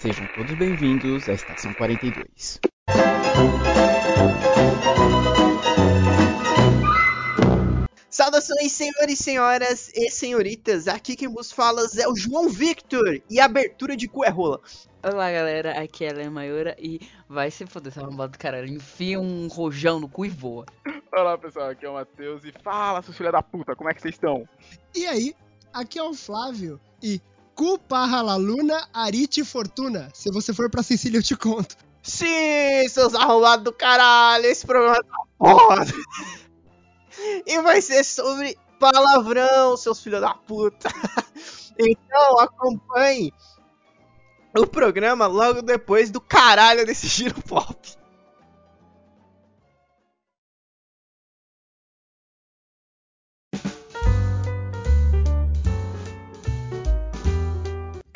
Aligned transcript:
Sejam 0.00 0.28
todos 0.28 0.54
bem-vindos 0.54 1.28
à 1.28 1.32
Estação 1.32 1.74
42. 1.74 2.60
Saudações, 8.08 8.70
senhores, 8.70 9.18
senhoras 9.18 9.92
e 9.96 10.08
senhoritas. 10.08 10.86
Aqui 10.86 11.16
quem 11.16 11.26
vos 11.26 11.50
fala 11.50 11.82
é 11.98 12.06
o 12.06 12.14
João 12.14 12.48
Victor 12.48 13.20
e 13.28 13.40
a 13.40 13.46
abertura 13.46 13.96
de 13.96 14.06
cu 14.06 14.24
é 14.24 14.28
rola. 14.28 14.60
Olá 15.02 15.32
galera, 15.32 15.82
aqui 15.82 16.04
é 16.04 16.10
a 16.10 16.14
Léa 16.14 16.30
Maiora 16.30 16.76
e 16.78 17.00
vai 17.28 17.50
se 17.50 17.66
foder 17.66 17.90
essa 17.90 18.00
arrombada 18.00 18.30
do 18.30 18.38
caralho. 18.38 18.68
Enfia 18.68 19.18
um 19.18 19.48
rojão 19.48 19.98
no 19.98 20.08
cu 20.08 20.24
e 20.24 20.28
voa. 20.28 20.64
Olá 21.12 21.36
pessoal, 21.36 21.70
aqui 21.70 21.84
é 21.84 21.90
o 21.90 21.94
Matheus 21.94 22.44
e 22.44 22.52
fala, 22.62 23.02
seus 23.02 23.16
filha 23.16 23.32
da 23.32 23.42
puta, 23.42 23.74
como 23.74 23.90
é 23.90 23.94
que 23.94 24.00
vocês 24.00 24.14
estão? 24.14 24.48
E 24.94 25.08
aí, 25.08 25.34
aqui 25.72 25.98
é 25.98 26.02
o 26.04 26.14
Flávio 26.14 26.80
e 27.02 27.20
cu 27.58 27.76
parra 27.76 28.22
la 28.22 28.36
luna, 28.36 28.88
arite 28.94 29.42
fortuna. 29.42 30.08
Se 30.14 30.30
você 30.30 30.54
for 30.54 30.70
pra 30.70 30.80
Sicília 30.80 31.18
eu 31.18 31.22
te 31.24 31.34
conto. 31.36 31.76
Sim, 32.00 32.88
seus 32.88 33.16
arrombados 33.16 33.64
do 33.64 33.72
caralho, 33.72 34.46
esse 34.46 34.64
programa 34.64 35.02
tá 35.02 35.18
foda. 35.36 35.92
E 37.44 37.60
vai 37.60 37.82
ser 37.82 38.04
sobre 38.04 38.56
palavrão, 38.78 39.76
seus 39.76 40.00
filhos 40.00 40.20
da 40.20 40.34
puta. 40.34 40.88
Então 41.76 42.38
acompanhe 42.38 43.32
o 44.56 44.64
programa 44.64 45.26
logo 45.26 45.60
depois 45.60 46.10
do 46.10 46.20
caralho 46.20 46.86
desse 46.86 47.08
giro 47.08 47.40
pop. 47.42 47.76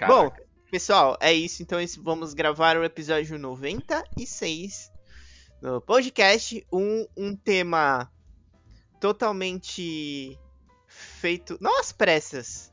Bom, 0.09 0.31
pessoal, 0.71 1.17
é 1.21 1.33
isso. 1.33 1.63
Então 1.63 1.81
esse- 1.81 2.01
vamos 2.01 2.35
gravar 2.35 2.77
o 2.77 2.85
episódio 2.85 3.39
96 3.39 4.91
do 5.61 5.81
podcast. 5.81 6.67
Um, 6.73 7.07
um 7.17 7.37
tema 7.37 8.11
totalmente 9.01 10.39
feito. 10.87 11.59
Não 11.61 11.81
às 11.81 11.93
pressas, 11.93 12.73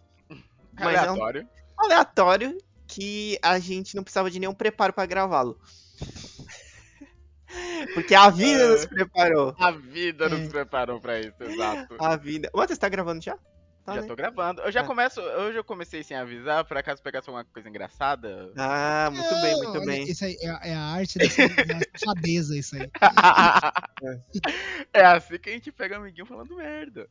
mas 0.73 0.95
é 0.95 1.01
um 1.11 1.13
Aleatório. 1.13 1.49
aleatório 1.77 2.57
que 2.87 3.37
a 3.41 3.59
gente 3.59 3.95
não 3.95 4.03
precisava 4.03 4.29
de 4.31 4.39
nenhum 4.39 4.53
preparo 4.53 4.93
pra 4.93 5.05
gravá-lo. 5.05 5.59
Porque 7.95 8.13
a 8.13 8.29
vida 8.29 8.61
É. 8.63 8.67
nos 8.67 8.85
preparou. 8.85 9.55
A 9.59 9.71
vida 9.71 10.29
nos 10.29 10.41
É. 10.41 10.49
preparou 10.49 10.99
pra 10.99 11.19
isso, 11.19 11.33
exato. 11.41 11.95
A 11.99 12.15
vida. 12.15 12.49
Matheus 12.53 12.77
tá 12.77 12.87
gravando 12.87 13.21
já? 13.23 13.37
Tá, 13.85 13.95
já 13.95 14.01
né? 14.01 14.07
tô 14.07 14.15
gravando. 14.15 14.61
Eu 14.61 14.71
já 14.71 14.81
Ah. 14.81 14.85
começo, 14.85 15.19
hoje 15.21 15.57
eu 15.57 15.63
comecei 15.63 16.03
sem 16.03 16.15
avisar, 16.15 16.63
por 16.65 16.77
acaso 16.77 17.01
pegasse 17.01 17.29
alguma 17.29 17.45
coisa 17.45 17.69
engraçada. 17.69 18.51
Ah, 18.57 19.09
muito 19.11 19.33
bem, 19.41 19.51
Não, 19.53 19.57
muito 19.63 19.77
olha, 19.77 19.85
bem. 19.85 20.03
Isso 20.03 20.25
aí 20.25 20.37
é, 20.41 20.49
a- 20.49 20.59
é 20.63 20.73
a 20.75 20.81
arte 20.81 21.17
dessa, 21.17 21.47
da 21.47 21.79
safadeza, 21.97 22.57
isso 22.57 22.75
aí. 22.75 22.89
é 24.93 25.05
assim 25.05 25.37
que 25.39 25.49
a 25.49 25.53
gente 25.53 25.71
pega 25.71 25.97
amiguinho 25.97 26.25
falando 26.25 26.55
merda. 26.55 27.07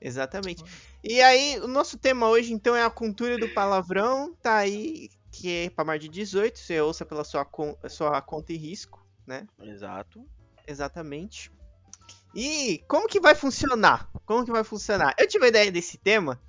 Exatamente. 0.00 0.62
E 1.02 1.20
aí, 1.22 1.58
o 1.60 1.66
nosso 1.68 1.96
tema 1.96 2.28
hoje, 2.28 2.52
então, 2.52 2.76
é 2.76 2.84
a 2.84 2.90
cultura 2.90 3.38
do 3.38 3.48
palavrão. 3.48 4.34
Tá 4.42 4.56
aí, 4.58 5.08
que 5.32 5.64
é 5.66 5.70
pra 5.70 5.84
mais 5.84 6.00
de 6.00 6.08
18. 6.08 6.58
Você 6.58 6.80
ouça 6.80 7.06
pela 7.06 7.24
sua, 7.24 7.44
con- 7.44 7.76
sua 7.88 8.20
conta 8.20 8.52
e 8.52 8.56
risco, 8.56 9.06
né? 9.26 9.46
Exato. 9.62 10.26
Exatamente. 10.66 11.50
E 12.34 12.82
como 12.88 13.08
que 13.08 13.20
vai 13.20 13.34
funcionar? 13.34 14.10
Como 14.26 14.44
que 14.44 14.52
vai 14.52 14.64
funcionar? 14.64 15.14
Eu 15.18 15.28
tive 15.28 15.46
a 15.46 15.48
ideia 15.48 15.72
desse 15.72 15.98
tema 15.98 16.40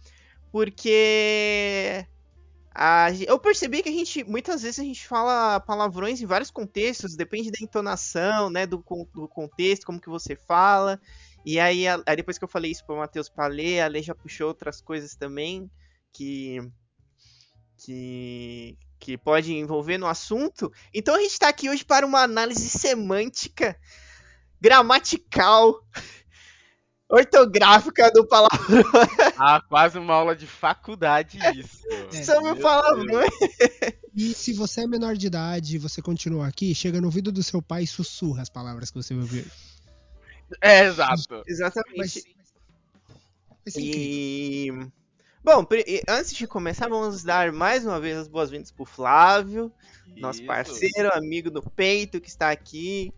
porque 0.52 2.06
a 2.74 3.10
eu 3.28 3.40
percebi 3.40 3.84
que 3.84 3.90
a 3.90 3.92
gente 3.92 4.24
muitas 4.24 4.62
vezes 4.64 4.80
a 4.80 4.84
gente 4.84 5.08
fala 5.08 5.60
palavrões 5.62 6.22
em 6.22 6.26
vários 6.26 6.52
contextos, 6.52 7.16
depende 7.16 7.52
da 7.52 7.60
entonação, 7.62 8.50
né, 8.50 8.66
do, 8.68 8.84
do 9.14 9.28
contexto, 9.30 9.86
como 9.86 10.02
que 10.02 10.10
você 10.10 10.36
fala. 10.36 11.00
E 11.46 11.60
aí, 11.60 11.88
a- 11.88 12.02
aí 12.06 12.16
depois 12.18 12.38
que 12.38 12.44
eu 12.44 12.50
falei 12.50 12.72
isso 12.72 12.86
pro 12.86 12.98
Matheus 12.98 13.30
pra 13.30 13.48
ler, 13.48 13.82
a 13.82 13.88
Lê 13.88 14.02
já 14.02 14.16
puxou 14.16 14.48
outras 14.50 14.82
coisas 14.82 15.16
também 15.16 15.70
que 16.14 16.60
que 17.78 18.78
que 18.98 19.18
pode 19.18 19.54
envolver 19.54 19.98
no 20.00 20.08
assunto. 20.08 20.72
Então 20.94 21.14
a 21.16 21.20
gente 21.20 21.38
tá 21.38 21.50
aqui 21.50 21.70
hoje 21.70 21.86
para 21.86 22.06
uma 22.06 22.22
análise 22.24 22.68
semântica, 22.70 23.78
gramatical, 24.62 25.82
ortográfica 27.10 28.12
do 28.12 28.26
palavrão 28.28 28.84
Ah, 29.38 29.62
quase 29.68 29.98
uma 29.98 30.14
aula 30.14 30.36
de 30.36 30.48
faculdade 30.48 31.38
isso. 31.56 31.82
É. 32.14 32.24
sobre 32.24 32.52
o 32.52 32.54
Meu 32.54 32.62
palavrão. 32.62 33.22
E 34.16 34.34
se 34.34 34.54
você 34.54 34.82
é 34.82 34.88
menor 34.88 35.16
de 35.16 35.28
idade 35.28 35.76
e 35.76 35.80
você 35.80 36.02
continua 36.02 36.48
aqui, 36.48 36.74
chega 36.74 37.02
no 37.02 37.08
ouvido 37.08 37.32
do 37.32 37.44
seu 37.44 37.62
pai 37.62 37.84
e 37.84 37.88
sussurra 37.88 38.42
as 38.42 38.50
palavras 38.50 38.90
que 38.90 38.96
você 38.96 39.14
vai 39.14 39.24
ouvir. 39.24 39.52
É, 40.62 40.86
exato. 40.86 41.44
Exatamente. 41.48 41.98
Mas, 41.98 42.12
ser 43.68 43.82
incrível. 43.82 44.84
E 44.84 44.92
bom, 45.44 45.66
antes 46.08 46.34
de 46.34 46.48
começar, 46.48 46.88
vamos 46.88 47.24
dar 47.24 47.52
mais 47.52 47.86
uma 47.86 48.00
vez 48.00 48.18
as 48.18 48.28
boas-vindas 48.28 48.72
pro 48.72 48.86
Flávio, 48.86 49.72
nosso 50.18 50.40
Isso. 50.40 50.48
parceiro, 50.48 51.10
amigo 51.14 51.52
do 51.52 51.62
peito 51.62 52.22
que 52.22 52.30
está 52.30 52.52
aqui 52.52 53.14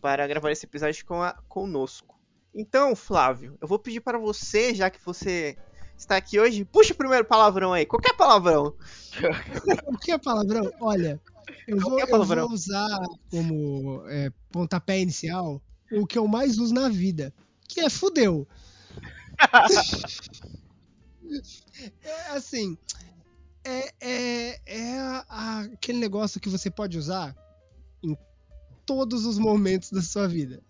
para 0.00 0.26
gravar 0.26 0.50
esse 0.50 0.66
episódio 0.66 1.04
com 1.06 1.22
a, 1.22 1.32
conosco. 1.48 2.13
Então, 2.54 2.94
Flávio, 2.94 3.58
eu 3.60 3.66
vou 3.66 3.78
pedir 3.78 4.00
para 4.00 4.18
você, 4.18 4.74
já 4.74 4.88
que 4.88 5.04
você 5.04 5.58
está 5.98 6.16
aqui 6.16 6.38
hoje, 6.38 6.64
puxa 6.64 6.92
o 6.92 6.96
primeiro 6.96 7.24
palavrão 7.24 7.72
aí, 7.72 7.84
qualquer 7.84 8.16
palavrão. 8.16 8.72
É 10.08 10.18
palavrão? 10.18 10.70
Olha, 10.80 11.20
eu 11.66 11.78
vou, 11.78 11.96
Qualquer 11.96 12.14
eu 12.14 12.24
vou 12.24 12.50
usar 12.50 13.00
como 13.30 14.04
é, 14.08 14.30
pontapé 14.50 15.00
inicial 15.00 15.62
o 15.92 16.06
que 16.06 16.18
eu 16.18 16.26
mais 16.28 16.58
uso 16.58 16.74
na 16.74 16.88
vida, 16.88 17.34
que 17.68 17.80
é 17.80 17.90
fudeu. 17.90 18.46
É, 22.02 22.28
assim, 22.36 22.76
é, 23.64 23.92
é, 24.00 24.60
é 24.66 24.98
a- 24.98 25.24
a- 25.28 25.60
aquele 25.62 25.98
negócio 25.98 26.40
que 26.40 26.48
você 26.48 26.70
pode 26.70 26.98
usar 26.98 27.34
em 28.02 28.16
todos 28.86 29.24
os 29.24 29.38
momentos 29.38 29.90
da 29.90 30.02
sua 30.02 30.28
vida. 30.28 30.62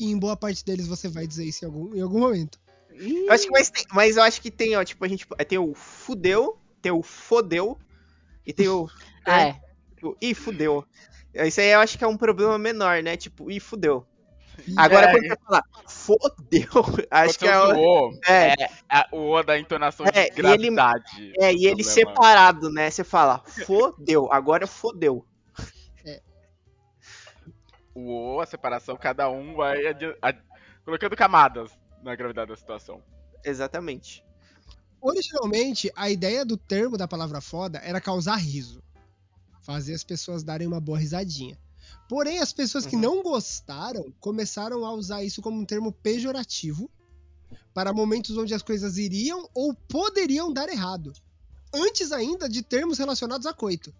E 0.00 0.10
em 0.10 0.18
boa 0.18 0.34
parte 0.36 0.64
deles 0.64 0.86
você 0.88 1.08
vai 1.08 1.26
dizer 1.26 1.44
isso 1.44 1.62
em 1.64 1.68
algum, 1.68 1.94
em 1.94 2.00
algum 2.00 2.20
momento. 2.20 2.58
Eu 2.88 3.32
acho 3.32 3.44
que 3.44 3.50
mas, 3.50 3.70
tem, 3.70 3.84
mas 3.92 4.16
eu 4.16 4.22
acho 4.22 4.40
que 4.40 4.50
tem, 4.50 4.74
ó, 4.76 4.82
tipo, 4.82 5.04
a 5.04 5.08
gente 5.08 5.26
tem 5.46 5.58
o 5.58 5.74
fudeu, 5.74 6.58
tem 6.82 6.90
o 6.90 7.02
fodeu 7.02 7.78
e 8.46 8.52
tem 8.52 8.68
o 8.68 8.88
Ah, 9.26 9.42
é. 9.42 9.60
Tipo, 9.94 10.16
ih, 10.20 10.34
fudeu. 10.34 10.84
Isso 11.34 11.60
aí 11.60 11.68
eu 11.68 11.80
acho 11.80 11.98
que 11.98 12.02
é 12.04 12.06
um 12.08 12.16
problema 12.16 12.58
menor, 12.58 13.02
né? 13.02 13.16
Tipo, 13.16 13.50
ih, 13.50 13.60
fudeu. 13.60 14.06
Agora, 14.76 15.06
É. 15.06 15.10
quando 15.12 15.26
você 15.28 15.36
fala 15.46 15.62
fodeu, 15.86 16.68
acho 17.10 17.38
que 17.38 17.46
é, 17.46 17.58
o- 17.58 18.10
é, 18.26 18.54
é 18.62 18.70
a- 18.88 19.06
o 19.12 19.30
O 19.32 19.42
da 19.42 19.58
entonação 19.58 20.06
É, 20.06 20.10
de 20.10 20.18
e 20.18 20.22
ele- 20.24 20.34
gravidade. 20.34 21.32
é, 21.38 21.52
e 21.52 21.66
ele 21.66 21.84
Problema. 21.84 21.92
separado, 21.92 22.70
né? 22.72 22.90
Você 22.90 23.04
fala, 23.04 23.42
fodeu, 23.66 24.30
agora 24.32 24.66
fodeu. 24.66 25.24
O 27.94 28.36
O, 28.36 28.40
a 28.40 28.46
separação, 28.46 28.96
cada 28.96 29.28
um 29.30 29.54
vai 29.54 29.86
adi- 29.86 30.16
ad- 30.22 30.42
colocando 30.84 31.16
camadas 31.16 31.70
na 32.02 32.14
gravidade 32.14 32.50
da 32.50 32.56
situação. 32.56 33.02
Exatamente. 33.44 34.24
Originalmente, 35.00 35.90
a 35.96 36.10
ideia 36.10 36.44
do 36.44 36.56
termo 36.56 36.96
da 36.96 37.08
palavra 37.08 37.40
foda 37.40 37.78
era 37.78 38.00
causar 38.00 38.36
riso. 38.36 38.82
Fazer 39.62 39.94
as 39.94 40.04
pessoas 40.04 40.42
darem 40.42 40.66
uma 40.66 40.80
boa 40.80 40.98
risadinha. 40.98 41.58
Porém, 42.08 42.38
as 42.38 42.52
pessoas 42.52 42.84
que 42.86 42.96
Uhum. 42.96 43.02
não 43.02 43.22
gostaram 43.22 44.12
começaram 44.20 44.84
a 44.84 44.92
usar 44.92 45.22
isso 45.22 45.40
como 45.40 45.58
um 45.60 45.64
termo 45.64 45.92
pejorativo 45.92 46.90
para 47.72 47.92
momentos 47.92 48.36
onde 48.36 48.52
as 48.52 48.62
coisas 48.62 48.98
iriam 48.98 49.48
ou 49.54 49.74
poderiam 49.74 50.52
dar 50.52 50.68
errado. 50.68 51.12
Antes 51.72 52.10
ainda 52.12 52.48
de 52.48 52.62
termos 52.62 52.98
relacionados 52.98 53.46
a 53.46 53.54
coito. 53.54 53.94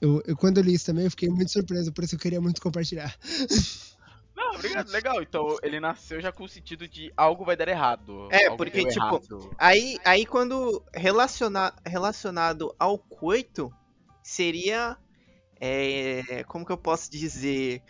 Eu, 0.00 0.22
eu- 0.26 0.36
quando 0.36 0.58
eu 0.58 0.64
li 0.64 0.74
isso 0.74 0.86
também, 0.86 1.04
eu 1.04 1.10
fiquei 1.10 1.28
muito 1.28 1.50
surpreso, 1.52 1.92
por 1.92 2.04
isso 2.04 2.14
eu 2.14 2.18
queria 2.18 2.40
muito 2.40 2.60
compartilhar. 2.60 3.14
Não, 4.36 4.54
obrigado, 4.54 4.90
legal. 4.90 5.20
Então 5.22 5.58
ele 5.62 5.78
nasceu 5.78 6.20
já 6.20 6.32
com 6.32 6.44
o 6.44 6.48
sentido 6.48 6.88
de 6.88 7.12
algo 7.16 7.44
vai 7.44 7.56
dar 7.56 7.68
errado. 7.68 8.28
É, 8.30 8.48
porque, 8.56 8.84
tipo, 8.86 8.98
errado. 8.98 9.50
Aí, 9.58 9.98
aí 10.04 10.24
quando 10.24 10.82
relaciona, 10.94 11.74
relacionado 11.84 12.74
ao 12.78 12.96
coito, 12.98 13.70
seria. 14.22 14.96
é, 15.60 16.42
como 16.48 16.64
que 16.64 16.72
eu 16.72 16.78
posso 16.78 17.10
dizer? 17.10 17.82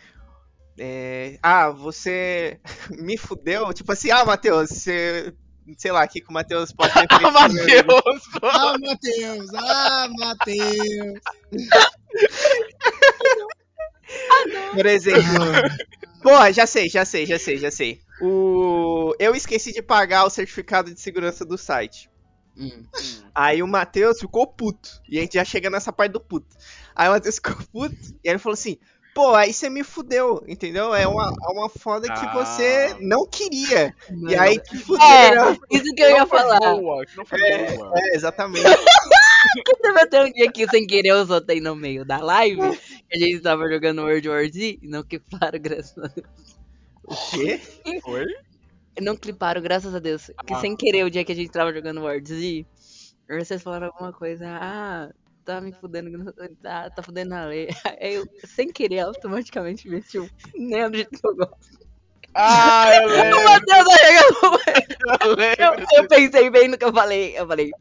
É, 0.77 1.39
ah, 1.41 1.69
você 1.69 2.59
me 2.99 3.15
fudeu? 3.17 3.73
Tipo 3.73 3.91
assim, 3.93 4.11
ah, 4.11 4.25
Matheus, 4.25 4.69
você. 4.69 5.33
Sei 5.77 5.91
lá, 5.91 6.03
o 6.03 6.07
que, 6.07 6.19
que 6.19 6.29
o 6.29 6.33
Matheus 6.33 6.71
pode 6.73 6.91
ter 6.93 7.07
feito. 7.07 7.25
Ah, 7.27 7.31
Matheus! 7.31 8.23
Ah, 8.43 8.77
Matheus! 8.79 9.53
Ah, 9.53 10.07
Matheus! 10.17 11.19
Por 14.73 14.85
exemplo. 14.85 15.21
Porra, 16.21 16.51
já 16.53 16.65
sei, 16.67 16.87
já 16.89 17.03
sei, 17.05 17.25
já 17.25 17.39
sei, 17.39 17.57
já 17.57 17.71
sei. 17.71 17.99
o... 18.21 19.13
eu 19.19 19.33
esqueci 19.35 19.71
de 19.73 19.81
pagar 19.81 20.25
o 20.25 20.29
certificado 20.29 20.93
de 20.93 20.99
segurança 20.99 21.43
do 21.43 21.57
site. 21.57 22.09
Hum. 22.57 22.83
Aí 23.33 23.63
o 23.63 23.67
Matheus 23.67 24.19
ficou 24.19 24.45
puto. 24.45 24.89
E 25.09 25.17
a 25.17 25.21
gente 25.21 25.33
já 25.35 25.45
chega 25.45 25.69
nessa 25.69 25.91
parte 25.91 26.11
do 26.11 26.19
puto. 26.19 26.55
Aí 26.95 27.07
o 27.07 27.11
Matheus 27.11 27.35
ficou 27.35 27.55
puto. 27.71 27.95
E 28.23 28.27
aí 28.29 28.33
ele 28.33 28.37
falou 28.39 28.53
assim: 28.53 28.77
pô, 29.15 29.33
aí 29.33 29.51
você 29.53 29.69
me 29.69 29.83
fudeu, 29.83 30.43
entendeu? 30.47 30.93
É 30.93 31.07
uma, 31.07 31.29
é 31.29 31.51
uma 31.53 31.69
foda 31.69 32.07
que 32.13 32.25
Ah. 32.25 32.33
você 32.33 32.95
não 32.99 33.25
queria. 33.25 33.95
E 34.29 34.35
aí 34.35 34.59
te 34.59 34.77
fudeu. 34.77 35.01
É, 35.03 35.57
isso 35.71 35.93
que 35.95 36.03
eu 36.03 36.09
ia 36.09 36.19
Não 36.19 36.27
foi 36.27 36.39
falar. 36.39 36.59
boa, 36.59 37.05
que 37.05 37.17
não 37.17 37.25
foi 37.25 37.39
boa. 37.39 37.93
É, 37.95 38.15
exatamente. 38.15 38.63
Teve 39.81 39.99
até 40.01 40.23
um 40.23 40.31
dia 40.31 40.51
que 40.51 40.67
sem 40.67 40.85
querer 40.85 41.09
eu 41.09 41.25
soltei 41.25 41.59
no 41.59 41.75
meio 41.75 42.05
da 42.05 42.17
live. 42.19 42.57
que 43.09 43.15
A 43.15 43.19
gente 43.19 43.41
tava 43.41 43.67
jogando 43.69 44.01
World 44.01 44.29
War 44.29 44.47
Z 44.51 44.79
e 44.81 44.87
não 44.87 45.03
cliparam, 45.03 45.59
graças 45.59 45.97
a 45.97 46.07
Deus. 46.07 46.27
O 47.03 47.15
quê? 47.31 47.59
Foi? 48.01 48.25
Não 49.01 49.15
cliparam, 49.17 49.61
graças 49.61 49.93
a 49.95 49.99
Deus. 49.99 50.27
Que 50.45 50.53
Ah. 50.53 50.59
sem 50.61 50.75
querer, 50.75 51.03
o 51.05 51.09
dia 51.09 51.23
que 51.25 51.31
a 51.31 51.35
gente 51.35 51.51
tava 51.51 51.73
jogando 51.73 52.01
World 52.01 52.27
Z, 52.33 52.65
vocês 53.29 53.61
falaram 53.63 53.87
alguma 53.87 54.13
coisa. 54.13 54.45
Ah, 54.47 55.11
tá 55.45 55.59
me 55.61 55.71
fudendo, 55.73 56.33
tá, 56.61 56.89
tá 56.89 57.03
fudendo 57.03 57.33
a 57.35 57.45
lei. 57.45 57.69
Aí 57.99 58.15
eu, 58.15 58.25
sem 58.45 58.67
querer, 58.71 58.99
automaticamente 58.99 59.89
meti 59.89 60.19
um 60.19 60.29
nem 60.55 60.89
do 60.89 60.97
jeito 60.97 61.11
que 61.19 61.27
eu 61.27 61.35
gosto. 61.35 61.80
Ah, 62.33 62.95
eu 62.95 63.03
O 63.09 63.11
lembro, 63.11 63.43
Matheus 63.43 63.87
tá 63.87 63.97
chegando. 63.97 64.61
eu 65.21 65.29
Eu, 65.29 65.35
lembro. 65.35 65.85
eu 65.95 66.07
pensei 66.07 66.49
bem 66.49 66.67
no 66.67 66.77
que 66.77 66.85
eu 66.85 66.93
falei. 66.93 67.37
Eu 67.37 67.47
falei, 67.47 67.71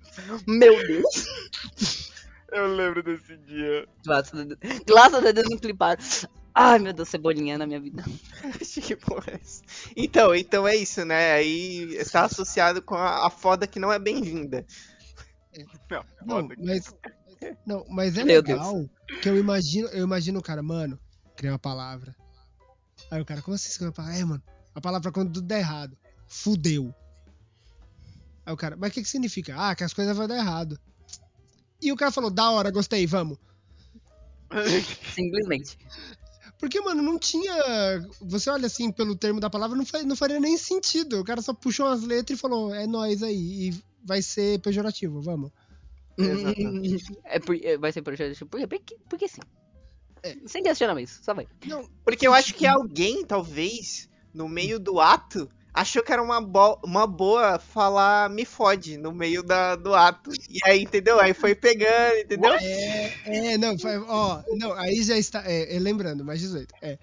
meu 0.46 0.76
Deus. 0.86 2.06
Eu 2.52 2.66
lembro 2.74 3.02
desse 3.02 3.36
dia. 3.36 3.86
Graças 4.04 4.40
a 4.40 4.44
Deus, 4.44 4.58
graças 4.86 5.24
a 5.24 5.32
Deus 5.32 5.48
não 5.48 5.58
cliparam. 5.58 6.02
Ai, 6.52 6.80
meu 6.80 6.92
Deus, 6.92 7.08
cebolinha 7.08 7.56
na 7.56 7.66
minha 7.66 7.80
vida. 7.80 8.04
Que 8.82 8.96
porra 8.96 9.32
é 9.32 9.34
essa? 9.40 9.62
Então, 9.96 10.34
então 10.34 10.66
é 10.66 10.74
isso, 10.74 11.04
né? 11.04 11.32
Aí 11.32 11.94
está 11.94 12.24
associado 12.24 12.82
com 12.82 12.96
a, 12.96 13.26
a 13.26 13.30
foda 13.30 13.66
que 13.68 13.78
não 13.78 13.92
é 13.92 13.98
bem-vinda. 13.98 14.66
Não, 16.26 16.48
mas. 16.58 16.92
Não, 17.66 17.84
mas 17.88 18.18
é 18.18 18.24
Meu 18.24 18.36
legal 18.42 18.84
que 19.22 19.28
eu 19.28 19.36
imagino, 19.36 19.88
eu 19.88 20.04
imagino 20.04 20.38
o 20.40 20.42
cara, 20.42 20.62
mano, 20.62 20.98
criei 21.36 21.52
uma 21.52 21.58
palavra. 21.58 22.14
Aí 23.10 23.20
o 23.20 23.24
cara, 23.24 23.42
como 23.42 23.54
assim 23.54 23.92
palavra? 23.92 24.16
É, 24.18 24.24
mano, 24.24 24.42
a 24.74 24.80
palavra 24.80 25.10
quando 25.10 25.32
tudo 25.32 25.46
der 25.46 25.58
errado. 25.60 25.96
Fudeu. 26.26 26.94
Aí 28.46 28.52
o 28.52 28.56
cara, 28.56 28.76
mas 28.76 28.90
o 28.90 28.94
que, 28.94 29.02
que 29.02 29.08
significa? 29.08 29.54
Ah, 29.58 29.74
que 29.74 29.84
as 29.84 29.92
coisas 29.92 30.16
vão 30.16 30.28
dar 30.28 30.36
errado. 30.36 30.78
E 31.82 31.90
o 31.92 31.96
cara 31.96 32.12
falou, 32.12 32.30
da 32.30 32.50
hora, 32.50 32.70
gostei, 32.70 33.06
vamos. 33.06 33.38
Simplesmente. 35.14 35.78
Porque, 36.58 36.80
mano, 36.80 37.02
não 37.02 37.18
tinha. 37.18 37.52
Você 38.20 38.50
olha 38.50 38.66
assim 38.66 38.92
pelo 38.92 39.16
termo 39.16 39.40
da 39.40 39.48
palavra, 39.48 39.76
não, 39.76 39.86
fa- 39.86 40.02
não 40.02 40.14
faria 40.14 40.38
nem 40.38 40.56
sentido. 40.58 41.20
O 41.20 41.24
cara 41.24 41.40
só 41.40 41.54
puxou 41.54 41.86
umas 41.86 42.02
letras 42.02 42.38
e 42.38 42.40
falou, 42.40 42.74
é 42.74 42.86
nóis 42.86 43.22
aí. 43.22 43.68
E 43.70 43.82
vai 44.04 44.20
ser 44.20 44.60
pejorativo, 44.60 45.20
vamos. 45.22 45.50
É 47.24 47.38
por, 47.38 47.56
é, 47.56 47.78
vai 47.78 47.92
ser 47.92 48.02
projeto. 48.02 48.46
Por 48.46 48.60
quê? 48.60 48.66
Porque, 48.66 48.98
porque 49.08 49.28
sim. 49.28 49.40
É. 50.22 50.36
Sem 50.46 50.62
questionar 50.62 51.00
isso, 51.00 51.20
só 51.22 51.34
vai. 51.34 51.46
Não, 51.66 51.88
Porque 52.04 52.26
eu 52.26 52.34
acho 52.34 52.54
que 52.54 52.66
alguém, 52.66 53.24
talvez, 53.24 54.08
no 54.34 54.48
meio 54.48 54.78
do 54.78 55.00
ato, 55.00 55.48
achou 55.72 56.02
que 56.02 56.12
era 56.12 56.22
uma, 56.22 56.40
bo- 56.40 56.78
uma 56.84 57.06
boa 57.06 57.58
falar 57.58 58.28
me 58.28 58.44
fode 58.44 58.96
no 58.96 59.12
meio 59.12 59.42
da, 59.42 59.76
do 59.76 59.94
ato. 59.94 60.30
E 60.48 60.58
aí, 60.66 60.82
entendeu? 60.82 61.20
Aí 61.20 61.32
foi 61.32 61.54
pegando, 61.54 62.16
entendeu? 62.18 62.52
É, 63.24 63.56
não, 63.56 63.78
foi- 63.78 63.98
ó, 63.98 64.42
não, 64.56 64.72
aí 64.74 65.02
já 65.02 65.16
está, 65.16 65.42
é, 65.46 65.74
é, 65.76 65.78
lembrando, 65.78 66.24
mais 66.24 66.40
18, 66.40 66.74
é. 66.82 66.98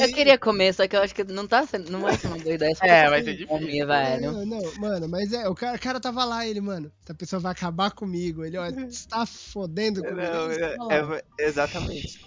Eu 0.00 0.12
queria 0.12 0.38
comer, 0.38 0.74
só 0.74 0.86
que 0.88 0.96
eu 0.96 1.02
acho 1.02 1.14
que 1.14 1.22
não 1.24 1.46
tá 1.46 1.64
sendo, 1.66 1.90
não 1.90 2.00
vai 2.00 2.16
ser 2.16 2.26
uma 2.26 2.38
boa 2.38 2.54
ideia. 2.54 2.74
só 2.74 2.84
É, 2.84 3.08
vai 3.08 3.22
ser 3.22 3.46
comer, 3.46 3.66
difícil. 3.66 3.86
velho. 3.86 4.32
Não, 4.32 4.46
não, 4.46 4.74
mano, 4.80 5.08
mas 5.08 5.32
é, 5.32 5.48
o 5.48 5.54
cara, 5.54 5.76
o 5.76 5.80
cara 5.80 6.00
tava 6.00 6.24
lá, 6.24 6.46
ele, 6.46 6.60
mano, 6.60 6.92
essa 7.04 7.14
pessoa 7.14 7.38
vai 7.40 7.52
acabar 7.52 7.92
comigo, 7.92 8.44
ele, 8.44 8.58
ó, 8.58 8.66
está 8.90 9.24
fodendo 9.24 10.02
comigo. 10.02 10.20
Não, 10.20 10.90
é- 10.90 11.18
é- 11.38 11.46
exatamente. 11.46 12.18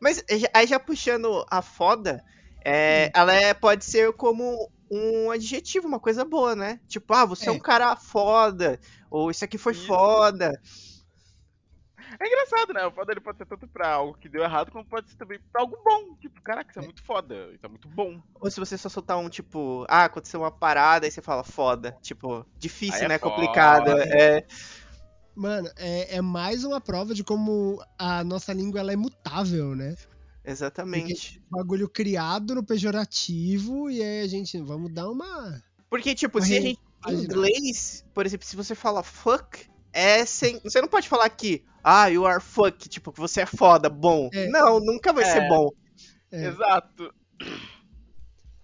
Mas 0.00 0.22
já- 0.30 0.48
aí 0.52 0.66
já 0.66 0.78
puxando 0.78 1.44
a 1.50 1.62
foda, 1.62 2.22
é, 2.64 3.10
ela 3.14 3.32
é- 3.34 3.54
pode 3.54 3.84
ser 3.84 4.12
como 4.12 4.70
um 4.90 5.30
adjetivo, 5.30 5.88
uma 5.88 5.98
coisa 5.98 6.24
boa, 6.24 6.54
né? 6.54 6.78
Tipo, 6.86 7.14
ah, 7.14 7.24
você 7.24 7.46
é, 7.46 7.48
É. 7.48 7.52
um 7.52 7.58
cara 7.58 7.96
foda, 7.96 8.78
ou 9.10 9.30
isso 9.30 9.44
aqui 9.44 9.58
foi 9.58 9.72
Isso. 9.72 9.86
foda. 9.86 10.52
É 12.20 12.26
engraçado, 12.26 12.72
né? 12.72 12.86
O 12.86 12.92
foda 12.92 13.12
ele 13.12 13.20
pode 13.20 13.38
ser 13.38 13.46
tanto 13.46 13.66
pra 13.68 13.88
algo 13.88 14.18
que 14.18 14.28
deu 14.28 14.42
errado, 14.42 14.70
como 14.70 14.84
pode 14.84 15.10
ser 15.10 15.16
também 15.16 15.40
pra 15.52 15.62
algo 15.62 15.76
bom. 15.84 16.14
Tipo, 16.16 16.40
caraca, 16.42 16.70
isso 16.70 16.78
é 16.78 16.82
muito 16.82 17.02
foda, 17.02 17.34
isso 17.52 17.64
é 17.64 17.68
muito 17.68 17.88
bom. 17.88 18.20
Ou 18.40 18.50
se 18.50 18.60
você 18.60 18.78
só 18.78 18.88
soltar 18.88 19.18
um 19.18 19.28
tipo, 19.28 19.84
ah, 19.88 20.04
aconteceu 20.04 20.40
uma 20.40 20.50
parada, 20.50 21.06
aí 21.06 21.10
você 21.10 21.20
fala 21.20 21.42
foda. 21.42 21.96
Tipo, 22.00 22.46
difícil, 22.58 23.00
Aí 23.00 23.04
é 23.04 23.08
né? 23.08 23.18
foda. 23.18 23.34
Complicado. 23.34 23.90
É, 23.90 24.46
Mano, 25.36 25.70
é, 25.76 26.16
é 26.16 26.22
mais 26.22 26.64
uma 26.64 26.80
prova 26.80 27.14
de 27.14 27.22
como 27.22 27.78
a 27.98 28.24
nossa 28.24 28.54
língua 28.54 28.80
ela 28.80 28.92
é 28.92 28.96
mutável, 28.96 29.76
né? 29.76 29.94
exatamente. 30.42 31.42
Bagulho 31.50 31.88
criado 31.88 32.54
no 32.54 32.64
pejorativo 32.64 33.90
e 33.90 34.00
aí 34.00 34.22
a 34.22 34.26
gente, 34.28 34.58
vamos 34.60 34.92
dar 34.92 35.10
uma... 35.10 35.62
Porque, 35.90 36.14
tipo, 36.14 36.38
Uma 36.38 36.46
se 36.46 36.56
a 36.56 36.60
gente. 36.60 36.80
Em 37.08 37.14
inglês, 37.14 38.04
por 38.14 38.26
exemplo, 38.26 38.46
se 38.46 38.56
você 38.56 38.74
fala 38.74 39.02
fuck, 39.02 39.68
é 39.98 40.24
sem. 40.26 40.60
Você 40.62 40.80
não 40.80 40.88
pode 40.88 41.08
falar 41.08 41.28
que, 41.30 41.64
ah, 41.82 42.06
you 42.08 42.26
are 42.26 42.42
fuck, 42.42 42.88
tipo, 42.88 43.12
que 43.12 43.18
você 43.20 43.42
é 43.42 43.46
foda, 43.46 43.88
bom. 43.88 44.28
É. 44.32 44.46
Não, 44.48 44.78
nunca 44.80 45.12
vai 45.12 45.24
É. 45.24 45.32
ser 45.32 45.48
bom. 45.48 45.70
É, 46.30 46.46
Exato. 46.46 47.14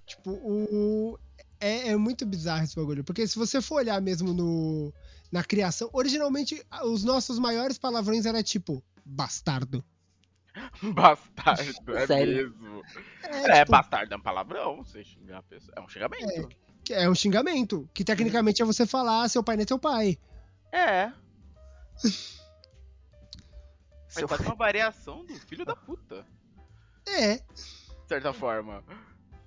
Tipo, 0.06 0.30
o. 0.32 1.18
É, 1.60 1.88
é 1.90 1.96
muito 1.96 2.26
bizarro 2.26 2.64
esse 2.64 2.74
bagulho. 2.76 3.04
Porque 3.04 3.26
se 3.26 3.38
você 3.38 3.60
for 3.62 3.76
olhar 3.76 4.00
mesmo 4.00 4.32
no, 4.32 4.92
na 5.30 5.44
criação, 5.44 5.88
originalmente 5.92 6.60
a- 6.70 6.84
os 6.86 7.04
nossos 7.04 7.38
maiores 7.38 7.78
palavrões 7.78 8.26
era 8.26 8.42
tipo 8.42 8.82
bastardo. 9.04 9.84
Bastardo, 10.82 11.96
é 11.96 12.06
Sério? 12.06 12.50
mesmo. 12.58 12.82
É, 13.22 13.36
É, 13.52 13.58
tipo, 13.60 13.70
bastardo 13.72 14.12
é 14.12 14.16
uma 14.16 14.22
palavrão, 14.22 14.84
você 14.84 15.02
xingar 15.02 15.38
a 15.38 15.42
pessoa. 15.42 15.72
É 15.76 15.80
um 15.80 15.88
xingamento. 15.88 16.48
que 16.84 16.92
é 16.92 17.08
um 17.08 17.14
xingamento. 17.14 17.88
Que 17.94 18.04
tecnicamente 18.04 18.60
é 18.60 18.64
você 18.64 18.84
falar 18.84 19.28
seu 19.30 19.42
pai 19.42 19.56
não 19.56 19.62
é 19.62 19.66
teu 19.66 19.78
pai. 19.78 20.18
É. 20.72 21.10
É 22.04 22.08
Seu- 24.08 24.28
quase 24.28 24.44
uma 24.44 24.54
variação 24.56 25.24
do 25.24 25.34
filho 25.40 25.64
da 25.64 25.74
puta. 25.76 26.26
É. 27.06 27.36
De 27.36 28.08
certa 28.08 28.32
forma. 28.32 28.84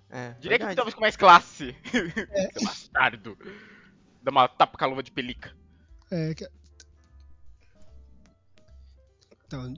É, 0.10 0.30
Diria 0.34 0.58
que 0.58 0.66
verdade. 0.66 0.76
talvez 0.76 0.94
com 0.96 1.02
mais 1.02 1.16
classe. 1.18 1.76
Seu 1.92 2.66
bastardo. 2.66 3.38
Dá 4.22 4.32
uma 4.32 4.48
tapa 4.48 4.78
com 4.78 4.84
a 4.84 4.88
luva 4.88 5.04
de 5.04 5.12
pelica. 5.12 5.56
é 6.12 6.34
que- 6.34 6.50
Então, 9.46 9.74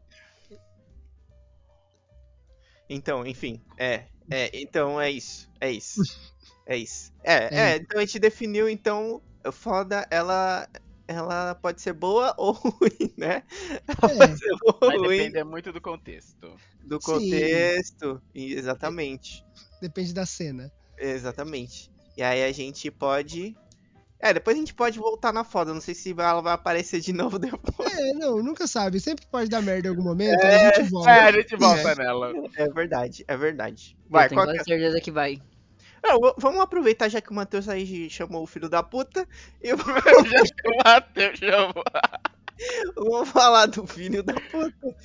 Então, 2.89 3.25
enfim, 3.27 3.62
é. 3.77 4.05
É, 4.29 4.50
então 4.62 5.00
é 5.00 5.12
isso. 5.12 5.50
É 5.60 5.72
isso. 5.72 6.01
É 6.69 6.75
isso. 6.75 7.13
É, 7.24 7.46
É 7.46 7.60
é, 7.72 7.75
então 7.77 7.98
a 7.98 8.01
gente 8.05 8.19
definiu, 8.19 8.67
então, 8.67 9.22
foda, 9.53 10.05
ela. 10.12 10.67
Ela 11.08 11.56
pode 11.56 11.82
ser 11.82 11.94
boa 11.94 12.34
ou 12.38 12.52
ruim, 12.52 13.14
né? 13.18 13.44
Ela 13.88 14.12
É. 14.14 14.18
pode 14.18 14.38
ser 14.40 14.56
boa 14.60 14.78
Vai 14.82 14.98
ou 14.98 15.06
ruim 15.06 15.18
depender 15.18 15.44
muito 15.44 15.72
do 15.72 15.80
contexto. 15.82 16.56
do 16.84 17.00
Sim. 17.02 17.12
contexto. 17.14 18.22
E- 18.36 18.54
Exatamente. 18.54 19.44
depende 19.82 20.14
da 20.14 20.26
cena. 20.26 20.72
Exatamente. 20.98 21.90
E 22.18 22.24
aí 22.24 22.44
a 22.44 22.52
gente 22.52 22.90
pode. 22.92 23.56
É, 24.20 24.34
depois 24.34 24.58
a 24.58 24.60
gente 24.60 24.74
pode 24.74 24.98
voltar 24.98 25.32
na 25.32 25.44
foda. 25.44 25.72
Não 25.74 25.80
sei 25.80 25.94
se 25.94 26.12
ela 26.18 26.42
vai 26.42 26.54
aparecer 26.54 27.00
de 27.00 27.14
novo 27.14 27.38
depois. 27.38 27.94
É, 27.94 28.14
não, 28.14 28.42
nunca 28.42 28.66
sabe. 28.68 29.00
Sempre 29.00 29.26
pode 29.28 29.50
dar 29.50 29.62
merda 29.62 29.88
em 29.88 29.92
algum 29.92 30.04
momento, 30.04 30.44
aí 30.44 30.56
a 30.56 30.74
gente 30.74 30.90
volta. 30.90 31.10
É, 31.12 31.20
a 31.20 31.32
gente 31.32 31.56
volta 31.56 31.96
nela. 31.96 32.34
É 32.58 32.68
verdade, 32.70 33.24
é 33.28 33.38
verdade. 33.38 33.96
Vai, 34.10 34.26
eu 34.26 34.30
tenho 34.30 34.42
qual 34.42 34.48
que 34.48 34.54
é? 34.54 34.56
quase 34.58 34.70
certeza 34.70 35.00
que 35.00 35.12
vai. 35.12 35.40
Não, 36.04 36.20
vamos 36.38 36.62
aproveitar 36.62 37.10
já 37.10 37.20
que 37.22 37.32
o 37.32 37.34
Matheus 37.34 37.68
aí 37.68 38.10
chamou 38.10 38.44
o 38.44 38.48
filho 38.48 38.70
da 38.70 38.84
puta. 38.84 39.27
E 39.62 39.70
eu 39.70 39.77
Já 39.77 40.44
que 40.44 40.70
o 40.70 40.77
Matheus 40.86 41.39
chamou. 41.39 41.84
vamos 42.96 43.30
falar 43.32 43.66
do 43.68 43.86
filho 43.88 44.24
da 44.24 44.34
puta. 44.34 44.96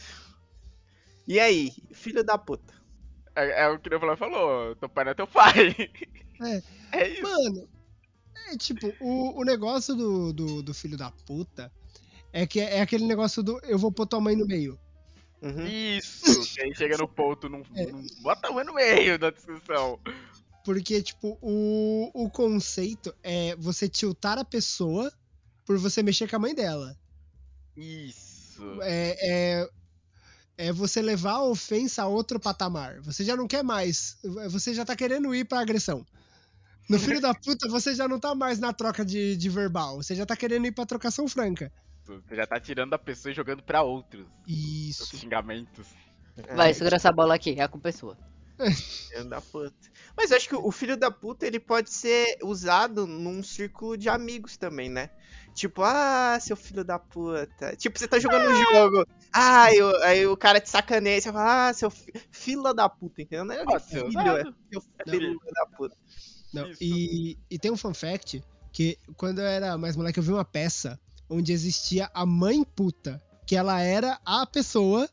E 1.27 1.39
aí, 1.39 1.71
filho 1.93 2.25
da 2.25 2.37
puta? 2.39 2.75
É, 3.35 3.63
é 3.65 3.69
o 3.69 3.79
que 3.79 3.95
o 3.95 3.99
Flávio 4.01 4.17
falou, 4.17 4.77
teu 4.77 4.89
pai 4.89 5.05
não 5.05 5.13
é 5.13 5.15
teu 5.15 5.27
pai. 5.27 5.77
É. 6.43 6.63
É 6.95 7.09
isso. 7.09 7.23
Mano, 7.23 7.67
é 8.51 8.57
tipo, 8.59 8.93
o, 9.01 9.41
o 9.41 9.45
negócio 9.45 9.95
do, 9.95 10.31
do, 10.33 10.63
do 10.63 10.75
filho 10.75 10.97
da 10.99 11.11
puta 11.11 11.73
é 12.33 12.47
que 12.47 12.61
é 12.61 12.83
aquele 12.83 13.07
negócio 13.07 13.43
do 13.43 13.59
eu 13.65 13.79
vou 13.79 13.91
pôr 13.91 14.07
tua 14.07 14.21
mãe 14.21 14.37
no 14.37 14.47
meio. 14.47 14.79
Uhum. 15.41 15.67
Isso, 15.67 16.55
que 16.55 16.63
aí 16.63 16.75
chega 16.75 16.99
no 16.99 17.09
ponto, 17.09 17.49
não, 17.49 17.63
É. 17.75 17.87
não 17.87 18.03
bota 18.23 18.49
a 18.49 18.53
mãe 18.53 18.65
no 18.65 18.75
meio 18.75 19.19
da 19.19 19.31
discussão. 19.31 19.99
Porque, 20.65 21.03
tipo, 21.03 21.39
o, 21.41 22.11
o 22.15 22.31
conceito 22.31 23.15
é 23.23 23.57
você 23.57 23.89
tiltar 23.89 24.39
a 24.39 24.45
pessoa 24.45 25.13
por 25.65 25.79
você 25.79 26.03
mexer 26.03 26.29
com 26.29 26.37
a 26.37 26.39
mãe 26.39 26.55
dela. 26.55 26.97
Isso. 27.77 28.81
É, 28.83 29.17
é, 29.21 29.69
é 30.57 30.73
você 30.73 31.03
levar 31.03 31.33
a 31.33 31.45
ofensa 31.45 32.03
a 32.03 32.07
outro 32.07 32.39
patamar. 32.39 33.01
Você 33.01 33.25
já 33.25 33.37
não 33.37 33.49
quer 33.49 33.65
mais. 33.65 34.19
Você 34.51 34.73
já 34.75 34.85
tá 34.85 34.95
querendo 34.95 35.35
ir 35.35 35.45
pra 35.45 35.61
agressão. 35.61 36.07
No 36.89 36.99
filho 36.99 37.21
da 37.21 37.33
puta, 37.35 37.69
você 37.69 37.95
já 37.95 38.07
não 38.07 38.19
tá 38.19 38.35
mais 38.35 38.59
na 38.59 38.73
troca 38.73 39.05
de, 39.05 39.37
de 39.37 39.49
verbal. 39.49 39.97
Você 39.97 40.15
já 40.15 40.27
tá 40.27 40.37
querendo 40.37 40.67
ir 40.67 40.73
pra 40.73 40.85
trocação 40.85 41.27
franca. 41.29 41.73
Você 42.05 42.37
já 42.37 42.47
tá 42.47 42.61
tirando 42.61 42.91
da 42.91 42.99
pessoa 42.99 43.33
e 43.33 43.35
jogando 43.35 43.63
pra 43.63 43.83
outros. 43.83 44.27
Os 44.47 44.53
Isso. 44.53 45.17
xingamentos. 45.17 45.87
Vai, 46.55 46.75
segura 46.75 46.97
essa 46.97 47.13
bola 47.13 47.35
aqui, 47.35 47.55
é 47.59 47.63
a 47.63 47.69
culpa 47.69 47.89
é 47.89 47.93
sua. 47.93 48.17
Filho 49.13 49.29
da 49.29 49.41
puta. 49.41 49.75
Mas 50.17 50.31
eu 50.31 50.37
acho 50.37 50.49
que 50.49 50.55
o 50.55 50.71
filho 50.71 50.97
da 50.97 51.11
puta 51.11 51.47
ele 51.47 51.59
pode 51.61 51.93
ser 51.93 52.37
usado 52.43 53.07
num 53.07 53.43
círculo 53.43 53.97
de 53.97 54.09
amigos 54.09 54.57
também, 54.57 54.89
né? 54.89 55.11
Tipo, 55.55 55.83
ah, 55.83 56.39
seu 56.41 56.57
filho 56.57 56.85
da 56.85 56.99
puta. 56.99 57.77
Tipo, 57.77 57.99
você 57.99 58.09
tá 58.09 58.19
jogando 58.19 58.49
um 58.51 58.73
jogo. 58.73 59.07
Ah, 59.33 59.73
eu- 59.75 60.03
aí 60.03 60.27
o 60.27 60.37
cara 60.37 60.61
te 60.61 60.71
sacaneia. 60.71 61.21
Você 61.21 61.33
fala, 61.33 61.69
ah, 61.69 61.75
seu 61.75 61.91
fi- 61.91 62.13
filho 62.31 62.73
da 62.73 62.89
puta, 62.89 63.23
entendeu? 63.23 63.45
Não 63.45 63.55
é 63.55 63.79
ser 63.79 63.81
filho, 64.11 64.37
é 64.37 64.45
seu 64.73 64.83
filho 65.11 65.39
da 65.55 65.67
puta. 65.77 65.97
Não, 66.53 66.67
e, 66.81 67.39
e 67.51 67.59
tem 67.59 67.71
um 67.71 67.77
fun 67.77 67.95
fact 67.95 68.43
que 68.73 68.99
quando 69.17 69.41
eu 69.41 69.47
era 69.47 69.77
mais 69.79 69.97
moleque 69.97 70.19
eu 70.19 70.23
vi 70.23 70.33
uma 70.33 70.45
peça 70.45 70.99
onde 71.29 71.53
existia 71.53 72.11
a 72.15 72.27
mãe 72.27 72.63
puta, 72.65 73.23
que 73.47 73.57
ela 73.57 73.81
era 73.81 74.19
a 74.25 74.47
pessoa 74.47 75.09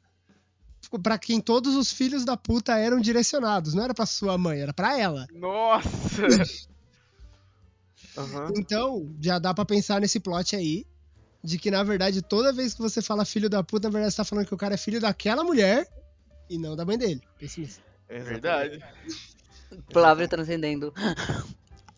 pra 0.98 1.17
quem 1.19 1.39
todos 1.39 1.75
os 1.75 1.91
filhos 1.91 2.25
da 2.25 2.36
puta 2.36 2.77
eram 2.77 3.00
direcionados, 3.00 3.74
não 3.74 3.84
era 3.84 3.93
pra 3.93 4.05
sua 4.05 4.38
mãe, 4.38 4.62
era 4.62 4.74
pra 4.74 4.98
ela. 4.98 5.27
Nossa! 5.34 5.89
Aham. 8.17 8.53
Então, 8.58 9.13
já 9.22 9.38
dá 9.38 9.53
pra 9.53 9.65
pensar 9.65 10.01
nesse 10.01 10.19
plot 10.19 10.55
aí 10.55 10.86
de 11.43 11.58
que 11.58 11.72
na 11.72 11.84
verdade 11.84 12.22
toda 12.22 12.51
vez 12.51 12.74
que 12.74 12.81
você 12.81 13.01
fala 13.01 13.24
filho 13.24 13.50
da 13.50 13.63
puta, 13.63 13.88
na 13.88 13.93
verdade 13.93 14.13
você 14.13 14.17
tá 14.17 14.25
falando 14.25 14.48
que 14.48 14.53
o 14.53 14.58
cara 14.58 14.74
é 14.74 14.77
filho 14.77 15.00
daquela 15.00 15.43
mulher 15.43 15.88
e 16.50 16.58
não 16.58 16.75
da 16.75 16.86
mãe 16.86 16.98
dele. 16.98 17.22
Pense 17.38 17.62
nisso. 17.62 17.81
É 18.10 18.22
verdade. 18.22 18.84
Palavra 19.93 20.27
transcendendo. 20.27 20.91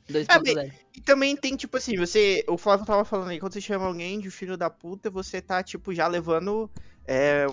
2.0. 0.10 0.74
E 0.94 1.00
também 1.00 1.38
tem, 1.38 1.56
tipo 1.56 1.78
assim, 1.78 1.96
você. 1.96 2.44
O 2.50 2.58
Flávio 2.58 2.86
tava 2.86 3.06
falando 3.06 3.30
aí, 3.30 3.40
quando 3.40 3.54
você 3.54 3.62
chama 3.62 3.86
alguém 3.86 4.20
de 4.20 4.30
filho 4.30 4.58
da 4.58 4.70
puta, 4.70 5.10
você 5.10 5.42
tá, 5.42 5.64
tipo, 5.64 5.94
já 5.94 6.08
levando. 6.08 6.70
É, 7.08 7.48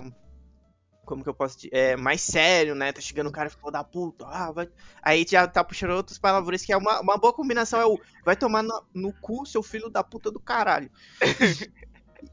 como 1.09 1.23
que 1.23 1.29
eu 1.29 1.33
posso 1.33 1.55
dizer? 1.57 1.71
É, 1.73 1.97
mais 1.97 2.21
sério, 2.21 2.75
né? 2.75 2.91
Tá 2.93 3.01
chegando 3.01 3.29
um 3.29 3.31
cara 3.31 3.49
filho 3.49 3.71
da 3.71 3.83
puta. 3.83 4.27
Ah, 4.27 4.51
vai... 4.51 4.69
Aí 5.01 5.25
já 5.27 5.47
tá 5.47 5.63
puxando 5.63 5.89
outros 5.89 6.19
palavrões, 6.19 6.63
que 6.63 6.71
é 6.71 6.77
uma, 6.77 7.01
uma 7.01 7.17
boa 7.17 7.33
combinação. 7.33 7.81
É 7.81 7.85
o 7.87 7.99
vai 8.23 8.35
tomar 8.35 8.61
no, 8.61 8.83
no 8.93 9.11
cu, 9.13 9.43
seu 9.43 9.63
filho 9.63 9.89
da 9.89 10.03
puta 10.03 10.29
do 10.29 10.39
caralho. 10.39 10.91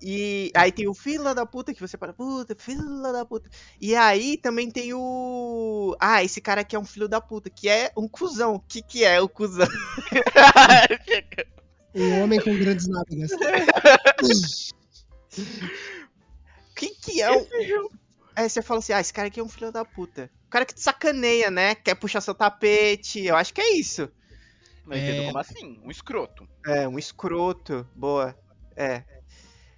E 0.02 0.50
aí 0.54 0.71
tem 0.71 0.87
o 0.88 0.92
filho 0.92 1.33
da 1.33 1.47
puta 1.47 1.73
que 1.73 1.80
você 1.80 1.97
para, 1.97 2.12
puta, 2.12 2.54
filho 2.59 3.00
da 3.00 3.25
puta. 3.25 3.49
E 3.80 3.97
aí 3.97 4.37
também 4.37 4.71
tem 4.71 4.92
o. 4.92 5.97
Ah, 5.99 6.23
esse 6.23 6.40
cara 6.40 6.61
aqui 6.61 6.76
é 6.76 6.78
um 6.78 6.85
filho 6.85 7.09
da 7.09 7.18
puta, 7.18 7.49
que 7.49 7.71
é 7.71 7.90
um 7.97 8.06
cuzão. 8.06 8.56
O 8.56 8.61
que, 8.61 8.83
que 8.83 9.04
é 9.04 9.18
o 9.21 9.28
cuzão? 9.28 9.66
Um 11.99 12.21
homem 12.21 12.38
com 12.38 12.54
grandes 12.59 12.87
nádegas. 12.88 13.30
O 16.71 16.78
que, 16.78 16.90
que 16.90 17.23
é 17.23 17.30
o. 17.30 17.47
É, 18.37 18.49
você 18.49 18.61
fala 18.61 18.78
assim, 18.81 18.93
ah, 18.93 19.00
esse 19.00 19.12
cara 19.12 19.28
aqui 19.28 19.40
é 19.40 19.43
um 19.43 19.49
filho 19.49 19.73
da 19.73 19.85
puta. 19.85 20.31
O 20.47 20.50
cara 20.50 20.64
que 20.66 20.75
te 20.75 20.81
sacaneia, 20.81 21.50
né? 21.50 21.75
Quer 21.75 21.95
puxar 21.95 22.21
seu 22.21 22.35
tapete. 22.35 23.25
Eu 23.25 23.35
acho 23.37 23.52
que 23.55 23.61
é 23.61 23.76
isso. 23.78 24.09
Não 24.87 24.97
entendo 24.97 25.23
É. 25.23 25.26
como 25.26 25.38
assim. 25.38 25.81
Um 25.83 25.90
escroto. 25.90 26.47
É, 26.66 26.87
um 26.87 26.99
escroto. 26.99 27.88
Boa. 27.97 28.37
É. 28.76 29.02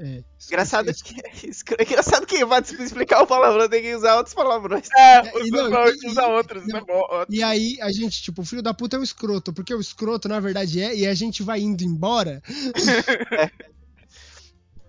É. 0.00 0.23
Engraçado 0.47 0.93
que. 0.93 1.15
Engraçado 1.83 2.27
que 2.27 2.45
vai 2.45 2.61
explicar 2.61 3.23
o 3.23 3.27
palavrão, 3.27 3.69
tem 3.69 3.83
que 3.83 3.95
usar 3.95 4.17
outros 4.17 4.35
palavrões. 4.35 4.88
É, 4.97 5.23
e 5.45 5.50
usa, 5.53 5.69
não, 5.71 5.85
usa- 5.85 5.95
e- 6.03 6.09
usa 6.09 6.27
outros. 6.27 6.67
não. 6.67 6.81
né? 6.81 6.87
Ó, 6.88 7.27
E 7.29 7.43
aí 7.43 7.77
a 7.81 7.91
gente, 7.91 8.23
tipo, 8.23 8.43
o 8.43 8.45
filho 8.45 8.62
da 8.62 8.75
puta 8.75 8.97
é 8.97 9.00
um 9.00 9.03
escroto, 9.03 9.53
porque 9.53 9.75
o 9.75 9.81
escroto 9.81 10.29
na 10.29 10.38
verdade 10.41 10.81
é, 10.83 10.95
e 10.95 11.07
a 11.07 11.15
gente 11.15 11.43
vai 11.43 11.61
indo 11.61 11.83
embora. 11.83 12.41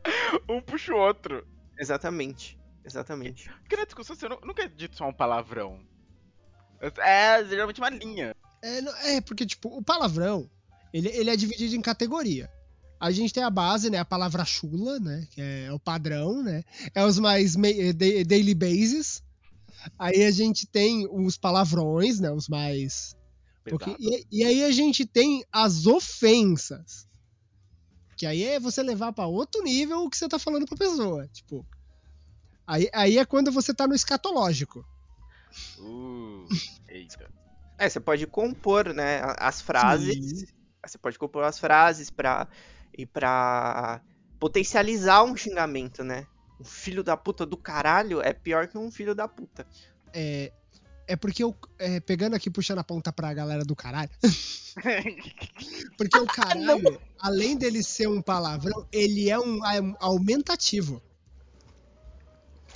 Um 0.49 0.61
puxa 0.61 0.93
o 0.93 0.97
outro. 0.97 1.45
Exatamente. 1.79 2.58
Exatamente. 2.85 3.49
Porque 3.61 3.75
na 3.75 3.85
discussão 3.85 4.15
você 4.15 4.27
nu- 4.27 4.39
nunca 4.43 4.63
é 4.63 4.67
dito 4.67 4.95
só 4.95 5.07
um 5.07 5.13
palavrão. 5.13 5.79
É 6.97 7.43
geralmente 7.45 7.79
uma 7.79 7.89
linha. 7.89 8.35
É, 8.61 9.15
é, 9.15 9.21
porque, 9.21 9.45
tipo, 9.45 9.69
o 9.69 9.83
palavrão, 9.83 10.49
ele, 10.93 11.09
ele 11.09 11.29
é 11.29 11.35
dividido 11.35 11.75
em 11.75 11.81
categoria. 11.81 12.49
A 12.99 13.11
gente 13.11 13.33
tem 13.33 13.43
a 13.43 13.49
base, 13.49 13.89
né? 13.89 13.97
A 13.97 14.05
palavra 14.05 14.43
chula, 14.43 14.99
né? 14.99 15.25
Que 15.31 15.41
é 15.41 15.71
o 15.71 15.79
padrão, 15.79 16.43
né? 16.43 16.63
É 16.93 17.03
os 17.05 17.17
mais 17.19 17.55
eh, 17.55 17.93
da- 17.93 18.23
daily 18.27 18.53
bases. 18.53 19.23
Aí 19.97 20.23
a 20.25 20.31
gente 20.31 20.67
tem 20.67 21.07
os 21.09 21.37
palavrões, 21.37 22.19
né? 22.19 22.31
Os 22.31 22.47
mais. 22.49 23.15
porque- 23.71 23.95
e, 23.99 24.25
e 24.39 24.43
aí 24.43 24.63
a 24.63 24.71
gente 24.71 25.05
tem 25.05 25.45
as 25.51 25.85
ofensas. 25.85 27.07
Que 28.17 28.25
aí 28.25 28.43
é 28.43 28.59
você 28.59 28.83
levar 28.83 29.13
pra 29.13 29.27
outro 29.27 29.61
nível 29.63 29.99
o 30.03 30.09
que 30.09 30.17
você 30.17 30.27
tá 30.27 30.37
falando 30.39 30.65
pra 30.65 30.77
pessoa. 30.77 31.25
Tipo. 31.29 31.65
Aí, 32.69 32.87
aí 32.93 33.17
é 33.17 33.25
quando 33.25 33.51
você 33.51 33.73
tá 33.73 33.87
no 33.87 33.95
escatológico. 33.95 34.85
Uh, 35.79 36.47
eita. 36.87 37.27
É, 37.79 37.89
você 37.89 37.99
pode 37.99 38.27
compor, 38.27 38.93
né? 38.93 39.21
As 39.39 39.59
frases. 39.59 40.45
Você 40.85 40.99
pode 40.99 41.17
compor 41.17 41.43
as 41.43 41.57
frases 41.57 42.11
pra. 42.11 42.47
E 42.95 43.07
pra 43.07 44.01
potencializar 44.39 45.23
um 45.23 45.35
xingamento, 45.35 46.03
né? 46.03 46.27
Um 46.59 46.63
filho 46.63 47.03
da 47.03 47.17
puta 47.17 47.43
do 47.43 47.57
caralho 47.57 48.21
é 48.21 48.33
pior 48.33 48.67
que 48.67 48.77
um 48.77 48.91
filho 48.91 49.15
da 49.15 49.27
puta. 49.27 49.65
É, 50.13 50.51
é 51.07 51.15
porque 51.15 51.43
eu. 51.43 51.55
é, 51.79 51.99
pegando 51.99 52.35
aqui, 52.35 52.51
puxando 52.51 52.79
a 52.79 52.83
ponta 52.83 53.11
pra 53.11 53.33
galera 53.33 53.65
do 53.65 53.75
caralho. 53.75 54.11
Porque 55.97 56.17
o 56.17 56.27
caralho, 56.27 57.01
além 57.19 57.57
dele 57.57 57.83
ser 57.83 58.07
um 58.07 58.21
palavrão, 58.21 58.87
ele 58.93 59.29
é 59.29 59.37
um, 59.37 59.65
é 59.65 59.81
um 59.81 59.95
aumentativo. 59.99 61.01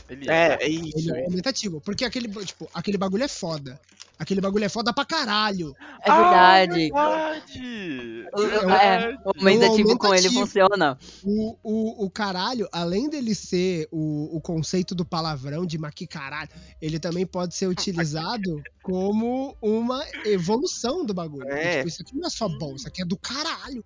Ele 0.10 0.30
É, 0.30 0.34
é. 0.34 0.58
é 0.62 0.66
Ele 0.70 0.92
isso. 0.96 1.14
é 1.16 1.22
um 1.22 1.26
aumentativo. 1.26 1.82
Porque 1.82 2.06
aquele, 2.06 2.28
tipo, 2.46 2.70
aquele 2.74 2.98
bagulho 2.98 3.24
é 3.24 3.28
foda. 3.28 3.80
Aquele 4.20 4.40
bagulho 4.40 4.64
é 4.64 4.70
foda 4.70 4.94
pra 4.94 5.04
caralho. 5.04 5.76
É 6.02 6.12
verdade. 6.12 6.74
verdade. 6.92 8.28
O- 8.34 8.70
É 8.70 9.12
é, 9.12 9.18
o 9.26 9.32
aumentativo 9.40 9.98
com 9.98 10.14
ele 10.14 10.30
funciona. 10.30 10.98
O, 11.24 11.58
o, 11.64 12.06
o 12.06 12.10
caralho, 12.10 12.68
além 12.72 13.10
dele 13.10 13.34
ser 13.34 13.88
o, 13.92 14.30
o 14.38 14.40
conceito 14.40 14.94
do 14.94 15.04
palavrão 15.04 15.66
de 15.66 15.78
maqui 15.78 16.06
caralho, 16.06 16.50
ele 16.82 17.00
também 17.00 17.26
pode 17.26 17.56
ser 17.56 17.68
utilizado 17.68 18.62
como 18.84 19.58
uma 19.62 20.06
evolução 20.26 21.04
do 21.06 21.14
bagulho. 21.14 21.50
É. 21.52 21.78
tipo, 21.78 21.88
isso 21.88 22.02
aqui 22.04 22.16
não 22.16 22.28
é 22.28 22.30
só 22.30 22.48
bom, 22.48 22.76
isso 22.76 22.88
aqui 22.88 23.02
é 23.02 23.06
do 23.06 23.18
caralho. 23.18 23.84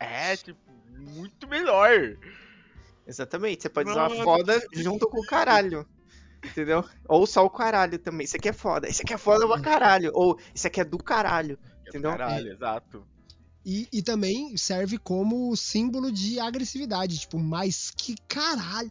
É, 0.00 0.36
tipo, 0.36 0.58
muito 0.98 1.46
melhor. 1.48 2.16
Exatamente. 3.06 3.62
Você 3.62 3.68
pode 3.68 3.90
usar 3.90 4.08
Mano. 4.08 4.24
foda 4.24 4.62
junto 4.72 5.08
com 5.08 5.20
o 5.20 5.26
caralho. 5.26 5.86
Entendeu? 6.44 6.84
Ou 7.08 7.26
só 7.26 7.44
o 7.44 7.50
caralho 7.50 7.98
também. 7.98 8.24
Isso 8.24 8.36
aqui 8.36 8.48
é 8.48 8.52
foda. 8.52 8.88
Isso 8.88 9.02
aqui 9.02 9.14
é 9.14 9.18
foda 9.18 9.46
pra 9.46 9.60
caralho. 9.60 10.10
Ou 10.14 10.38
isso 10.54 10.66
aqui 10.66 10.80
é 10.80 10.84
do 10.84 10.98
caralho. 10.98 11.58
Entendeu? 11.86 12.10
Caralho, 12.10 12.52
exato. 12.52 13.06
E, 13.64 13.88
e 13.90 14.02
também 14.02 14.56
serve 14.56 14.98
como 14.98 15.56
símbolo 15.56 16.12
de 16.12 16.38
agressividade. 16.38 17.18
Tipo, 17.18 17.38
mas 17.38 17.90
que 17.90 18.14
caralho. 18.28 18.90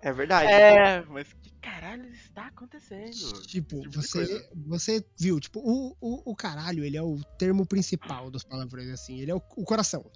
É 0.00 0.12
verdade. 0.12 0.52
É, 0.52 1.04
mas 1.06 1.32
que 1.42 1.50
caralho 1.60 2.08
está 2.12 2.46
acontecendo? 2.46 3.42
Tipo, 3.42 3.80
tipo 3.80 3.90
você, 3.90 4.48
você 4.54 5.04
viu, 5.18 5.40
tipo, 5.40 5.58
o, 5.58 5.96
o, 6.00 6.30
o 6.30 6.36
caralho, 6.36 6.84
ele 6.84 6.96
é 6.96 7.02
o 7.02 7.20
termo 7.36 7.66
principal 7.66 8.30
dos 8.30 8.44
palavrões, 8.44 8.90
assim. 8.90 9.20
Ele 9.20 9.32
é 9.32 9.34
o, 9.34 9.42
o 9.56 9.64
coração. 9.64 10.08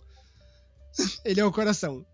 ele 1.25 1.41
é 1.41 1.45
o 1.45 1.51
coração. 1.51 2.07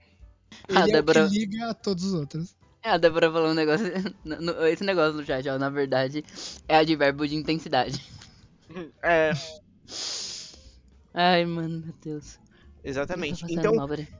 Ele 0.69 0.79
Ah, 0.79 0.81
é 0.81 0.83
o 0.83 0.87
que 0.87 0.93
Débora- 0.93 1.26
liga 1.26 1.71
a 1.71 1.75
todos 1.75 2.05
os 2.05 2.15
outros. 2.15 2.57
É, 2.83 2.91
a 2.91 2.99
Débora 2.99 3.31
falou 3.33 3.50
um 3.50 3.55
negócio. 3.55 3.85
esse 4.71 4.85
negócio 4.85 5.15
no 5.15 5.25
chat, 5.25 5.49
ó, 5.49 5.59
na 5.59 5.69
verdade, 5.71 6.25
é 6.69 6.76
advérbio 6.76 7.26
de 7.26 7.35
intensidade. 7.37 8.00
É, 9.03 9.33
Ai, 11.15 11.45
mano, 11.47 11.81
meu 11.85 11.95
Deus. 12.03 12.38
Exatamente. 12.85 13.45
Então, 13.49 13.73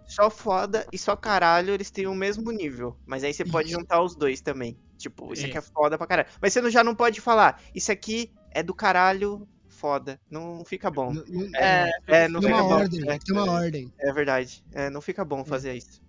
só 0.09 0.29
foda 0.31 0.87
e 0.93 0.99
só 0.99 1.15
caralho, 1.15 1.73
eles 1.73 1.91
têm 1.91 2.07
o 2.07 2.15
mesmo 2.15 2.51
nível. 2.51 2.97
Mas 3.07 3.23
aí 3.23 3.33
você 3.33 3.45
pode 3.45 3.71
juntar 3.71 4.03
os 4.03 4.17
dois 4.17 4.41
também. 4.41 4.77
Tipo, 4.99 5.33
isso 5.33 5.45
É. 5.45 5.49
aqui 5.49 5.59
é 5.59 5.61
foda 5.63 5.97
pra 5.99 6.07
caralho. 6.07 6.29
Mas 6.41 6.53
você 6.53 6.61
não- 6.61 6.71
já 6.71 6.83
não 6.83 6.95
pode 6.95 7.21
falar, 7.21 7.61
isso 7.75 7.93
aqui 7.93 8.33
é 8.51 8.63
do 8.63 8.75
caralho 8.75 9.47
foda. 9.69 10.19
Não 10.29 10.65
fica 10.65 10.91
bom. 10.91 11.13
N- 11.13 11.23
n- 11.29 11.51
é, 11.55 11.91
É, 12.07 12.29
não 12.29 12.41
tem 12.41 12.49
fica 12.51 12.63
uma 12.63 12.69
bom. 12.69 12.81
ordem, 12.81 13.11
É, 13.11 13.19
tem 13.19 13.35
uma 13.37 13.51
ordem. 13.53 13.93
é 14.01 14.13
verdade. 14.13 14.65
É, 14.73 14.91
não 14.91 15.01
fica 15.01 15.25
bom 15.25 15.45
fazer 15.45 15.75
isso. 15.75 16.01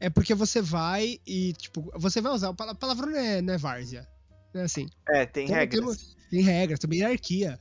É 0.00 0.10
porque 0.10 0.34
você 0.34 0.60
vai 0.60 1.18
e, 1.26 1.52
tipo, 1.54 1.90
você 1.96 2.20
vai 2.20 2.32
usar. 2.32 2.50
O 2.50 2.54
pala- 2.54 2.74
palavrão 2.74 3.10
não 3.10 3.18
é, 3.18 3.40
não 3.42 3.54
é 3.54 3.58
várzea. 3.58 4.06
Não 4.54 4.60
é 4.60 4.64
assim. 4.64 4.86
É, 5.08 5.24
tem 5.26 5.46
Tem- 5.46 5.54
regras. 5.56 5.96
Tem, 5.96 6.16
tem 6.30 6.40
regras, 6.42 6.78
tem 6.78 6.94
hierarquia. 6.98 7.58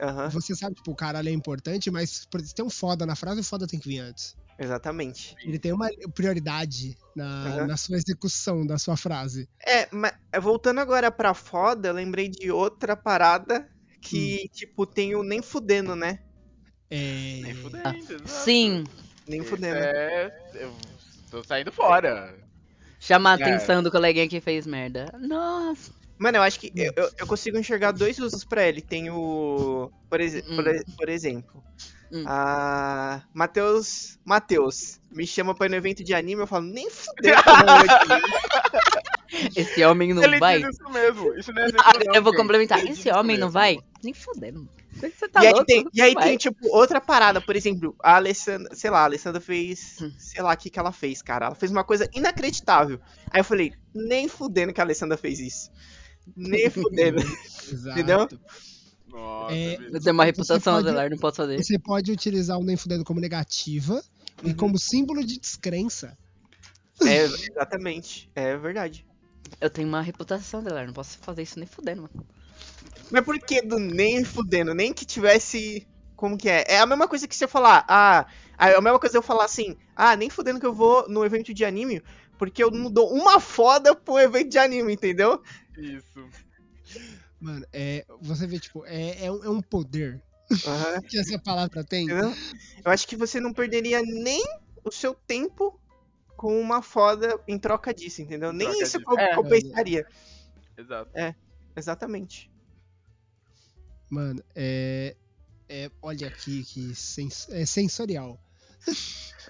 Aham, 0.00 0.28
Você 0.30 0.54
sabe, 0.54 0.74
tipo, 0.76 0.90
o 0.90 0.96
caralho 0.96 1.28
é 1.28 1.32
importante, 1.32 1.90
mas 1.90 2.10
se 2.42 2.54
tem 2.54 2.64
um 2.64 2.70
foda 2.70 3.04
na 3.06 3.14
frase, 3.14 3.40
o 3.40 3.44
foda 3.44 3.66
tem 3.66 3.78
que 3.78 3.88
vir 3.88 3.98
antes. 4.00 4.34
exatamente. 4.58 5.34
Ele 5.44 5.58
tem 5.58 5.72
uma 5.72 5.88
prioridade 6.14 6.96
na, 7.14 7.46
Aham. 7.46 7.66
na 7.66 7.76
sua 7.76 7.96
execução 7.96 8.66
da 8.66 8.78
sua 8.78 8.96
frase. 8.96 9.48
É, 9.66 9.88
mas 9.92 10.12
voltando 10.40 10.78
agora 10.80 11.10
pra 11.10 11.34
foda, 11.34 11.88
eu 11.88 11.92
lembrei 11.94 12.28
de 12.28 12.50
outra 12.50 12.96
parada 12.96 13.68
que, 14.00 14.48
tipo, 14.52 14.86
tem 14.86 15.14
o 15.14 15.22
nem 15.22 15.42
fudendo, 15.42 15.94
né? 15.94 16.18
É... 16.90 17.40
Nem 17.42 17.54
fudendo, 17.54 18.12
exato. 18.14 18.28
Sim, 18.28 18.84
Nem 19.26 19.42
fudendo. 19.44 19.76
É, 19.78 20.32
eu 20.54 20.74
tô 21.32 21.42
saindo 21.44 21.72
fora. 21.72 22.34
chamar 23.00 23.36
a 23.38 23.40
É. 23.40 23.42
atenção 23.42 23.82
do 23.82 23.90
coleguinha 23.90 24.28
que 24.28 24.40
fez 24.40 24.64
merda. 24.66 25.06
Nossa. 25.18 25.90
Mano, 26.18 26.36
eu 26.38 26.42
acho 26.42 26.60
que 26.60 26.70
eu, 26.76 26.92
eu- 26.94 27.10
eu 27.18 27.26
consigo 27.26 27.58
enxergar 27.58 27.90
dois 27.90 28.18
usos 28.20 28.44
pra 28.44 28.62
ele. 28.68 28.80
Tem 28.80 29.10
o. 29.10 29.90
Por, 30.08 30.20
exe- 30.20 30.44
Hum. 30.48 30.56
por, 30.56 30.96
por 30.98 31.08
exemplo. 31.08 31.64
Hum. 32.12 32.22
A. 32.28 33.22
Matheus. 33.34 34.18
Matheus. 34.24 35.00
Me 35.10 35.26
chama 35.26 35.52
pra 35.54 35.66
ir 35.66 35.70
no 35.70 35.74
evento 35.76 36.04
de 36.04 36.14
anime, 36.14 36.42
eu 36.42 36.46
falo, 36.46 36.64
nem 36.66 36.88
fudeu. 36.90 37.34
que 37.42 37.48
eu 37.48 37.66
vou 37.66 38.20
aqui." 38.20 39.60
Esse 39.60 39.82
homem 39.84 40.12
não 40.14 40.22
Ele 40.22 40.38
vai. 40.38 40.62
diz 40.62 40.78
isso 40.78 40.90
mesmo. 40.90 41.34
Isso 41.34 41.52
não 41.52 41.62
é 41.62 41.64
exemplo, 41.66 41.84
Agora 41.86 42.04
não, 42.06 42.14
eu 42.14 42.22
vou 42.22 42.32
gente. 42.32 42.40
complementar. 42.42 42.84
Esse 42.86 43.10
homem 43.10 43.36
não 43.38 43.46
mesmo. 43.48 43.50
vai? 43.52 43.78
Nem 44.04 44.12
fudendo. 44.14 44.68
Você 44.94 45.28
tá 45.28 45.42
e 45.42 45.46
aí, 45.46 45.52
louco? 45.52 45.66
tem, 45.66 45.84
e 45.92 46.00
aí 46.02 46.14
tem, 46.14 46.36
tipo, 46.36 46.68
outra 46.68 47.00
parada. 47.00 47.40
Por 47.40 47.56
exemplo, 47.56 47.94
a 48.02 48.16
Alessandra. 48.16 48.74
Sei 48.74 48.90
lá, 48.90 49.00
a 49.00 49.04
Alessandra 49.04 49.40
fez. 49.40 49.96
Hum. 50.00 50.12
Sei 50.18 50.42
lá 50.42 50.52
o 50.52 50.56
que, 50.56 50.70
que 50.70 50.78
ela 50.78 50.92
fez, 50.92 51.22
cara. 51.22 51.46
Ela 51.46 51.54
fez 51.54 51.72
uma 51.72 51.82
coisa 51.84 52.08
inacreditável. 52.14 53.00
Aí 53.30 53.40
eu 53.40 53.44
falei, 53.44 53.72
nem 53.94 54.28
fudendo 54.28 54.72
que 54.72 54.80
a 54.80 54.84
Alessandra 54.84 55.16
fez 55.16 55.40
isso. 55.40 55.70
Nem 56.36 56.68
fudendo. 56.70 57.20
Entendeu? 57.90 58.28
Nossa, 59.08 59.54
É. 59.54 59.74
Eu 59.92 60.00
tenho 60.00 60.14
uma 60.14 60.24
reputação 60.24 60.74
pode- 60.74 60.88
azelar, 60.88 61.10
não 61.10 61.18
posso 61.18 61.36
fazer. 61.36 61.62
Você 61.62 61.78
pode 61.78 62.12
utilizar 62.12 62.58
o 62.58 62.64
nem 62.64 62.76
fudendo 62.76 63.04
como 63.04 63.20
negativa 63.20 64.02
e 64.42 64.48
Uhum. 64.48 64.56
como 64.56 64.78
símbolo 64.78 65.24
de 65.24 65.38
descrença. 65.38 66.16
É, 67.02 67.24
exatamente. 67.50 68.30
É 68.34 68.56
verdade. 68.56 69.04
Eu 69.60 69.68
tenho 69.68 69.88
uma 69.88 70.00
reputação 70.00 70.60
azelar, 70.60 70.86
não 70.86 70.94
posso 70.94 71.18
fazer 71.18 71.42
isso 71.42 71.58
nem 71.58 71.66
fudendo, 71.66 72.02
mano. 72.02 72.26
Mas 73.10 73.24
por 73.24 73.38
que 73.38 73.60
do 73.62 73.78
nem 73.78 74.24
fudendo? 74.24 74.74
Nem 74.74 74.92
que 74.92 75.04
tivesse. 75.04 75.86
Como 76.16 76.38
que 76.38 76.48
é? 76.48 76.64
É 76.68 76.78
a 76.78 76.86
mesma 76.86 77.08
coisa 77.08 77.26
que 77.26 77.34
você 77.34 77.46
falar, 77.46 77.84
ah. 77.88 78.26
É 78.58 78.76
a 78.76 78.80
mesma 78.80 78.98
coisa 78.98 79.16
eu 79.16 79.22
falar 79.22 79.44
assim, 79.44 79.76
ah, 79.96 80.14
nem 80.14 80.30
fudendo 80.30 80.60
que 80.60 80.66
eu 80.66 80.72
vou 80.72 81.08
no 81.08 81.24
evento 81.24 81.52
de 81.52 81.64
anime, 81.64 82.00
porque 82.38 82.62
eu 82.62 82.70
não 82.70 82.90
dou 82.90 83.12
uma 83.12 83.40
foda 83.40 83.94
pro 83.94 84.20
evento 84.20 84.50
de 84.50 84.58
anime, 84.58 84.92
entendeu? 84.92 85.42
Isso. 85.76 86.28
Mano, 87.40 87.66
é, 87.72 88.04
você 88.20 88.46
vê, 88.46 88.60
tipo, 88.60 88.84
é, 88.86 89.26
é, 89.26 89.32
um, 89.32 89.44
é 89.44 89.50
um 89.50 89.60
poder 89.60 90.22
Aham, 90.64 91.00
que 91.08 91.18
essa 91.18 91.38
palavra 91.40 91.82
tem. 91.82 92.04
entendeu? 92.04 92.32
Eu 92.84 92.92
acho 92.92 93.08
que 93.08 93.16
você 93.16 93.40
não 93.40 93.52
perderia 93.52 94.00
nem 94.00 94.42
o 94.84 94.92
seu 94.92 95.14
tempo 95.14 95.76
com 96.36 96.60
uma 96.60 96.82
foda 96.82 97.40
em 97.48 97.58
troca 97.58 97.92
disso, 97.92 98.22
entendeu? 98.22 98.52
Nem 98.52 98.68
troca 98.68 98.84
isso 98.84 98.98
disso. 98.98 99.18
É. 99.18 99.34
compensaria. 99.34 100.06
Exato. 100.78 101.10
Exatamente. 101.76 102.51
Mano, 104.12 104.44
é. 104.54 105.16
é 105.70 105.90
olha 106.02 106.28
aqui, 106.28 106.62
que 106.64 106.94
sens, 106.94 107.48
é 107.48 107.64
sensorial. 107.64 108.38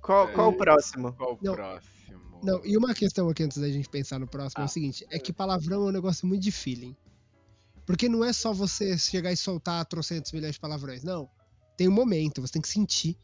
Qual, 0.00 0.26
É. 0.26 0.32
qual 0.32 0.48
o 0.48 0.56
próximo? 0.56 1.12
Qual 1.12 1.34
o 1.34 1.38
Não. 1.42 1.54
próximo? 1.54 2.40
Não, 2.42 2.64
e 2.64 2.78
uma 2.78 2.94
questão 2.94 3.28
aqui 3.28 3.42
antes 3.42 3.58
da 3.58 3.68
gente 3.68 3.90
pensar 3.90 4.18
no 4.18 4.26
próximo 4.26 4.62
é 4.62 4.64
Ah. 4.64 4.66
o 4.66 4.68
seguinte: 4.70 5.04
é 5.10 5.18
que 5.18 5.34
palavrão 5.34 5.82
é 5.82 5.90
um 5.90 5.92
negócio 5.92 6.26
muito 6.26 6.42
de 6.42 6.50
feeling. 6.50 6.96
Porque 7.84 8.08
não 8.08 8.24
é 8.24 8.32
só 8.32 8.54
você 8.54 8.96
chegar 8.96 9.32
e 9.32 9.36
soltar 9.36 9.84
trocentos 9.84 10.32
milhões 10.32 10.54
de 10.54 10.60
palavrões. 10.60 11.02
Não. 11.04 11.28
Tem 11.76 11.88
um 11.88 11.92
momento, 11.92 12.40
você 12.40 12.54
tem 12.54 12.62
que 12.62 12.68
sentir. 12.68 13.18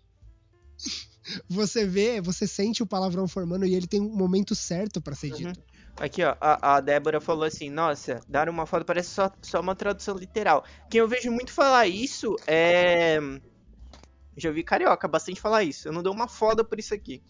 Você 1.49 1.87
vê, 1.87 2.21
você 2.21 2.47
sente 2.47 2.83
o 2.83 2.87
palavrão 2.87 3.27
formando 3.27 3.65
e 3.65 3.75
ele 3.75 3.87
tem 3.87 3.99
um 3.99 4.15
momento 4.15 4.55
certo 4.55 5.01
pra 5.01 5.15
ser 5.15 5.33
Uhum. 5.33 5.53
Aqui, 5.97 6.25
ó, 6.25 6.35
a, 6.41 6.77
a 6.77 6.81
Débora 6.81 7.21
falou 7.21 7.45
assim, 7.45 7.71
nossa, 7.71 8.21
dar 8.29 8.49
uma 8.49 8.67
foto 8.67 8.85
parece 8.85 9.11
só, 9.11 9.31
só 9.43 9.61
uma 9.61 9.77
tradução 9.77 10.17
literal. 10.17 10.65
Quem 10.91 10.99
eu 11.01 11.07
vejo 11.09 11.31
muito 11.31 11.53
falar 11.53 11.87
isso 11.87 12.35
é. 12.47 13.19
Já 14.37 14.49
ouvi 14.49 14.65
carioca 14.65 15.07
bastante 15.07 15.41
falar 15.41 15.63
isso. 15.63 15.87
Eu 15.89 15.93
não 15.93 16.03
dou 16.03 16.13
uma 16.13 16.27
foda 16.27 16.65
por 16.65 16.79
isso 16.81 16.93
aqui. 16.93 17.23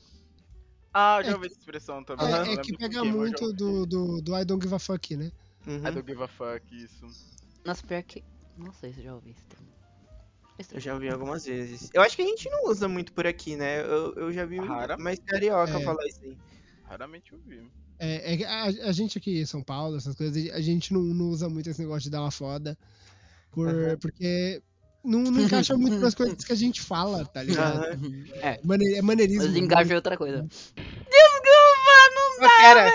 Ah, 0.92 1.18
eu 1.20 1.24
já 1.24 1.30
É 1.32 1.34
ouvi 1.34 1.46
essa 1.48 1.58
expressão 1.58 2.02
também. 2.02 2.26
É, 2.26 2.54
é 2.54 2.56
que 2.56 2.76
pega 2.78 3.04
muito 3.04 3.52
do, 3.52 3.84
do, 3.84 4.22
do 4.22 4.38
I 4.38 4.44
don't 4.44 4.62
give 4.62 4.74
a 4.74 4.78
fuck, 4.78 5.14
né? 5.14 5.30
Uhum. 5.66 5.76
I 5.78 5.90
don't 5.90 6.06
give 6.06 6.22
a 6.22 6.28
fuck, 6.28 6.62
isso. 6.74 7.06
Nossa, 7.64 7.86
pior 7.86 8.02
que. 8.02 8.24
Não 8.56 8.72
sei 8.72 8.92
se 8.92 9.00
eu 9.00 9.04
já 9.04 9.14
ouvi 9.14 9.30
esse 9.32 9.44
termo. 9.44 9.66
Esse 10.58 10.74
Eu 10.76 10.80
já 10.80 10.94
ouvi 10.94 11.08
algumas 11.10 11.44
vezes. 11.44 11.90
Eu 11.92 12.00
acho 12.00 12.14
que 12.16 12.22
a 12.22 12.26
gente 12.26 12.48
não 12.48 12.70
usa 12.70 12.86
muito 12.88 13.12
por 13.12 13.26
aqui, 13.26 13.56
né? 13.56 13.80
Eu, 13.80 14.14
eu 14.14 14.32
já 14.32 14.46
vi 14.46 14.58
Raramente. 14.58 15.02
mais 15.02 15.18
carioca 15.18 15.76
É. 15.78 15.80
falar 15.82 16.06
isso 16.06 16.20
aí. 16.22 16.38
Raramente 16.84 17.34
ouvi. 17.34 17.68
É, 18.04 18.34
é 18.42 18.44
a, 18.46 18.64
a 18.88 18.92
gente 18.92 19.16
aqui 19.18 19.40
em 19.40 19.46
São 19.46 19.62
Paulo, 19.62 19.96
essas 19.96 20.14
coisas, 20.14 20.50
a 20.52 20.60
gente 20.60 20.92
não, 20.92 21.00
não 21.02 21.26
usa 21.30 21.48
muito 21.48 21.70
esse 21.70 21.80
negócio 21.80 22.02
de 22.02 22.10
dar 22.10 22.20
uma 22.20 22.30
foda. 22.30 22.76
por- 23.50 23.68
Aham. 23.68 23.96
Porque 23.98 24.62
não, 25.04 25.20
não 25.22 25.40
encaixa 25.42 25.76
muito 25.76 25.96
nas 25.98 26.14
coisas 26.14 26.44
que 26.44 26.52
a 26.52 26.56
gente 26.56 26.80
fala, 26.82 27.24
tá 27.24 27.42
ligado? 27.42 27.84
Aham. 27.84 28.24
É, 28.34 28.60
Mane- 28.64 28.94
é 28.94 29.02
maneirismo. 29.02 29.44
mas 29.48 29.56
engajo 29.56 29.92
é 29.92 29.96
outra 29.96 30.16
coisa. 30.16 30.46
Mas, 32.40 32.60
cara, 32.60 32.90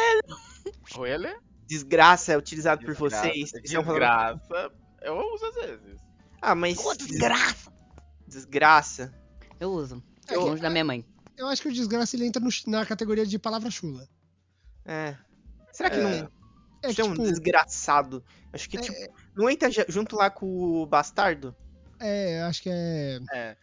Ou 0.98 1.08
ele? 1.08 1.34
desgraça 1.68 2.34
é 2.34 2.38
utilizado 2.38 2.82
por 2.86 2.92
Desgraça. 2.94 3.28
vocês. 3.28 3.50
Vocês 3.52 3.64
Desgraça. 3.64 4.72
Eu 5.02 5.16
uso 5.34 5.46
às 5.46 5.56
vezes. 5.56 6.00
Ah, 6.42 6.56
mas. 6.56 6.78
desgraça! 6.98 7.72
Desgraça. 8.28 9.14
Eu 9.60 9.72
uso. 9.72 10.04
É, 10.28 10.36
longe 10.36 10.62
da 10.62 10.70
minha 10.70 10.84
mãe. 10.86 11.06
Eu 11.38 11.48
acho 11.48 11.62
que 11.62 11.70
o 11.70 11.74
desgraça 11.74 12.16
ele 12.16 12.26
entra 12.26 12.42
no- 12.42 12.50
na 12.68 12.86
categoria 12.86 13.26
de 13.26 13.40
palavra 13.40 13.72
chula. 13.72 14.08
É. 14.90 15.16
Será 15.72 15.90
que 15.90 15.98
É. 15.98 16.02
não. 16.02 16.32
É 16.84 16.90
Isso 16.90 17.02
é 17.02 17.04
um 17.04 17.12
tipo, 17.14 17.24
desgraçado. 17.24 18.24
Acho 18.52 18.70
que, 18.70 18.78
É, 18.78 18.82
tipo, 18.82 18.98
não 19.36 19.50
entra 19.50 19.70
ju- 19.70 19.86
junto 19.90 20.16
lá 20.16 20.30
com 20.32 20.48
o 20.48 20.86
bastardo? 20.86 21.56
é, 22.00 22.42
acho 22.44 22.64
que 22.64 22.70
é. 22.72 23.20
É. 23.34 23.58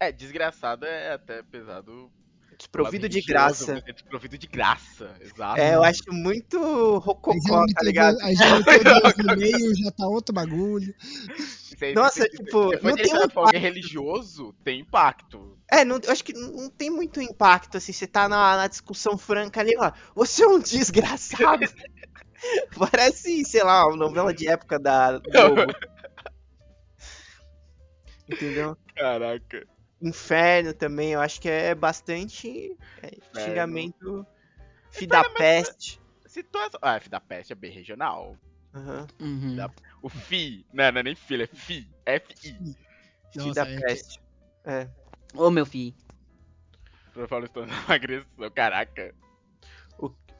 É, 0.00 0.12
desgraçado 0.12 0.86
é 0.86 1.12
até 1.12 1.42
pesado. 1.42 2.10
Desprovido 2.62 3.08
de 3.08 3.20
graça. 3.20 3.82
Desprovido 3.92 4.38
de 4.38 4.46
graça, 4.46 5.16
exato. 5.20 5.60
É, 5.60 5.74
eu 5.74 5.82
acho 5.82 6.04
muito 6.12 6.58
rococó, 6.98 7.64
tá 7.74 7.82
ligado? 7.82 8.20
Aí 8.20 8.36
já 8.36 8.60
no 8.60 9.36
meio, 9.36 9.74
já 9.74 9.90
tá 9.90 10.06
outro 10.06 10.32
bagulho. 10.32 10.94
Aí, 11.82 11.92
Nossa, 11.92 12.22
se- 12.22 12.30
se- 12.30 12.36
tipo, 12.36 12.70
depois 12.70 12.94
não 12.94 13.02
tem 13.02 13.12
ele 13.12 13.24
um 13.24 13.28
que 13.50 13.56
é 13.56 13.58
religioso, 13.58 14.54
tem 14.62 14.78
impacto. 14.80 15.58
É, 15.68 15.84
não, 15.84 15.98
eu 16.04 16.12
acho 16.12 16.22
que 16.22 16.32
não 16.32 16.70
tem 16.70 16.88
muito 16.88 17.20
impacto, 17.20 17.78
assim, 17.78 17.92
você 17.92 18.06
tá 18.06 18.28
na, 18.28 18.56
na 18.56 18.68
discussão 18.68 19.18
franca 19.18 19.58
ali, 19.60 19.74
ó, 19.76 19.90
você 20.14 20.44
é 20.44 20.46
um 20.46 20.60
desgraçado. 20.60 21.66
Parece, 22.78 23.44
sei 23.44 23.64
lá, 23.64 23.84
uma 23.88 23.96
novela 23.96 24.32
de 24.32 24.46
época 24.48 24.78
da 24.78 25.18
Globo. 25.18 25.66
Entendeu? 28.28 28.76
Caraca. 28.94 29.66
Inferno 30.02 30.74
também, 30.74 31.12
eu 31.12 31.20
acho 31.20 31.40
que 31.40 31.48
é 31.48 31.74
bastante 31.74 32.76
é, 33.02 33.10
xingamento. 33.40 34.26
Fi 34.90 35.06
da 35.06 35.24
peste. 35.30 36.00
Situação. 36.26 36.80
Ah, 36.82 36.96
F 36.96 37.08
da 37.08 37.20
peste 37.20 37.52
é 37.52 37.56
bem 37.56 37.70
regional. 37.70 38.36
Aham. 38.74 39.06
Uhum. 39.20 39.56
O 40.02 40.08
FI, 40.08 40.66
não, 40.72 40.90
não 40.92 41.00
é 41.00 41.02
nem 41.02 41.14
filho, 41.14 41.44
é 41.44 41.46
FI. 41.46 41.88
F-I. 42.06 42.76
Fi 43.32 43.52
da 43.52 43.66
é. 43.68 43.94
É. 44.64 44.88
Ô, 45.34 45.50
meu 45.50 45.64
filho. 45.66 45.94
Eu 47.14 47.28
falo 47.28 47.44
isso 47.44 47.54
uma 47.60 47.94
agressão, 47.94 48.50
caraca. 48.54 49.14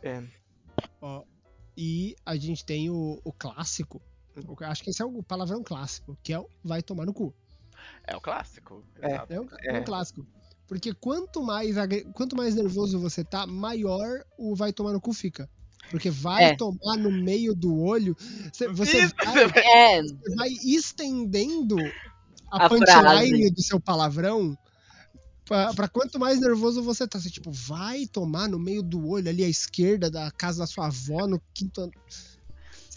é. 0.02 0.22
Ó, 1.00 1.22
e 1.76 2.16
a 2.24 2.36
gente 2.36 2.64
tem 2.64 2.90
o, 2.90 3.20
o 3.24 3.32
clássico. 3.32 4.00
o- 4.36 4.64
Acho 4.64 4.82
que 4.82 4.90
esse 4.90 5.02
é 5.02 5.04
o 5.04 5.22
palavrão 5.22 5.62
clássico, 5.62 6.18
que 6.22 6.32
é 6.32 6.38
o 6.38 6.48
vai 6.64 6.82
tomar 6.82 7.04
no 7.06 7.12
cu. 7.14 7.34
É 8.06 8.16
o 8.16 8.20
clássico. 8.20 8.82
É. 9.00 9.22
É 9.28 9.40
um, 9.40 9.48
é 9.64 9.72
um 9.72 9.76
É. 9.76 9.82
clássico. 9.82 10.26
Porque 10.66 10.94
quanto 10.94 11.42
mais, 11.42 11.74
quanto 12.14 12.34
mais 12.36 12.54
nervoso 12.54 12.98
você 12.98 13.22
tá, 13.22 13.46
maior 13.46 14.24
o 14.38 14.54
vai 14.54 14.72
tomar 14.72 14.92
no 14.92 15.00
cu 15.00 15.12
fica. 15.12 15.48
Porque 15.90 16.08
vai 16.10 16.44
É. 16.44 16.56
tomar 16.56 16.96
no 16.96 17.10
meio 17.10 17.54
do 17.54 17.78
olho, 17.78 18.16
cê- 18.52 18.68
você 18.68 19.02
Isso, 19.04 19.14
vai, 19.16 19.24
É, 19.66 20.02
você 20.02 20.34
vai 20.36 20.48
estendendo 20.48 21.76
a, 22.50 22.64
A 22.66 22.68
punchline 22.68 23.38
frase. 23.38 23.50
do 23.50 23.62
seu 23.62 23.78
palavrão 23.80 24.56
pra, 25.44 25.74
pra 25.74 25.88
quanto 25.88 26.18
mais 26.18 26.40
nervoso 26.40 26.82
você 26.82 27.06
tá. 27.06 27.18
Você, 27.20 27.28
tipo, 27.30 27.50
vai 27.50 28.06
tomar 28.06 28.48
no 28.48 28.58
meio 28.58 28.82
do 28.82 29.06
olho 29.08 29.28
ali 29.28 29.44
à 29.44 29.48
esquerda 29.48 30.10
da 30.10 30.30
casa 30.30 30.60
da 30.60 30.66
sua 30.66 30.86
avó, 30.86 31.26
no 31.26 31.42
quinto 31.52 31.82
ano. 31.82 31.92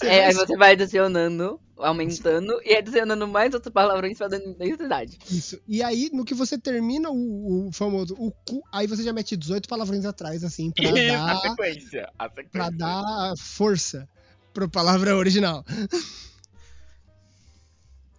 É, 0.03 0.25
aí 0.25 0.33
você 0.33 0.57
vai 0.57 0.73
adicionando, 0.73 1.59
aumentando 1.77 2.59
e 2.63 2.75
adicionando 2.75 3.27
mais 3.27 3.53
outros 3.53 3.71
palavrões 3.71 4.17
pra 4.17 4.27
dentro 4.27 4.53
da 4.53 4.65
identidade. 4.65 5.17
Isso. 5.31 5.59
E 5.67 5.81
aí, 5.81 6.09
no 6.11 6.25
que 6.25 6.33
você 6.33 6.57
termina 6.57 7.09
o, 7.09 7.67
o 7.67 7.71
famoso 7.71 8.13
o 8.17 8.31
cu, 8.31 8.61
aí 8.71 8.87
você 8.87 9.03
já 9.03 9.13
mete 9.13 9.37
18 9.37 9.69
palavrões 9.69 10.05
atrás, 10.05 10.43
assim, 10.43 10.71
pra 10.71 10.85
Isso, 10.85 10.95
a 11.15 11.25
dar, 11.25 11.41
sequência. 11.41 12.09
A 12.19 12.27
sequência. 12.27 12.49
pra 12.51 12.69
dar 12.69 13.33
força 13.37 14.09
pro 14.53 14.69
palavrão 14.69 15.17
original. 15.17 15.63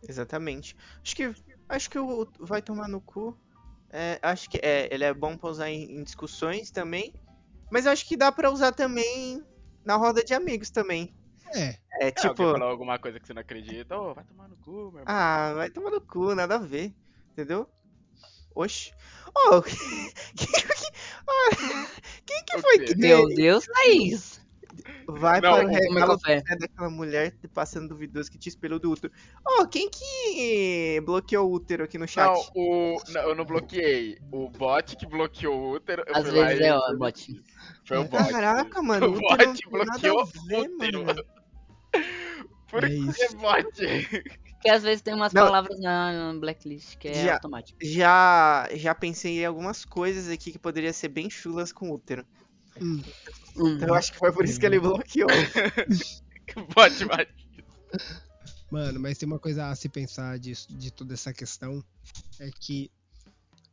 Exatamente. 0.09 0.77
Acho 1.03 1.17
que 1.17 1.35
acho 1.69 1.91
que 1.91 1.99
o 1.99 2.29
vai 2.41 2.63
tomar 2.63 2.89
no 2.89 3.01
cu. 3.01 3.37
é, 3.91 4.19
acho 4.23 4.49
que 4.49 4.59
é, 4.63 4.89
ele 4.93 5.05
é 5.05 5.13
bom 5.13 5.37
pra 5.37 5.51
usar 5.51 5.71
em, 5.71 5.99
em 5.99 6.03
discussões 6.03 6.71
também. 6.71 7.13
Mas 7.71 7.87
acho 7.87 8.07
que 8.07 8.17
dá 8.17 8.31
pra 8.31 8.51
usar 8.51 8.73
também 8.73 9.43
na 9.85 9.97
roda 9.97 10.23
de 10.23 10.33
amigos 10.33 10.71
também. 10.71 11.15
É. 11.55 11.77
É 12.01 12.09
É, 12.09 12.11
tipo, 12.11 12.29
alguém 12.29 12.47
falou 12.53 12.69
alguma 12.69 12.99
coisa 12.99 13.19
que 13.19 13.27
você 13.27 13.33
não 13.35 13.41
acredita, 13.41 13.97
ô, 13.97 14.15
vai 14.15 14.25
tomar 14.25 14.49
no 14.49 14.57
cu, 14.59 14.71
meu 14.93 15.01
irmão. 15.01 15.05
ah, 15.07 15.53
vai 15.55 15.71
tomar 15.71 15.91
no 15.91 16.01
cu, 16.01 16.35
nada 16.35 16.57
a 16.57 16.59
ver. 16.59 16.95
Entendeu? 17.33 17.69
Oxi. 18.55 18.93
Ô, 19.35 19.63
quem, 19.63 19.77
que- 20.37 20.93
ah, 21.29 21.87
quem 22.27 22.45
que 22.45 22.59
foi 22.59 22.79
que 22.81 22.95
Meu 22.95 23.27
deu? 23.27 23.35
Deus, 23.35 23.67
Thaís. 23.67 24.41
Vai 25.09 25.41
Não, 25.41 25.53
para 25.53 25.67
o 26.15 26.19
café. 26.19 26.37
né, 26.37 26.57
daquela 26.59 26.91
mulher 26.91 27.33
passando 27.55 27.89
duvidoso 27.89 28.31
que 28.31 28.39
te 28.39 28.49
espelhou 28.49 28.79
do 28.79 28.91
útero. 28.91 29.13
Ô, 29.45 29.67
quem 29.67 29.89
que 29.89 31.01
bloqueou 31.05 31.49
o 31.49 31.53
útero 31.55 31.85
aqui 31.85 31.97
no 31.97 32.09
chat? 32.09 32.27
Não, 32.27 32.43
o. 32.55 33.03
Não, 33.09 33.21
eu 33.23 33.35
não 33.35 33.45
bloqueei. 33.45 34.19
O 34.33 34.49
bot 34.49 34.97
que 34.97 35.07
bloqueou 35.07 35.57
o 35.59 35.71
útero. 35.75 36.03
eu 36.07 36.17
Às 36.17 36.31
vezes 36.31 36.61
é 36.61 36.77
o 36.77 36.97
bot. 36.99 37.43
Foi 37.85 37.99
o 37.99 38.05
bot. 38.05 38.29
Caraca, 38.31 38.83
mano, 38.83 39.07
O 39.09 39.17
o 39.17 39.21
bot 39.21 39.69
bloqueou 39.71 40.21
a 40.21 40.23
o 40.25 40.27
ver, 40.47 40.69
útero. 40.71 41.05
mano. 41.07 41.25
Por 42.69 42.85
É 42.85 42.89
que 42.89 43.37
bot? 43.37 44.33
Porque 44.57 44.69
às 44.71 44.83
vezes 44.83 45.03
tem 45.03 45.15
umas 45.15 45.33
Não. 45.33 45.45
palavras 45.45 45.79
na 45.79 46.33
na 46.33 46.41
blacklist 46.41 46.97
que 46.99 47.09
é 47.09 47.15
Já- 47.27 47.35
automático. 47.35 47.79
Já, 47.81 48.69
já 48.75 48.95
pensei 48.95 49.39
em 49.41 49.47
algumas 49.47 49.85
coisas 49.85 50.29
aqui 50.29 50.51
que 50.51 50.59
poderia 50.59 50.93
ser 50.93 51.09
bem 51.09 51.31
chulas 51.31 51.73
com 51.73 51.91
útero. 51.93 52.27
Hum. 52.81 53.03
Então 53.57 53.89
eu 53.89 53.95
acho 53.95 54.13
que 54.13 54.19
foi 54.19 54.33
por 54.33 54.45
isso 54.45 54.59
que 54.61 54.67
ele 54.67 54.79
bloqueou. 54.81 55.29
bot 56.75 57.05
vai. 57.05 57.27
Mano, 58.71 59.01
mas 59.01 59.17
tem 59.19 59.27
uma 59.27 59.39
coisa 59.39 59.69
a 59.69 59.75
se 59.77 59.89
pensar 59.89 60.39
disso, 60.39 60.67
de 60.77 60.91
toda 60.91 61.15
essa 61.15 61.33
questão. 61.33 61.83
É 62.39 62.51
que 62.61 62.91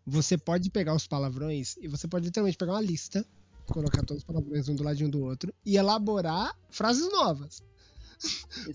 você 0.05 0.37
pode 0.37 0.69
pegar 0.69 0.93
os 0.93 1.07
palavrões 1.07 1.75
e 1.77 1.87
você 1.87 2.07
pode 2.07 2.25
literalmente 2.25 2.57
pegar 2.57 2.73
uma 2.73 2.81
lista, 2.81 3.25
colocar 3.67 4.03
todos 4.03 4.21
os 4.21 4.23
palavrões 4.25 4.67
um 4.69 4.75
do 4.75 4.83
ladinho 4.83 5.09
do 5.09 5.21
outro 5.21 5.53
e 5.65 5.75
elaborar 5.77 6.53
frases 6.69 7.09
novas. 7.11 7.61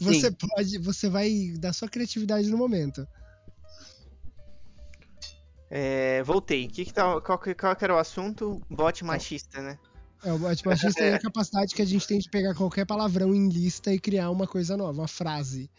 Você 0.01 0.31
Sim. 0.31 0.37
pode, 0.55 0.79
você 0.79 1.09
vai 1.09 1.55
dar 1.59 1.73
sua 1.73 1.89
criatividade 1.89 2.51
no 2.51 2.59
momento. 2.59 3.07
É, 5.71 6.23
voltei. 6.23 6.67
Que 6.69 6.85
que 6.85 6.93
tá, 6.93 7.21
qual, 7.21 7.39
que- 7.39 7.55
qual 7.55 7.77
que 7.77 7.85
era 7.85 7.95
o 7.95 7.99
assunto? 7.99 8.61
Bot 8.71 9.05
machista, 9.05 9.61
né? 9.63 9.79
É, 10.25 10.33
o 10.33 10.39
bot 10.39 10.67
machista 10.67 11.03
é 11.05 11.15
a 11.15 11.19
capacidade 11.21 11.75
que 11.75 11.83
a 11.83 11.85
gente 11.85 12.07
tem 12.07 12.19
de 12.19 12.29
pegar 12.29 12.55
qualquer 12.55 12.85
palavrão 12.85 13.35
em 13.35 13.49
lista 13.49 13.93
e 13.93 14.01
criar 14.01 14.31
uma 14.31 14.47
coisa 14.47 14.77
nova, 14.77 15.01
uma 15.01 15.09
frase. 15.09 15.71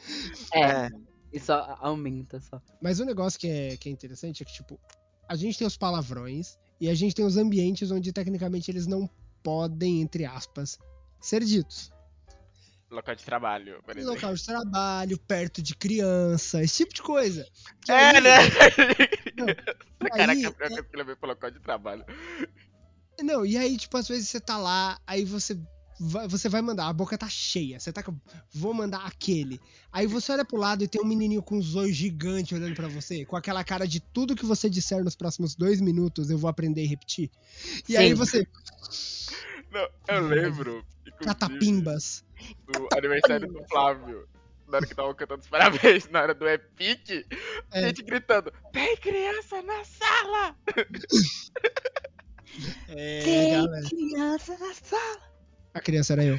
É, 0.53 0.89
isso 1.33 1.51
a- 1.51 1.77
aumenta 1.81 2.39
só. 2.39 2.61
Mas 2.81 2.99
o 2.99 3.05
negócio 3.05 3.39
que 3.39 3.47
é, 3.47 3.75
que 3.77 3.89
é 3.89 3.91
interessante 3.91 4.41
é 4.41 4.45
que, 4.45 4.53
tipo, 4.53 4.79
a 5.27 5.35
gente 5.35 5.57
tem 5.57 5.67
os 5.67 5.75
palavrões 5.77 6.57
e 6.79 6.87
a 6.89 6.95
gente 6.95 7.13
tem 7.15 7.25
os 7.25 7.35
ambientes 7.35 7.91
onde 7.91 8.13
tecnicamente 8.13 8.71
eles 8.71 8.87
não 8.87 9.09
podem, 9.43 10.01
entre 10.01 10.25
aspas, 10.25 10.77
ser 11.19 11.43
ditos. 11.43 11.91
Local 12.89 13.13
de 13.15 13.23
trabalho, 13.23 13.83
por 13.83 13.95
exemplo. 13.95 14.15
Local 14.15 14.33
de 14.33 14.43
trabalho, 14.45 15.17
perto 15.19 15.61
de 15.61 15.75
criança, 15.75 16.63
esse 16.63 16.77
tipo 16.77 16.93
de 16.95 17.01
coisa. 17.03 17.45
Que 17.85 17.91
É, 17.91 18.15
aí- 18.15 18.21
né? 18.21 18.37
Não, 19.37 19.45
Caraca, 20.09 20.31
aí- 20.31 20.41
pior 20.53 20.69
que 20.69 20.95
ele 20.95 21.03
veio 21.03 21.17
pro 21.17 21.29
local 21.29 21.51
de 21.51 21.59
trabalho. 21.59 22.03
Não, 23.23 23.45
e 23.45 23.57
aí, 23.57 23.77
tipo, 23.77 23.95
às 23.97 24.07
vezes 24.07 24.29
você 24.29 24.39
tá 24.39 24.57
lá, 24.57 24.99
aí 25.05 25.25
você 25.25 25.57
vai, 25.99 26.27
você 26.27 26.47
vai 26.47 26.61
mandar, 26.61 26.87
a 26.87 26.93
boca 26.93 27.17
tá 27.17 27.27
cheia, 27.27 27.79
você 27.79 27.91
tá 27.91 28.01
com, 28.01 28.17
vou 28.53 28.73
mandar 28.73 29.05
aquele. 29.05 29.59
Aí 29.91 30.07
você 30.07 30.31
olha 30.31 30.45
pro 30.45 30.57
lado 30.57 30.83
e 30.83 30.87
tem 30.87 31.01
um 31.01 31.05
menininho 31.07 31.43
com 31.43 31.57
os 31.57 31.75
olhos 31.75 31.95
gigantes 31.95 32.51
olhando 32.57 32.75
pra 32.75 32.87
você, 32.87 33.25
com 33.25 33.35
aquela 33.35 33.63
cara 33.63 33.87
de 33.87 33.99
tudo 33.99 34.35
que 34.35 34.45
você 34.45 34.69
disser 34.69 35.03
nos 35.03 35.15
próximos 35.15 35.55
dois 35.55 35.81
minutos 35.81 36.29
eu 36.29 36.37
vou 36.37 36.49
aprender 36.49 36.83
e 36.83 36.87
repetir. 36.87 37.29
E 37.87 37.97
aí 37.97 38.09
Sim. 38.09 38.15
você, 38.15 38.47
Não, 39.71 39.87
eu 40.07 40.27
lembro, 40.27 40.83
catapimbas. 41.25 42.23
do 42.65 42.87
aniversário 42.97 43.47
do 43.51 43.63
Flávio. 43.67 44.25
Na 44.67 44.77
hora 44.77 44.85
que 44.87 44.93
tava 44.95 45.15
cantando 45.15 45.41
os 45.41 45.47
parabéns, 45.49 46.07
na 46.09 46.21
hora 46.21 46.33
do 46.35 46.47
Epic, 46.47 47.25
a 47.71 47.79
É. 47.79 47.87
gente 47.87 48.03
gritando: 48.03 48.53
Tem 48.71 48.95
criança 48.97 49.61
na 49.63 49.83
sala! 49.83 50.55
É, 52.87 53.23
Tem 53.23 53.49
galera, 53.49 53.87
criança 53.89 54.57
na 54.57 54.73
sala. 54.73 55.21
a 55.73 55.81
criança 55.81 56.13
era 56.13 56.25
eu. 56.25 56.37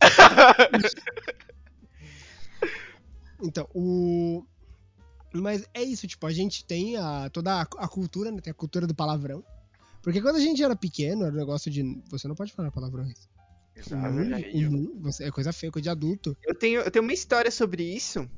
Então, 3.40 3.68
o. 3.74 4.42
Mas 5.34 5.64
é 5.74 5.82
isso, 5.82 6.06
tipo, 6.06 6.26
a 6.26 6.32
gente 6.32 6.64
tem 6.64 6.96
a, 6.96 7.28
toda 7.30 7.60
a, 7.60 7.62
a 7.62 7.88
cultura, 7.88 8.30
né? 8.30 8.40
Tem 8.40 8.50
a 8.50 8.54
cultura 8.54 8.86
do 8.86 8.94
palavrão. 8.94 9.44
Porque 10.02 10.20
quando 10.20 10.36
a 10.36 10.40
gente 10.40 10.62
era 10.62 10.74
pequeno, 10.74 11.24
era 11.24 11.34
um 11.34 11.38
negócio 11.38 11.70
de. 11.70 11.82
Você 12.10 12.26
não 12.26 12.34
pode 12.34 12.52
falar 12.52 12.70
palavrões. 12.72 13.28
Verdade. 13.74 14.56
Uhum, 14.56 14.98
você, 15.00 15.24
é 15.24 15.30
coisa 15.30 15.52
feia, 15.52 15.70
coisa 15.70 15.84
de 15.84 15.90
adulto. 15.90 16.36
Eu 16.44 16.54
tenho, 16.54 16.80
eu 16.80 16.90
tenho 16.90 17.04
uma 17.04 17.12
história 17.12 17.50
sobre 17.50 17.84
isso, 17.84 18.28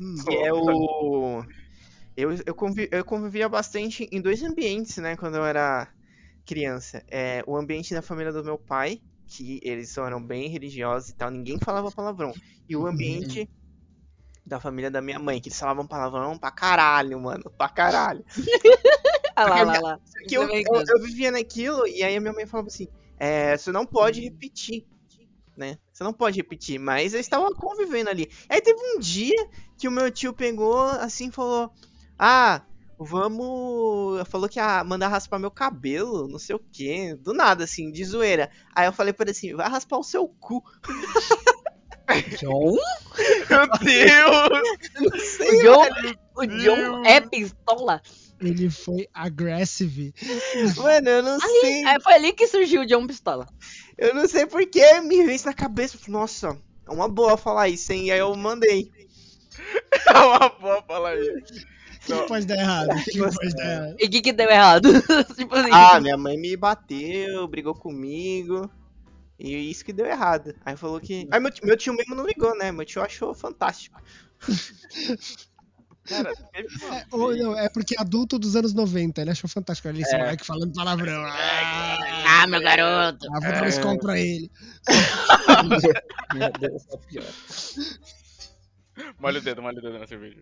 Hum, 0.00 0.14
que 0.26 0.34
é 0.34 0.52
o... 0.52 1.44
Eu, 2.16 2.32
eu, 2.44 2.54
convi- 2.54 2.88
eu 2.90 3.04
convivia 3.04 3.48
bastante 3.48 4.08
em 4.10 4.20
dois 4.20 4.42
ambientes, 4.42 4.96
né, 4.96 5.16
quando 5.16 5.36
eu 5.36 5.44
era 5.44 5.88
criança. 6.48 7.04
É, 7.10 7.44
o 7.46 7.54
ambiente 7.54 7.92
da 7.92 8.00
família 8.00 8.32
do 8.32 8.42
meu 8.42 8.56
pai, 8.56 9.02
que 9.26 9.60
eles 9.62 9.94
eram 9.98 10.22
bem 10.24 10.48
religiosos 10.48 11.10
e 11.10 11.14
tal, 11.14 11.30
ninguém 11.30 11.58
falava 11.58 11.92
palavrão. 11.92 12.32
E 12.66 12.74
o 12.74 12.86
ambiente 12.86 13.46
da 14.46 14.58
família 14.58 14.90
da 14.90 15.02
minha 15.02 15.18
mãe, 15.18 15.40
que 15.42 15.50
eles 15.50 15.58
falavam 15.58 15.86
palavrão 15.86 16.38
pra 16.38 16.50
caralho, 16.50 17.20
mano, 17.20 17.52
pra 17.56 17.68
caralho. 17.68 18.24
Ah 19.36 19.44
lá, 19.44 19.62
lá, 19.62 19.78
lá. 19.78 20.00
que 20.26 20.36
eu, 20.36 20.42
eu, 20.48 20.84
eu 20.88 21.00
vivia 21.00 21.30
naquilo 21.30 21.86
e 21.86 22.02
aí 22.02 22.16
a 22.16 22.20
minha 22.20 22.32
mãe 22.32 22.44
falava 22.44 22.66
assim: 22.66 22.88
é, 23.16 23.56
você 23.56 23.70
não 23.70 23.86
pode 23.86 24.20
repetir, 24.20 24.84
né? 25.56 25.78
Você 25.92 26.02
não 26.02 26.12
pode 26.12 26.36
repetir, 26.38 26.80
mas 26.80 27.14
eu 27.14 27.20
estava 27.20 27.54
convivendo 27.54 28.10
ali. 28.10 28.28
Aí 28.48 28.60
teve 28.60 28.80
um 28.80 28.98
dia 28.98 29.36
que 29.76 29.86
o 29.86 29.92
meu 29.92 30.10
tio 30.10 30.32
pegou 30.32 30.80
assim 30.80 31.28
e 31.28 31.32
falou: 31.32 31.70
Ah, 32.18 32.64
vamos. 32.98 34.26
Falou 34.28 34.48
que 34.48 34.58
ia 34.58 34.82
mandar 34.84 35.08
raspar 35.08 35.38
meu 35.38 35.50
cabelo, 35.50 36.28
não 36.28 36.38
sei 36.38 36.56
o 36.56 36.58
que, 36.72 37.14
do 37.14 37.32
nada, 37.32 37.64
assim, 37.64 37.90
de 37.90 38.04
zoeira. 38.04 38.50
Aí 38.74 38.86
eu 38.86 38.92
falei 38.92 39.12
pra 39.12 39.24
ele 39.24 39.30
assim: 39.30 39.54
vai 39.54 39.68
raspar 39.68 39.98
o 39.98 40.02
seu 40.04 40.26
cu. 40.28 40.62
John? 42.40 42.76
Meu 43.50 43.68
Deus! 43.80 44.62
Não 45.00 45.18
sei, 45.18 45.58
O 45.58 45.62
John, 45.62 45.84
velho. 45.94 46.18
o 46.36 46.46
John 46.46 47.04
é 47.04 47.20
pistola. 47.20 48.00
Ele 48.40 48.70
foi 48.70 49.08
aggressive. 49.12 50.14
Mano, 50.76 51.08
eu 51.08 51.22
não 51.22 51.38
sei. 51.40 51.84
É, 51.84 52.00
foi 52.00 52.14
ali 52.14 52.32
que 52.32 52.46
surgiu 52.46 52.82
o 52.82 52.86
John 52.86 53.06
Pistola. 53.06 53.46
Eu 53.96 54.14
não 54.14 54.28
sei 54.28 54.46
porque 54.46 55.00
me 55.00 55.16
veio 55.24 55.32
isso 55.32 55.46
na 55.46 55.52
cabeça. 55.52 55.98
Nossa, 56.06 56.56
é 56.86 56.90
uma 56.90 57.08
boa 57.08 57.36
falar 57.36 57.68
isso, 57.68 57.92
hein? 57.92 58.06
E 58.06 58.12
aí 58.12 58.20
eu 58.20 58.34
mandei. 58.36 58.90
É 60.06 60.12
uma 60.18 60.48
boa 60.50 60.82
falar 60.82 61.16
isso. 61.18 61.66
O 62.14 62.22
que 62.22 62.28
pode 62.28 62.46
dar 62.46 62.56
errado? 62.58 62.88
O 62.90 63.04
que 63.04 63.18
pode 63.18 63.54
dar 63.56 63.64
errado? 63.64 63.96
E 63.98 64.06
o 64.06 64.10
que 64.10 64.20
que 64.22 64.32
deu 64.32 64.48
errado? 64.50 64.88
tipo 65.36 65.54
assim. 65.54 65.70
Ah, 65.72 66.00
minha 66.00 66.16
mãe 66.16 66.36
me 66.36 66.56
bateu, 66.56 67.46
brigou 67.48 67.74
comigo. 67.74 68.70
E 69.38 69.70
isso 69.70 69.84
que 69.84 69.92
deu 69.92 70.06
errado. 70.06 70.54
Aí 70.64 70.76
falou 70.76 71.00
que. 71.00 71.28
Aí 71.30 71.38
meu, 71.40 71.50
tio- 71.50 71.64
meu 71.66 71.76
tio 71.76 71.94
mesmo 71.94 72.14
não 72.14 72.26
ligou, 72.26 72.56
né? 72.58 72.72
Meu 72.72 72.84
tio 72.84 73.02
achou 73.02 73.34
fantástico. 73.34 74.00
Cara, 76.08 76.32
É, 76.54 76.64
ou 77.12 77.36
não, 77.36 77.54
é 77.58 77.68
porque 77.68 77.94
adulto 77.98 78.38
dos 78.38 78.56
anos 78.56 78.72
90, 78.72 79.20
ele 79.20 79.30
achou 79.30 79.48
fantástico. 79.48 79.88
Esse 79.90 80.14
É. 80.14 80.18
moleque 80.18 80.44
falando 80.46 80.72
palavrão. 80.72 81.22
Ah, 81.26 81.98
Ah, 82.42 82.46
meu 82.46 82.62
garoto. 82.62 83.26
ah, 83.30 83.40
vou 83.40 83.52
dar 83.52 83.62
um 83.62 83.66
escola 83.66 83.98
pra 83.98 84.18
ele. 84.18 84.50
Meu 86.34 86.50
Deus, 86.58 86.82
é 86.90 86.96
pior. 86.96 87.24
Molha 89.20 89.38
o 89.38 89.42
dedo, 89.42 89.60
molha 89.62 89.78
o 89.78 89.82
dedo 89.82 89.98
na 89.98 90.06
cerveja. 90.06 90.40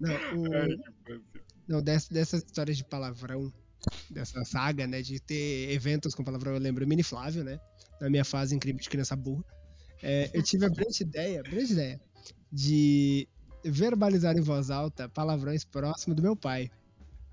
Não, 0.00 0.10
o- 0.10 0.54
Ai, 0.54 0.68
que 0.68 1.12
infância. 1.12 1.42
não 1.68 1.82
dess- 1.82 2.08
dessas 2.08 2.42
histórias 2.44 2.76
de 2.76 2.84
palavrão, 2.84 3.52
dessa 4.10 4.44
saga, 4.44 4.86
né, 4.86 5.00
de 5.02 5.20
ter 5.20 5.70
eventos 5.70 6.14
com 6.14 6.24
palavrão, 6.24 6.52
eu 6.54 6.60
lembro 6.60 6.84
o 6.84 6.88
Mini 6.88 7.02
Flávio, 7.02 7.44
né, 7.44 7.58
na 8.00 8.10
minha 8.10 8.24
fase 8.24 8.54
incrível 8.54 8.80
de 8.80 8.88
criança 8.88 9.16
burra. 9.16 9.44
É, 10.02 10.30
eu 10.34 10.42
tive 10.42 10.66
a 10.66 10.68
brilhante 10.70 11.02
ideia, 11.02 11.42
brilhante 11.42 11.72
ideia, 11.72 12.00
de 12.52 13.26
verbalizar 13.64 14.36
em 14.36 14.40
voz 14.42 14.70
alta 14.70 15.08
palavrões 15.08 15.64
próximo 15.64 16.14
do 16.14 16.22
meu 16.22 16.36
pai. 16.36 16.70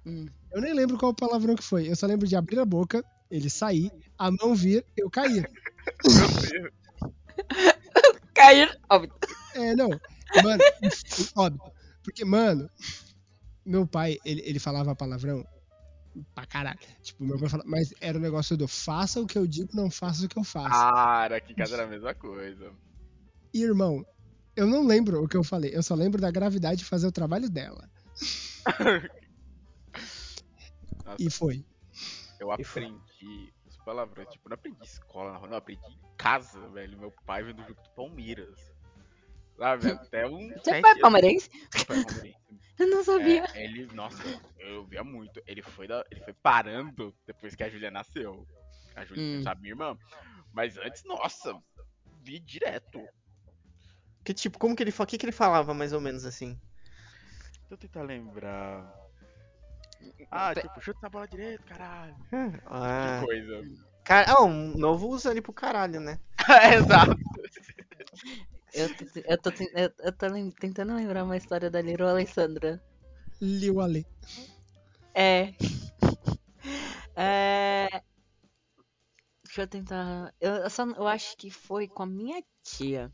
Hum. 0.06 0.26
Eu 0.52 0.62
nem 0.62 0.74
lembro 0.74 0.98
qual 0.98 1.14
palavrão 1.14 1.56
que 1.56 1.64
foi. 1.64 1.90
Eu 1.90 1.96
só 1.96 2.06
lembro 2.06 2.28
de 2.28 2.36
abrir 2.36 2.60
a 2.60 2.66
boca, 2.66 3.04
ele 3.30 3.50
sair, 3.50 3.92
a 4.18 4.32
mão 4.32 4.56
vir, 4.56 4.86
eu 4.96 5.10
cair. 5.10 5.50
Cair. 8.34 8.70
Óbvio. 8.90 9.14
É, 9.56 9.76
não. 9.76 9.90
Mano, 10.44 10.64
óbvio. 11.36 11.73
Porque, 12.04 12.26
mano, 12.26 12.70
meu 13.66 13.88
pai, 13.88 14.18
ele, 14.26 14.42
ele 14.46 14.60
falava 14.60 14.96
palavrão 14.96 15.44
pra 16.36 16.46
caralho. 16.46 16.80
Tipo, 17.02 17.24
meu 17.24 17.40
pai 17.40 17.50
falava, 17.50 17.70
mas 17.70 17.94
era 18.02 18.18
o 18.18 18.22
negócio 18.22 18.56
do 18.58 18.68
faça 18.68 19.22
o 19.22 19.28
que 19.28 19.38
eu 19.38 19.48
digo, 19.48 19.70
não 19.74 19.90
faça 19.90 20.26
o 20.26 20.30
que 20.30 20.38
eu 20.38 20.44
faço. 20.44 20.70
Cara, 20.70 21.38
aqui 21.38 21.54
em 21.54 21.56
casa 21.56 21.76
era 21.76 21.84
a 21.84 21.88
mesma 21.88 22.14
coisa. 22.14 22.72
E, 23.54 23.64
irmão, 23.64 24.06
eu 24.56 24.68
não 24.68 24.86
lembro 24.86 25.24
o 25.24 25.28
que 25.28 25.38
eu 25.38 25.44
falei, 25.44 25.72
eu 25.74 25.82
só 25.84 25.96
lembro 25.96 26.22
da 26.22 26.32
gravidade 26.32 26.80
de 26.80 26.86
fazer 26.86 27.08
o 27.08 27.12
trabalho 27.12 27.50
dela. 27.50 27.90
Nossa, 31.06 31.18
E 31.20 31.30
foi. 31.30 31.66
eu 32.40 32.52
aprendi 32.52 33.54
os 33.66 33.78
palavrões. 33.78 34.30
Tipo, 34.30 34.50
não 34.50 34.56
aprendi 34.56 34.84
escola, 34.84 35.48
não, 35.48 35.58
aprendi 35.58 35.82
em 35.86 36.18
casa, 36.18 36.68
velho. 36.70 36.98
Meu 36.98 37.12
pai 37.26 37.44
vendo 37.44 37.62
o 37.62 37.68
jogo 37.68 37.82
do 37.82 37.90
Palmeiras. 37.96 38.73
Sabe? 39.58 39.92
Até 39.92 40.26
um. 40.28 40.52
É 40.68 40.78
anos. 40.78 41.00
palmeirense? 41.02 41.50
É. 41.90 42.34
Eu 42.80 42.88
não 42.88 43.04
sabia. 43.04 43.46
É, 43.54 43.66
ele, 43.66 43.86
nossa, 43.94 44.18
eu 44.58 44.84
via 44.86 45.04
muito. 45.04 45.40
Ele 45.46 45.62
foi, 45.62 45.88
da- 45.88 46.04
ele 46.10 46.22
foi 46.22 46.34
parando 46.34 47.16
depois 47.26 47.54
que 47.56 47.64
a 47.64 47.70
Júlia 47.70 47.92
nasceu. 47.92 48.48
A 48.96 49.06
Júlia, 49.06 49.24
Hum. 49.40 49.44
sabe, 49.44 49.62
minha 49.62 49.74
irmã. 49.74 49.96
Mas 50.52 50.76
antes, 50.78 51.04
nossa, 51.06 51.56
vi 52.24 52.40
direto. 52.40 53.00
Que 54.26 54.34
tipo, 54.34 54.58
como 54.58 54.76
que 54.76 54.82
ele 54.82 54.92
O 54.98 55.06
que, 55.06 55.18
que 55.20 55.26
ele 55.26 55.32
falava 55.32 55.72
mais 55.72 55.94
ou 55.94 56.02
menos 56.02 56.26
assim? 56.26 56.60
Deixa 57.60 57.64
eu 57.70 57.78
tentar 57.78 58.02
lembrar. 58.02 58.92
Ah, 60.32 60.54
tipo, 60.56 60.82
chuta 60.82 60.98
essa 61.00 61.10
bola 61.10 61.28
direito, 61.28 61.64
caralho. 61.66 62.16
Ah, 62.66 63.20
Que 63.20 63.26
coisa. 63.26 63.62
cara, 64.04 64.32
ah, 64.34 64.44
um 64.44 64.76
novo 64.78 65.08
usa 65.10 65.30
ali 65.30 65.42
pro 65.42 65.54
caralho, 65.54 66.00
né? 66.02 66.20
É, 66.50 66.74
Exato. 67.14 67.16
Eu 68.74 68.90
tô, 68.96 69.06
eu 69.16 69.38
tô, 69.38 69.50
eu- 69.76 69.94
eu 70.00 70.12
tô 70.12 70.26
tentando 70.60 70.96
lembrar 70.96 71.24
uma 71.24 71.38
história 71.38 71.70
da 71.70 71.82
Little 71.82 72.08
Alessandra. 72.08 72.82
Liu 73.42 73.80
Ale. 73.82 74.06
É. 75.14 75.54
É. 77.16 77.88
Deixa 79.44 79.62
eu 79.62 79.68
tentar. 79.68 80.34
Eu, 80.42 80.52
eu 80.56 80.70
só, 80.72 80.84
eu 80.84 81.06
acho 81.06 81.38
que 81.38 81.52
foi 81.52 81.88
com 81.88 82.02
a 82.02 82.08
minha 82.08 82.42
tia. 82.64 83.12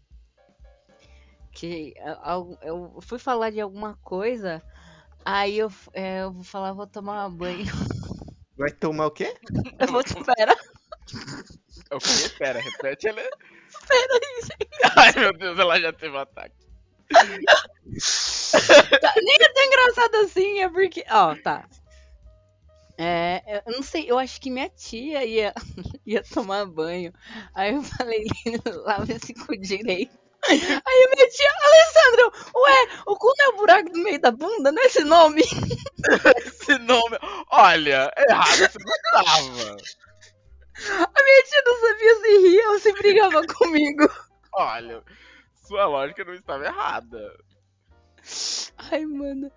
Que 1.51 1.93
eu, 1.97 2.57
eu- 2.61 2.99
fui 3.01 3.19
falar 3.19 3.49
de 3.49 3.59
alguma 3.59 3.97
coisa. 3.97 4.63
Aí 5.25 5.57
eu, 5.57 5.69
é, 5.91 6.21
eu 6.21 6.31
vou 6.31 6.43
falar, 6.45 6.71
vou 6.71 6.87
tomar 6.87 7.27
banho. 7.29 7.65
Vai 8.55 8.71
tomar 8.71 9.07
o 9.07 9.11
quê? 9.11 9.35
Eu 9.77 9.87
vou 9.87 9.99
espera. 10.01 10.55
É 11.91 11.95
o 11.95 11.99
quê? 11.99 12.29
Pera, 12.37 12.59
repete 12.59 13.07
ela. 13.07 13.21
Ai, 14.95 15.11
meu 15.15 15.33
Deus, 15.33 15.59
ela 15.59 15.79
já 15.79 15.91
teve 15.91 16.15
um 16.15 16.19
ataque. 16.19 16.55
Tá, 17.09 17.23
nem 19.17 19.37
é 19.39 19.49
tão 19.49 19.63
engraçado 19.63 20.15
assim, 20.17 20.61
é 20.61 20.69
porque. 20.69 21.03
Ó, 21.09 21.35
tá. 21.35 21.67
É, 23.01 23.63
eu 23.65 23.73
não 23.73 23.81
sei, 23.81 24.11
eu 24.11 24.19
acho 24.19 24.41
que 24.41 24.51
minha 24.51 24.69
tia 24.69 25.23
ia, 25.23 25.53
ia 26.05 26.21
tomar 26.21 26.65
banho. 26.65 27.13
Aí 27.55 27.73
eu 27.73 27.81
falei, 27.81 28.27
lava 28.85 29.09
esse 29.11 29.33
cu 29.33 29.57
direito. 29.57 30.19
Aí 30.47 30.61
a 30.61 31.15
minha 31.15 31.29
tia, 31.29 31.51
Alessandro, 31.63 32.31
ué, 32.55 32.87
o 33.07 33.15
cu 33.15 33.33
não 33.37 33.45
é 33.45 33.49
o 33.49 33.57
buraco 33.57 33.89
do 33.89 33.99
meio 33.99 34.19
da 34.19 34.31
bunda, 34.31 34.71
não 34.71 34.81
é 34.81 34.85
esse 34.85 35.03
nome? 35.03 35.41
Esse 36.45 36.77
nome. 36.79 37.17
Olha, 37.51 38.11
errado 38.17 38.57
você 38.57 38.79
não 38.79 38.95
tava. 39.11 39.77
A 40.87 41.23
minha 41.23 41.43
tia 41.43 41.61
não 41.65 41.77
sabia 41.81 42.15
se 42.15 42.37
ria 42.47 42.69
ou 42.69 42.79
se 42.79 42.93
brigava 42.93 43.45
comigo. 43.47 44.09
Olha, 44.53 45.03
sua 45.53 45.85
lógica 45.85 46.23
não 46.23 46.33
estava 46.33 46.65
errada. 46.65 47.37
Ai, 48.77 49.05
mano. 49.05 49.51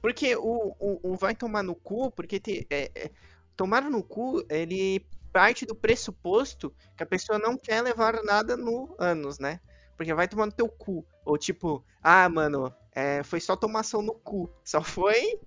Porque 0.00 0.36
o, 0.36 0.74
o, 0.78 1.12
o 1.12 1.16
vai 1.16 1.34
tomar 1.34 1.62
no 1.62 1.74
cu, 1.74 2.10
porque 2.10 2.40
te, 2.40 2.66
é, 2.70 2.90
é, 2.94 3.10
tomar 3.56 3.82
no 3.82 4.02
cu, 4.02 4.44
ele 4.48 5.06
parte 5.32 5.66
do 5.66 5.74
pressuposto 5.74 6.74
que 6.96 7.02
a 7.02 7.06
pessoa 7.06 7.38
não 7.38 7.56
quer 7.56 7.82
levar 7.82 8.22
nada 8.24 8.56
no 8.56 8.94
ânus, 8.98 9.38
né? 9.38 9.60
Porque 9.96 10.14
vai 10.14 10.28
tomar 10.28 10.46
no 10.46 10.52
teu 10.52 10.68
cu. 10.68 11.04
Ou 11.24 11.36
tipo, 11.36 11.84
ah, 12.02 12.28
mano, 12.28 12.72
é, 12.92 13.22
foi 13.22 13.40
só 13.40 13.56
tomação 13.56 14.02
no 14.02 14.14
cu. 14.14 14.50
Só 14.64 14.82
foi, 14.82 15.38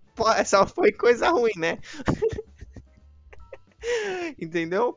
só 0.45 0.67
foi 0.67 0.91
coisa 0.91 1.29
ruim, 1.29 1.53
né? 1.57 1.79
Entendeu? 4.39 4.95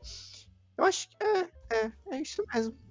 Eu 0.77 0.83
acho 0.83 1.09
que 1.09 1.17
é, 1.23 1.49
é, 1.69 1.91
é 2.11 2.21
isso 2.21 2.43
mesmo. 2.53 2.84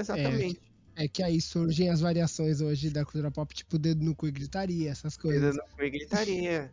Exatamente. 0.00 0.60
É 0.96 1.08
que 1.08 1.22
aí 1.22 1.40
surgem 1.40 1.88
as 1.88 2.00
variações 2.00 2.60
hoje 2.60 2.90
da 2.90 3.04
cultura 3.04 3.30
pop, 3.30 3.54
tipo 3.54 3.78
dedo 3.78 4.04
no 4.04 4.14
cu 4.14 4.26
e 4.28 4.30
gritaria, 4.32 4.90
essas 4.90 5.16
Coisa 5.16 5.40
coisas. 5.40 5.56
no 5.56 5.76
cu 5.76 5.82
e 5.84 5.90
gritaria. 5.90 6.72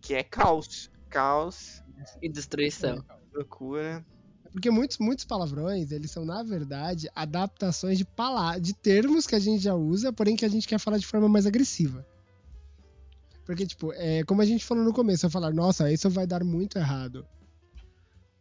Que 0.00 0.14
é 0.14 0.22
caos. 0.22 0.90
Caos, 1.10 1.82
E 2.22 2.28
destruição. 2.28 3.04
loucura. 3.32 4.04
Porque 4.52 4.70
muitos, 4.70 4.98
muitos 4.98 5.24
palavrões, 5.24 5.90
eles 5.90 6.10
são, 6.10 6.24
na 6.24 6.42
verdade, 6.42 7.08
adaptações 7.14 7.98
de, 7.98 8.04
pala 8.04 8.58
de 8.58 8.72
termos 8.72 9.26
que 9.26 9.34
a 9.34 9.38
gente 9.38 9.60
já 9.62 9.74
usa, 9.74 10.12
porém 10.12 10.36
que 10.36 10.44
a 10.44 10.48
gente 10.48 10.66
quer 10.68 10.78
falar 10.78 10.98
de 10.98 11.06
forma 11.06 11.28
mais 11.28 11.44
agressiva. 11.46 12.06
Porque, 13.44 13.66
tipo, 13.66 13.92
é, 13.92 14.22
como 14.24 14.40
a 14.40 14.44
gente 14.44 14.64
falou 14.64 14.84
no 14.84 14.92
começo, 14.92 15.26
eu 15.26 15.30
falar, 15.30 15.52
nossa, 15.52 15.90
isso 15.92 16.08
vai 16.08 16.26
dar 16.26 16.42
muito 16.44 16.78
errado. 16.78 17.26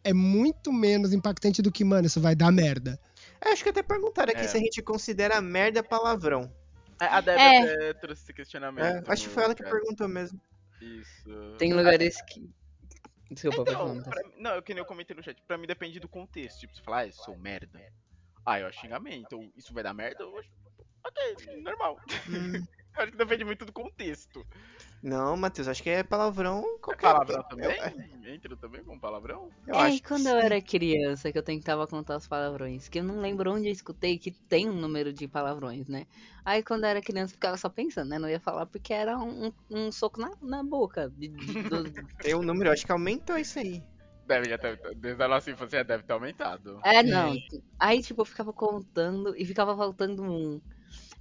É 0.04 0.14
muito 0.14 0.72
menos 0.72 1.14
impactante 1.14 1.62
do 1.62 1.72
que, 1.72 1.84
mano, 1.84 2.06
isso 2.08 2.22
vai 2.22 2.36
dar 2.36 2.52
merda. 2.52 3.00
É, 3.46 3.50
acho 3.52 3.64
que 3.64 3.70
até 3.70 3.84
perguntaram 3.84 4.32
aqui 4.32 4.42
É. 4.42 4.48
se 4.48 4.58
a 4.58 4.60
gente 4.60 4.82
considera 4.82 5.42
merda 5.42 5.84
palavrão. 5.84 6.54
A 7.00 7.20
Deb 7.20 7.38
É. 7.38 7.58
até 7.60 7.94
trouxe 7.96 8.24
esse 8.24 8.34
questionamento. 8.34 8.86
É, 8.86 9.12
acho 9.12 9.24
que 9.24 9.30
foi 9.30 9.44
ela 9.44 9.56
que 9.56 9.64
perguntou 9.64 10.08
mesmo. 10.08 10.40
Isso. 10.82 11.56
Tem 11.58 11.74
lugares 11.74 12.22
que. 12.22 12.50
Desculpa. 13.32 13.72
Então, 13.72 14.02
pra 14.04 14.22
não, 14.38 14.62
que 14.62 14.74
nem 14.74 14.82
eu 14.82 14.86
comentei 14.86 15.16
no 15.16 15.24
chat. 15.24 15.42
Pra 15.48 15.58
mim 15.58 15.66
depende 15.66 16.00
do 16.00 16.08
contexto. 16.08 16.60
Tipo, 16.60 16.76
você 16.76 16.84
falar, 16.84 17.00
ah, 17.00 17.08
eu 17.08 17.14
sou 17.14 17.36
merda. 17.38 17.82
Ah, 18.46 18.60
eu 18.60 18.68
acho 18.68 18.80
xingamento. 18.80 19.34
Ou 19.34 19.52
Isso 19.58 19.74
vai 19.74 19.84
dar 19.84 19.94
merda? 19.94 20.24
Eu 20.24 20.38
acho. 20.38 20.50
Ok, 21.06 21.62
normal. 21.62 22.00
Hum, 22.30 22.66
acho 22.96 23.12
que 23.12 23.18
depende 23.18 23.44
muito 23.44 23.66
do 23.66 23.74
contexto. 23.74 24.46
Não, 25.04 25.38
Matheus, 25.38 25.68
acho 25.68 25.84
que 25.84 25.90
é 25.90 26.04
palavrão 26.04 26.64
É 26.90 26.96
qualquer 26.96 26.96
palavrão 26.96 27.44
eu- 27.44 27.44
também? 27.44 27.78
Eu, 28.26 28.34
Entra 28.34 28.58
também 28.58 28.84
com 28.84 29.00
palavrão? 29.00 29.52
eu 29.68 29.78
é, 29.78 29.80
acho 29.80 29.98
e 29.98 30.02
quando 30.02 30.28
eu 30.28 30.38
sim. 30.38 30.40
era 30.40 30.62
criança, 30.62 31.32
que 31.32 31.38
eu 31.38 31.44
tentava 31.44 31.88
contar 31.88 32.18
os 32.18 32.28
palavrões, 32.28 32.90
que 32.90 33.00
eu 33.00 33.04
não 33.04 33.20
lembro 33.22 33.52
onde 33.54 33.68
eu 33.68 33.72
escutei 33.72 34.20
que 34.20 34.32
tem 34.48 34.70
um 34.70 34.74
número 34.74 35.14
de 35.14 35.28
palavrões, 35.28 35.88
né? 35.88 36.06
Aí 36.44 36.62
quando 36.64 36.84
eu 36.84 36.90
era 36.90 37.02
criança, 37.02 37.32
eu 37.34 37.36
ficava 37.36 37.58
só 37.58 37.70
pensando, 37.70 38.10
né? 38.10 38.20
Não 38.20 38.30
ia 38.30 38.40
falar 38.40 38.66
porque 38.66 38.94
era 38.94 39.18
um, 39.18 39.52
um- 39.70 39.92
soco 39.92 40.20
na, 40.20 40.30
na 40.42 40.64
boca. 40.64 41.10
de- 41.10 41.30
de- 41.30 41.56
do- 41.56 41.84
Tem 42.22 42.36
um 42.36 42.44
número, 42.44 42.70
eu 42.70 42.74
acho 42.74 42.86
que 42.86 42.92
aumentou 42.92 43.38
isso 43.38 43.60
aí. 43.60 43.84
Deve 44.26 44.48
já 44.50 44.58
ter. 44.58 44.80
Desde 44.96 45.22
a 45.24 45.28
nossa 45.28 45.52
infância 45.52 45.80
já 45.80 45.84
deve 45.84 46.04
ter 46.04 46.14
aumentado. 46.14 46.82
É, 46.86 47.02
não. 47.04 47.36
Aí, 47.80 48.02
tipo, 48.02 48.22
eu 48.22 48.26
ficava 48.26 48.54
contando 48.54 49.36
e 49.38 49.46
ficava 49.46 49.76
faltando 49.76 50.22
um. 50.24 50.62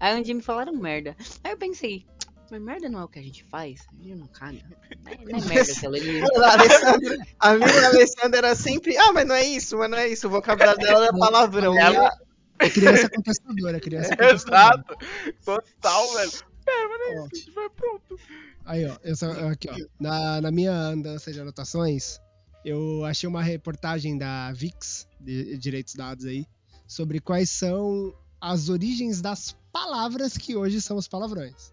Aí 0.00 0.16
um 0.16 0.22
dia 0.22 0.34
me 0.34 0.42
falaram 0.42 0.74
merda. 0.74 1.16
Aí 1.44 1.52
eu 1.52 1.58
pensei, 1.58 2.06
mas 2.52 2.60
merda 2.62 2.88
não 2.88 3.00
é 3.00 3.04
o 3.04 3.08
que 3.08 3.18
a 3.18 3.22
gente 3.22 3.42
faz? 3.44 3.80
A 3.90 4.02
gente 4.02 4.14
não 4.16 4.26
caga. 4.26 4.58
Não 5.02 5.12
é, 5.12 5.16
não 5.32 5.38
é 5.38 5.44
merda 5.48 5.72
aquela 5.72 5.96
ali. 5.96 6.20
A 6.42 6.52
Alessandra, 6.52 7.18
a 7.40 7.54
minha 7.54 7.86
Alessandra 7.88 8.38
era 8.38 8.54
sempre, 8.54 8.96
ah, 8.96 9.12
mas 9.12 9.26
não 9.26 9.34
é 9.34 9.44
isso, 9.44 9.76
mas 9.78 9.90
não 9.90 9.98
é 9.98 10.08
isso. 10.08 10.26
O 10.28 10.30
vocabulário 10.30 10.78
dela 10.78 11.06
era 11.06 11.12
palavrão. 11.18 11.76
Ela- 11.78 12.10
É 12.58 12.68
criança 12.70 13.08
contestadora, 13.10 13.80
criança 13.80 14.10
contestadora. 14.10 14.84
Exato! 14.94 14.96
Total, 15.44 16.14
velho. 16.14 16.30
Pera, 16.64 16.88
mas 16.88 16.98
não 16.98 17.06
é 17.06 17.14
isso, 17.14 17.24
a 17.32 17.36
gente 17.36 17.50
vai 17.52 17.70
pronto. 17.70 18.16
Aí, 18.64 18.86
ó, 18.86 18.96
eu 19.02 19.16
só- 19.16 19.30
aqui, 19.48 19.68
ó. 19.70 19.74
Na, 19.98 20.40
na 20.40 20.50
minha 20.52 20.72
andança 20.72 21.32
de 21.32 21.40
anotações, 21.40 22.20
eu 22.64 23.04
achei 23.04 23.28
uma 23.28 23.42
reportagem 23.42 24.16
da 24.16 24.52
VIX, 24.52 25.08
de 25.20 25.56
Direitos 25.58 25.94
Dados 25.94 26.24
aí, 26.26 26.46
sobre 26.86 27.18
quais 27.18 27.50
são 27.50 28.14
as 28.40 28.68
origens 28.68 29.20
das 29.20 29.56
palavras 29.72 30.36
que 30.36 30.54
hoje 30.54 30.80
são 30.80 30.96
os 30.96 31.08
palavrões. 31.08 31.71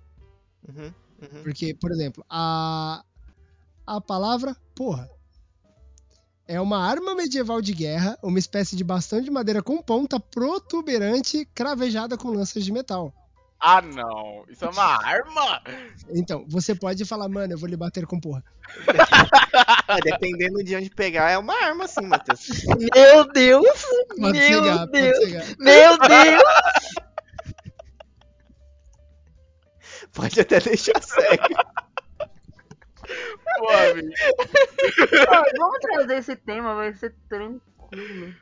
Uhum, 0.68 0.94
uhum. 1.22 1.44
Porque, 1.44 1.74
por 1.74 1.92
exemplo, 1.92 2.24
a, 2.30 3.04
a 3.86 4.02
palavra 4.02 4.56
porra 4.76 5.10
é 6.48 6.60
uma 6.60 6.80
arma 6.84 7.14
medieval 7.14 7.62
de 7.62 7.74
guerra, 7.74 8.18
uma 8.24 8.40
espécie 8.40 8.76
de 8.76 8.84
bastão 8.84 9.22
de 9.22 9.30
madeira 9.30 9.62
com 9.62 9.82
ponta 9.82 10.20
protuberante 10.20 11.46
cravejada 11.54 12.18
com 12.18 12.30
lanças 12.30 12.66
de 12.66 12.72
metal. 12.72 13.14
Ah, 13.60 13.82
não. 13.82 14.46
Isso 14.50 14.64
é 14.64 14.70
uma 14.70 14.84
arma? 15.06 15.62
Então, 16.10 16.46
você 16.48 16.74
pode 16.74 17.04
falar, 17.06 17.28
mano, 17.28 17.54
eu 17.54 17.58
vou 17.58 17.68
lhe 17.68 17.76
bater 17.76 18.06
com 18.08 18.20
porra. 18.20 18.44
Ah, 19.88 20.00
dependendo 20.02 20.64
de 20.64 20.76
onde 20.76 20.90
pegar, 20.90 21.30
é 21.30 21.38
uma 21.38 21.54
arma 21.66 21.88
sim, 21.88 22.08
Matheus. 22.08 22.48
Meu 22.96 23.32
Deus! 23.32 23.86
Pode 24.18 24.40
Meu 24.40 24.64
pode 24.64 24.92
Deus! 24.92 25.56
Meu 25.60 25.98
Deus! 25.98 26.44
Pode 30.20 30.40
até 30.42 30.60
deixar 30.60 31.02
cego. 31.02 31.48
Pô, 33.58 33.70
amigo. 33.72 34.10
Vamos 35.58 35.80
trazer 35.80 36.18
esse 36.18 36.36
tema, 36.36 36.76
vai 36.76 36.94
ser 36.94 37.14
tranquilo. 37.30 38.34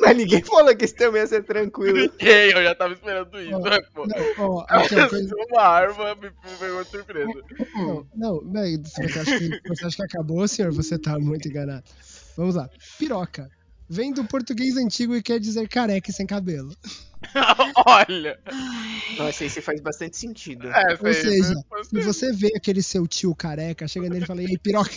Mas 0.00 0.16
ninguém 0.16 0.42
falou 0.42 0.74
que 0.76 0.84
esse 0.84 0.94
tema 0.94 1.18
ia 1.18 1.26
ser 1.26 1.44
tranquilo. 1.44 2.12
Ei, 2.18 2.52
eu 2.52 2.62
já 2.64 2.74
tava 2.74 2.94
esperando 2.94 3.40
isso, 3.40 3.54
Ó, 3.54 3.60
né, 3.60 3.80
pô? 3.94 4.06
Não, 4.06 4.16
coisa- 4.34 5.04
Apareceu 5.04 5.36
uma 5.50 5.62
arma, 5.62 6.14
me 6.16 6.28
me 6.30 6.56
pegou 6.58 6.82
de 6.84 6.90
surpresa. 6.90 7.32
não, 7.76 8.06
não, 8.14 8.40
não, 8.42 8.64
se 8.84 9.02
você 9.08 9.18
acha, 9.20 9.38
que, 9.38 9.60
você 9.68 9.86
acha 9.86 9.96
que 9.96 10.02
acabou, 10.04 10.48
senhor, 10.48 10.72
você 10.72 10.98
tá 10.98 11.18
muito 11.18 11.46
enganado. 11.48 11.84
Vamos 12.36 12.54
lá. 12.56 12.68
Piroca. 12.98 13.48
Vem 13.92 14.10
do 14.10 14.24
português 14.24 14.74
antigo 14.78 15.14
e 15.14 15.22
quer 15.22 15.38
dizer 15.38 15.68
careca 15.68 16.10
e 16.10 16.14
sem 16.14 16.26
cabelo. 16.26 16.74
Olha. 17.86 18.40
Nossa, 19.18 19.44
isso 19.44 19.60
faz 19.60 19.82
bastante 19.82 20.16
sentido. 20.16 20.66
É, 20.68 20.92
Ou 20.98 21.12
seja, 21.12 21.54
se 21.84 22.00
você 22.00 22.32
vê 22.32 22.50
aquele 22.56 22.82
seu 22.82 23.06
tio 23.06 23.34
careca, 23.34 23.86
chega 23.86 24.08
nele 24.08 24.24
e 24.24 24.26
fala, 24.26 24.42
e 24.42 24.46
aí, 24.46 24.58
piroca? 24.58 24.90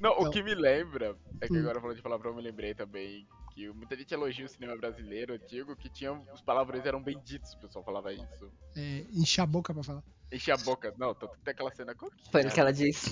Não, 0.00 0.10
o 0.10 0.18
Então- 0.22 0.30
que 0.32 0.42
me 0.42 0.52
lembra, 0.54 1.14
é 1.40 1.46
que 1.46 1.54
Hum. 1.54 1.60
agora 1.60 1.80
falando 1.80 1.96
de 1.96 2.02
palavrão, 2.02 2.32
eu 2.32 2.36
me 2.36 2.42
lembrei 2.42 2.74
também 2.74 3.24
que 3.54 3.70
muita 3.70 3.96
gente 3.96 4.12
elogia 4.12 4.44
o 4.44 4.48
cinema 4.48 4.76
brasileiro 4.76 5.34
antigo, 5.34 5.76
que 5.76 5.88
tinha 5.88 6.12
os 6.12 6.40
palavrões 6.40 6.84
eram 6.84 7.02
benditos, 7.02 7.52
o 7.52 7.58
pessoal 7.58 7.84
falava 7.84 8.12
isso. 8.12 8.52
É, 8.76 9.04
encher 9.12 9.42
a 9.42 9.46
boca 9.46 9.72
pra 9.72 9.82
falar. 9.82 10.02
Enchia 10.32 10.54
a 10.54 10.56
boca. 10.56 10.92
Não, 10.98 11.14
tanto 11.14 11.38
tem 11.44 11.52
aquela 11.52 11.70
cena 11.72 11.94
que 11.94 12.06
Foi 12.32 12.42
no 12.42 12.50
que 12.50 12.58
ela 12.58 12.72
disse. 12.72 13.10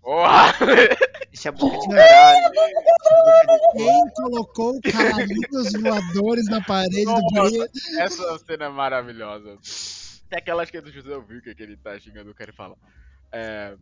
Porra! 0.00 0.52
Deixa 1.28 1.48
a 1.48 1.52
boca 1.52 1.78
de 1.78 1.88
caralho. 1.88 2.52
Quem 3.72 4.10
colocou 4.14 4.80
caralhinhos 4.82 5.72
voadores 5.80 6.46
na 6.46 6.62
parede 6.62 7.04
do 7.04 7.10
Nossa. 7.10 7.34
banheiro? 7.34 7.70
Essa 7.98 8.38
cena 8.38 8.66
é 8.66 8.68
maravilhosa. 8.68 9.58
Tem 10.28 10.38
aquela 10.38 10.62
acho 10.62 10.70
que 10.70 10.78
é 10.78 10.80
do 10.80 10.92
José 10.92 11.16
Wilker 11.16 11.56
que 11.56 11.62
ele 11.62 11.76
tá 11.76 11.98
xingando 11.98 12.30
o 12.30 12.34
cara 12.34 12.50
e 12.50 12.54
fala. 12.54 12.76
É. 13.32 13.76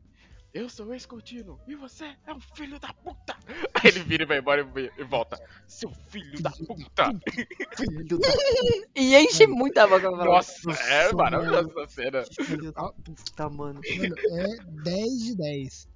Eu 0.55 0.69
sou 0.69 0.93
ex-contínuo 0.95 1.61
e 1.69 1.75
você 1.75 2.17
é 2.27 2.33
um 2.33 2.41
filho 2.41 2.81
da 2.81 2.93
puta! 2.93 3.37
Aí 3.75 3.91
ele 3.91 4.03
vira 4.03 4.25
e 4.25 4.27
vai 4.27 4.39
embora 4.39 4.67
e- 4.99 5.05
volta. 5.05 5.39
Seu 5.67 5.91
filho 6.09 6.43
da 6.43 6.51
puta! 6.51 7.13
E 8.95 9.15
enche 9.17 9.47
muito 9.47 9.79
a 9.79 9.87
boca 9.87 10.09
pra 10.09 10.11
falar. 10.11 10.25
Nossa, 10.25 10.71
é 10.73 11.13
maravilhosa 11.13 11.71
essa 11.71 11.87
cena. 11.95 12.25
Filho 12.43 12.73
da 12.73 12.93
puta, 12.93 13.49
mano. 13.51 13.81
Mano, 13.99 14.15
é 14.31 14.57
10 14.83 15.19
de 15.25 15.37
10. 15.37 15.89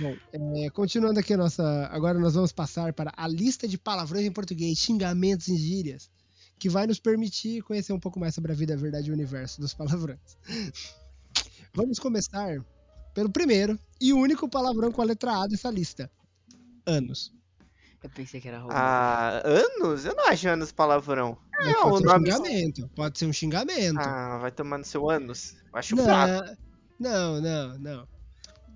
Bom, 0.00 0.16
é, 0.32 0.70
continuando 0.70 1.18
aqui 1.18 1.32
a 1.34 1.36
nossa. 1.38 1.88
Agora 1.90 2.18
nós 2.18 2.34
vamos 2.34 2.52
passar 2.52 2.92
para 2.92 3.12
a 3.16 3.26
lista 3.26 3.66
de 3.66 3.78
palavrões 3.78 4.24
em 4.24 4.30
português, 4.32 4.78
xingamentos 4.78 5.48
e 5.48 5.56
gírias, 5.56 6.10
que 6.58 6.68
vai 6.68 6.86
nos 6.86 7.00
permitir 7.00 7.62
conhecer 7.62 7.92
um 7.92 8.00
pouco 8.00 8.20
mais 8.20 8.34
sobre 8.34 8.52
a 8.52 8.54
vida, 8.54 8.74
a 8.74 8.76
verdade 8.76 9.08
e 9.08 9.10
o 9.10 9.14
universo 9.14 9.60
dos 9.60 9.72
palavrões. 9.74 10.20
Vamos 11.74 11.98
começar 11.98 12.62
pelo 13.14 13.30
primeiro 13.30 13.78
e 14.00 14.12
único 14.12 14.48
palavrão 14.48 14.90
com 14.92 15.02
a 15.02 15.04
letra 15.04 15.32
A 15.42 15.46
dessa 15.46 15.70
lista: 15.70 16.10
anos. 16.86 17.32
Eu 18.02 18.10
pensei 18.10 18.40
que 18.40 18.46
era 18.46 18.58
roubado. 18.60 18.78
Ah, 18.80 19.42
anos? 19.44 20.04
Eu 20.04 20.14
não 20.14 20.28
acho 20.28 20.48
anos 20.48 20.70
palavrão. 20.70 21.36
É, 21.60 21.72
Não, 21.72 21.82
pode 21.90 21.98
ser 21.98 22.04
um 22.04 22.12
nome- 22.12 22.30
xingamento. 22.30 22.88
Pode 22.94 23.18
ser 23.18 23.26
um 23.26 23.32
xingamento. 23.32 23.98
Ah, 23.98 24.38
vai 24.38 24.52
tomar 24.52 24.78
no 24.78 24.84
seu 24.84 25.10
anos. 25.10 25.56
Eu 25.72 25.78
acho 25.78 25.96
fraco. 25.96 26.56
não, 27.00 27.40
não, 27.40 27.40
não, 27.40 27.78
não. 27.78 28.08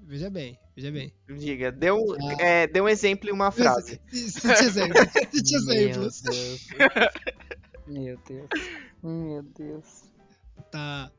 Veja 0.05 0.29
bem, 0.29 0.59
veja 0.75 0.91
bem. 0.91 1.15
Diga, 1.39 1.71
dê 1.71 1.93
um, 1.93 2.13
Ah. 2.15 2.43
é, 2.43 2.67
dê 2.67 2.81
um 2.81 2.89
exemplo 2.89 3.29
em 3.31 3.33
uma 3.33 3.53
frase. 3.53 4.01
Cite 4.11 4.49
exemplos. 4.65 5.09
Cite 5.31 5.55
exemplos. 5.55 6.23
Meu 7.87 8.19
Deus. 8.29 8.49
Meu 9.03 9.43
Deus. 9.43 10.03
Tá. 10.71 11.11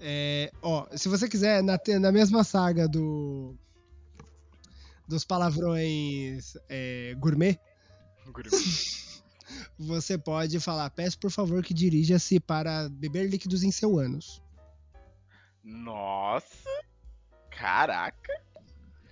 É, 0.00 0.52
ó, 0.62 0.86
se 0.96 1.08
você 1.08 1.28
quiser, 1.28 1.62
na, 1.62 1.78
na 2.00 2.12
mesma 2.12 2.44
saga 2.44 2.86
do. 2.88 3.54
Dos 5.06 5.24
palavrões 5.24 6.54
é, 6.68 7.14
gourmet, 7.18 7.58
você 9.78 10.18
pode 10.18 10.60
falar: 10.60 10.90
peço 10.90 11.18
por 11.18 11.30
favor 11.30 11.62
que 11.62 11.72
dirija-se 11.72 12.38
para 12.38 12.88
beber 12.90 13.28
líquidos 13.30 13.62
em 13.62 13.70
seu 13.70 13.98
ânus. 13.98 14.42
Nossa! 15.64 16.68
Caraca! 17.50 18.32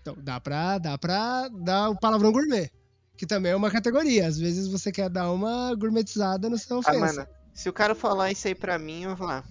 Então, 0.01 0.15
dá 0.19 0.39
pra, 0.39 0.79
dá 0.79 0.97
pra 0.99 1.49
dar 1.49 1.91
o 1.91 1.99
palavrão 1.99 2.31
gourmet. 2.31 2.71
Que 3.17 3.27
também 3.27 3.53
é 3.53 3.57
uma 3.57 3.71
categoria. 3.71 4.27
Às 4.27 4.39
vezes 4.39 4.69
você 4.69 4.93
quer 4.93 5.09
dar 5.09 5.33
uma 5.33 5.75
gourmetizada 5.75 6.49
no 6.51 6.59
seu 6.59 6.77
Ah, 6.77 6.81
ofensa. 6.81 6.99
mano, 7.01 7.27
se 7.55 7.69
o 7.69 7.73
cara 7.73 7.95
falar 7.95 8.31
isso 8.31 8.47
aí 8.47 8.55
pra 8.55 8.79
mim, 8.79 9.03
eu 9.03 9.09
vou 9.09 9.17
falar. 9.17 9.45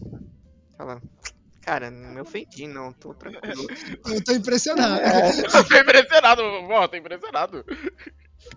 Falar. 0.78 1.02
Cara, 1.66 1.90
não 1.90 2.12
me 2.14 2.22
ofendi, 2.22 2.68
não. 2.68 2.94
Tô 2.94 3.14
tranquilo. 3.14 3.66
Eu 4.06 4.24
tô 4.24 4.34
impressionado. 4.34 5.02
Eu 5.02 5.68
tô 5.68 5.76
impressionado, 5.78 6.42
ó, 6.44 6.88
tô 6.88 6.96
impressionado. 6.96 7.66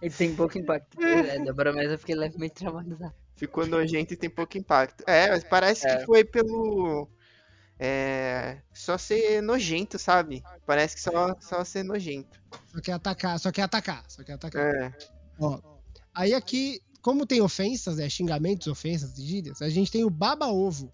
Ele 0.03 0.13
tem 0.15 0.35
pouco 0.37 0.59
impacto. 0.59 0.99
É, 1.03 1.39
Débora, 1.39 1.73
mas 1.73 1.91
eu 1.91 1.99
fiquei 1.99 2.15
levemente 2.15 2.57
traumatizado. 2.57 3.15
Ficou 3.35 3.67
nojento 3.67 4.13
e 4.13 4.17
tem 4.17 4.29
pouco 4.29 4.59
impacto. 4.59 5.05
É, 5.07 5.31
mas 5.31 5.43
parece 5.43 5.87
É. 5.89 5.97
que 5.97 6.05
foi 6.05 6.23
pelo. 6.23 7.09
É. 7.79 8.59
Só 8.75 8.99
ser 8.99 9.41
nojento, 9.41 9.99
sabe? 9.99 10.43
Parece 10.67 10.97
que 10.97 11.01
só, 11.01 11.35
só 11.41 11.65
ser 11.65 11.85
nojento. 11.85 12.39
Só 12.67 12.81
quer 12.83 12.93
atacar, 12.93 13.39
só 13.39 13.51
quer 13.51 13.63
atacar, 13.63 14.05
só 14.09 14.23
quer 14.23 14.33
atacar. 14.35 14.67
É. 14.67 14.93
Ó, 15.41 15.59
aí 16.15 16.35
aqui, 16.35 16.81
como 17.01 17.25
tem 17.25 17.41
ofensas, 17.41 17.97
né, 17.97 18.09
xingamentos, 18.11 18.67
ofensas, 18.67 19.15
gírias, 19.17 19.63
a 19.63 19.71
gente 19.71 19.91
tem 19.91 20.05
o 20.05 20.11
baba-ovo. 20.11 20.93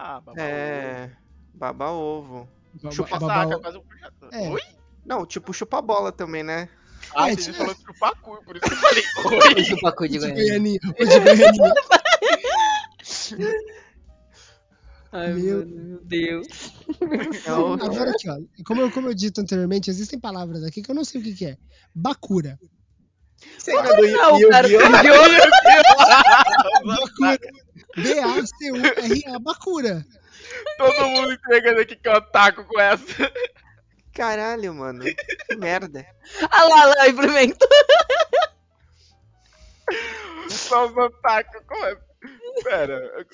Ah, 0.00 0.20
babau. 0.20 0.34
É. 0.44 1.10
Baba 1.54 1.90
ovo. 1.90 2.48
Ba- 2.82 2.90
Chupa 2.92 3.18
ba- 3.18 3.26
baba- 3.26 3.50
saca, 3.50 3.58
quase 3.60 3.78
um 3.78 3.82
projeto. 3.82 4.28
É. 4.32 4.48
Oi? 4.48 4.60
Não, 5.04 5.26
tipo 5.26 5.52
chupa 5.52 5.82
bola 5.82 6.12
também, 6.12 6.44
né? 6.44 6.68
Ah, 7.16 7.30
É, 7.32 7.36
tipo- 7.36 7.56
falando 7.56 7.76
chupar 7.84 8.14
cu, 8.20 8.40
por 8.44 8.56
isso 8.56 8.64
que 8.66 8.72
eu 8.72 8.78
falei. 8.78 9.02
Oi? 9.56 9.64
chupacu 9.64 10.06
de 10.08 10.18
de 10.18 10.30
Goiânia. 10.32 10.78
O 10.84 11.04
de 11.04 11.18
Goianinha. 11.20 11.74
Ai, 15.10 15.32
Meu- 15.32 15.66
meu 15.66 16.00
Deus. 16.04 16.46
Então, 17.40 17.72
Agora 17.74 18.10
aqui, 18.10 18.28
ó. 18.28 18.36
Como 18.66 18.82
eu, 18.82 18.90
como 18.92 19.08
eu 19.08 19.14
dito 19.14 19.40
anteriormente, 19.40 19.88
existem 19.90 20.20
palavras 20.20 20.62
aqui 20.62 20.82
que 20.82 20.90
eu 20.90 20.94
não 20.94 21.04
sei 21.04 21.20
o 21.20 21.24
que, 21.24 21.34
que 21.34 21.46
é. 21.46 21.56
Bakura. 21.94 22.58
você 23.58 23.74
lembra 23.74 23.96
do 23.96 24.06
Não, 24.08 24.36
o 24.36 24.48
cara 24.50 24.68
Yu-Gi-Oh? 24.68 24.90
Bakura. 26.86 27.38
B-A-C-U-R-A. 28.02 29.38
Bakura. 29.38 30.04
Todo 30.78 31.08
mundo 31.08 31.32
entregando 31.32 31.80
aqui 31.80 31.96
que 31.96 32.08
eu 32.08 32.12
ataco 32.12 32.64
com 32.64 32.80
essa. 32.80 33.32
Caralho, 34.14 34.74
mano. 34.74 35.04
Que 35.04 35.56
merda. 35.56 36.04
Ah 36.50 36.64
lá, 36.64 36.84
lá, 36.86 37.08
implemento. 37.08 37.66
Só 40.48 40.86
os 40.86 40.96
atacos 40.98 41.62
com 41.66 41.86
essa. 41.86 42.06
Pera. 42.64 43.26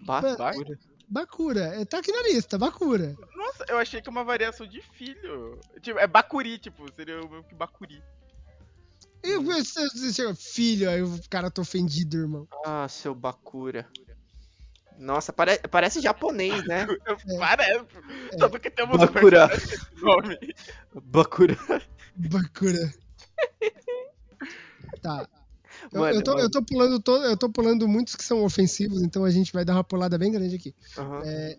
Bakura. 0.00 0.78
Bakura. 1.08 1.60
É, 1.80 1.84
Tá 1.84 1.98
aqui 1.98 2.10
na 2.10 2.22
lista, 2.22 2.58
Bakura. 2.58 3.14
Nossa, 3.36 3.64
eu 3.68 3.78
achei 3.78 4.00
que 4.00 4.08
é 4.08 4.10
uma 4.10 4.24
variação 4.24 4.66
de 4.66 4.80
filho. 4.80 5.60
Tipo, 5.80 5.98
é 5.98 6.06
Bacuri, 6.06 6.58
tipo, 6.58 6.90
seria 6.94 7.20
o 7.20 7.28
mesmo 7.28 7.44
que 7.44 7.54
Bacuri. 7.54 8.02
E 9.24 9.38
você, 9.38 9.88
você 9.90 10.12
chega, 10.12 10.34
filho, 10.34 10.90
aí 10.90 11.02
o 11.02 11.20
cara 11.30 11.50
tá 11.50 11.62
ofendido, 11.62 12.16
irmão. 12.18 12.48
Ah, 12.66 12.86
seu 12.88 13.14
Bakura. 13.14 13.86
Nossa, 14.98 15.32
pare- 15.32 15.60
parece 15.70 16.00
japonês, 16.00 16.64
né? 16.66 16.86
Parece. 17.38 17.84
Tanto 18.38 18.58
que 18.60 18.70
temos 18.70 18.98
Bakura. 18.98 19.48
nome. 20.00 20.38
Bakura. 20.94 21.56
Bakura. 22.16 22.94
Tá. 25.00 25.26
Eu, 25.92 26.00
Mano, 26.00 26.14
eu 26.16 26.22
tô, 26.24 26.30
mano. 26.32 26.42
eu 26.44 26.50
tô 26.50 26.62
pulando 26.64 27.00
todo, 27.00 27.24
eu 27.24 27.36
tô 27.36 27.50
pulando 27.50 27.86
muitos 27.86 28.16
que 28.16 28.24
são 28.24 28.42
ofensivos, 28.42 29.02
então 29.02 29.24
a 29.24 29.30
gente 29.30 29.52
vai 29.52 29.62
dar 29.64 29.74
uma 29.74 29.84
pulada 29.84 30.16
bem 30.16 30.32
grande 30.32 30.56
aqui. 30.56 30.74
Aham. 30.96 31.20
É, 31.24 31.56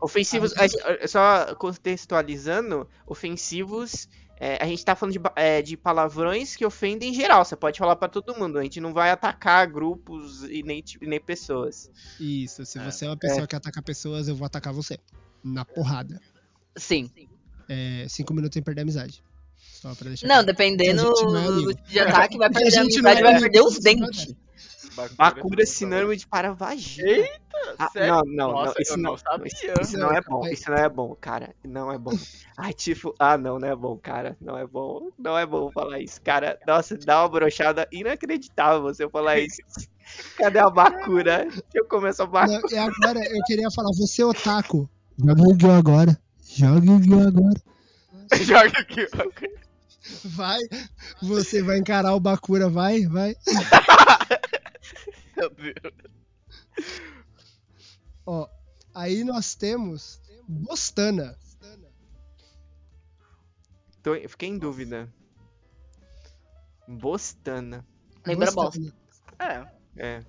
Ofensivos, 0.00 0.52
a- 0.56 1.06
só 1.06 1.54
contextualizando, 1.54 2.88
ofensivos, 3.06 4.08
é, 4.38 4.62
a 4.62 4.66
gente 4.66 4.84
tá 4.84 4.94
falando 4.94 5.12
de, 5.14 5.20
é, 5.36 5.62
de 5.62 5.76
palavrões 5.76 6.56
que 6.56 6.64
ofendem 6.66 7.10
em 7.10 7.14
geral, 7.14 7.44
você 7.44 7.56
pode 7.56 7.78
falar 7.78 7.96
pra 7.96 8.08
todo 8.08 8.34
mundo, 8.36 8.58
a 8.58 8.62
gente 8.62 8.80
não 8.80 8.92
vai 8.92 9.10
atacar 9.10 9.66
grupos 9.70 10.42
e 10.44 10.62
nem, 10.62 10.82
nem 11.02 11.20
pessoas. 11.20 11.90
isso, 12.20 12.64
se 12.66 12.78
É. 12.78 12.84
você 12.90 13.04
é 13.04 13.08
uma 13.08 13.16
pessoa 13.16 13.46
que 13.46 13.56
ataca 13.56 13.80
pessoas, 13.82 14.28
eu 14.28 14.34
vou 14.36 14.46
atacar 14.46 14.72
você. 14.72 14.98
Na 15.44 15.64
porrada. 15.64 16.20
Sim. 16.76 17.10
É, 17.68 18.06
cinco 18.08 18.34
minutos 18.34 18.54
sem 18.54 18.62
perder 18.62 18.80
a 18.80 18.82
amizade. 18.82 19.22
Só 19.88 19.94
pra 19.94 20.08
deixar 20.08 20.26
Não, 20.26 20.34
claro. 20.34 20.46
dependendo 20.46 21.02
não 21.32 21.38
é 21.38 21.72
tipo 21.72 21.88
de 21.88 22.00
ataque, 22.00 22.38
vai 22.38 22.48
a 22.48 22.50
perder 22.50 22.66
a 22.66 22.82
gente 22.82 23.00
não 23.02 23.10
amizade, 23.10 23.20
é 23.20 23.22
vai 23.22 23.40
perder 23.40 23.60
os 23.62 23.72
isso 23.78 23.88
é 23.88 23.94
dentes. 23.94 24.34
Bakura 25.16 25.62
é 25.62 25.66
sinônimo 25.66 26.16
de 26.16 26.26
para 26.26 26.52
vagina. 26.54 27.08
Eita, 27.08 27.74
Ah, 27.78 27.88
sério? 27.90 28.14
não, 28.14 28.22
não, 28.24 28.34
não, 28.34 28.64
Nossa, 28.64 28.80
isso 28.80 28.92
eu 28.92 28.96
não, 28.96 29.10
não 29.10 29.16
sabia. 29.18 29.46
isso, 29.46 29.66
isso 29.82 29.98
não 29.98 30.10
é 30.10 30.20
bom, 30.22 30.40
Não, 30.42 30.50
isso 30.50 30.70
não 30.70 30.76
é 30.78 30.88
bom, 30.88 31.14
cara, 31.20 31.54
não 31.62 31.92
é 31.92 31.98
bom. 31.98 32.12
Ai, 32.56 32.72
tipo, 32.72 33.14
ah, 33.18 33.36
não, 33.36 33.58
não 33.58 33.68
é 33.68 33.76
bom, 33.76 33.96
cara, 33.98 34.36
não 34.40 34.56
é 34.56 34.66
bom, 34.66 35.10
não 35.18 35.36
é 35.38 35.44
bom 35.44 35.70
falar 35.70 36.00
isso, 36.00 36.20
cara, 36.22 36.58
nossa, 36.66 36.96
dá 36.96 37.20
uma 37.22 37.28
brochada 37.28 37.86
inacreditável 37.92 38.82
você 38.82 39.08
falar 39.08 39.38
isso. 39.38 39.60
Cadê 40.38 40.58
a 40.58 40.70
Bakura? 40.70 41.46
Eu 41.74 41.84
começar 41.86 42.24
a 42.24 42.26
Bakura. 42.26 42.60
Não, 42.60 42.70
e 42.70 42.78
agora 42.78 43.18
eu 43.18 43.42
queria 43.44 43.70
falar, 43.70 43.90
você 43.96 44.24
otaku. 44.24 44.88
Joga 45.18 45.42
o 45.42 45.50
Yu-Gi-Oh! 45.50 45.70
agora. 45.72 46.18
Joga 46.48 46.80
o 46.80 46.94
Yu-Gi-Oh! 46.94 47.28
agora. 47.28 47.60
Joga 48.40 48.78
aqui, 48.80 49.06
ó. 49.14 49.65
Vai, 50.24 50.60
você 51.22 51.62
vai 51.62 51.78
encarar 51.78 52.14
o 52.14 52.20
Bakura, 52.20 52.68
vai, 52.68 53.06
vai. 53.06 53.34
Meu 55.36 55.50
Deus. 55.50 55.94
Ó, 58.24 58.48
aí 58.94 59.24
nós 59.24 59.54
temos 59.54 60.20
Bostana. 60.48 61.36
Tô, 64.02 64.14
fiquei 64.28 64.48
em 64.48 64.58
dúvida. 64.58 65.12
Bostana, 66.86 67.84
Lembra 68.24 68.52
Bostana. 68.52 68.92
É, 69.38 69.66
é. 69.96 70.24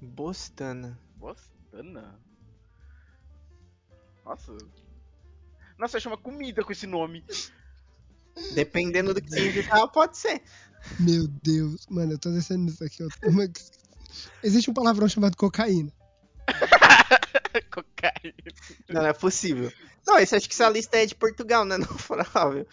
Bostana. 0.00 0.98
Bostana. 1.16 2.20
Nossa. 4.24 4.56
Nossa, 5.78 6.00
chama 6.00 6.16
comida 6.16 6.62
com 6.64 6.72
esse 6.72 6.86
nome. 6.86 7.24
Dependendo 8.54 9.12
do 9.14 9.20
que 9.22 9.30
significar, 9.30 9.86
pode 9.88 10.16
ser. 10.16 10.42
Meu 11.00 11.26
Deus. 11.42 11.86
Mano, 11.88 12.12
eu 12.12 12.18
tô 12.18 12.30
descendo 12.30 12.70
isso 12.70 12.84
aqui. 12.84 13.02
Uma- 13.24 13.48
Existe 14.42 14.70
um 14.70 14.74
palavrão 14.74 15.08
chamado 15.08 15.36
cocaína. 15.36 15.92
Cocaína. 17.72 18.34
Não, 18.88 19.02
não 19.02 19.08
é 19.08 19.12
possível. 19.12 19.72
Não, 20.06 20.18
esse 20.18 20.34
acho 20.34 20.48
que 20.48 20.54
essa 20.54 20.68
lista 20.68 20.96
é 20.96 21.06
de 21.06 21.14
Portugal, 21.14 21.64
né? 21.64 21.76
Não 21.76 21.86
provável. 22.06 22.66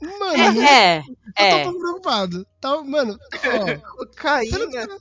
Mano, 0.00 0.52
não- 0.54 0.62
É, 0.62 0.98
eu 1.00 1.04
é. 1.36 1.64
tô 1.64 1.70
tão 1.70 1.78
preocupado. 1.80 2.46
Tá, 2.60 2.82
mano, 2.82 3.18
ó. 3.32 3.38
Pelo 3.38 3.66
que 3.76 3.86
Cocaína. 4.16 4.88
tá- 4.88 4.98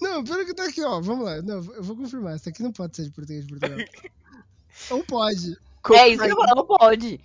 Não, 0.00 0.24
pelo 0.24 0.44
que 0.44 0.54
tá 0.54 0.64
aqui, 0.64 0.82
ó. 0.82 1.00
Vamos 1.00 1.24
lá. 1.24 1.40
Não, 1.42 1.56
eu 1.74 1.82
vou 1.82 1.96
confirmar. 1.96 2.36
Isso 2.36 2.48
aqui 2.48 2.62
não 2.62 2.72
pode 2.72 2.96
ser 2.96 3.04
de 3.04 3.10
português 3.10 3.46
de 3.46 3.56
Portugal. 3.56 3.78
Ou 4.90 5.04
pode. 5.04 5.56
É 5.92 6.08
isso 6.08 6.22
que 6.22 6.30
eu 6.32 6.36
falo, 6.36 6.54
não 6.56 6.66
pode. 6.66 7.20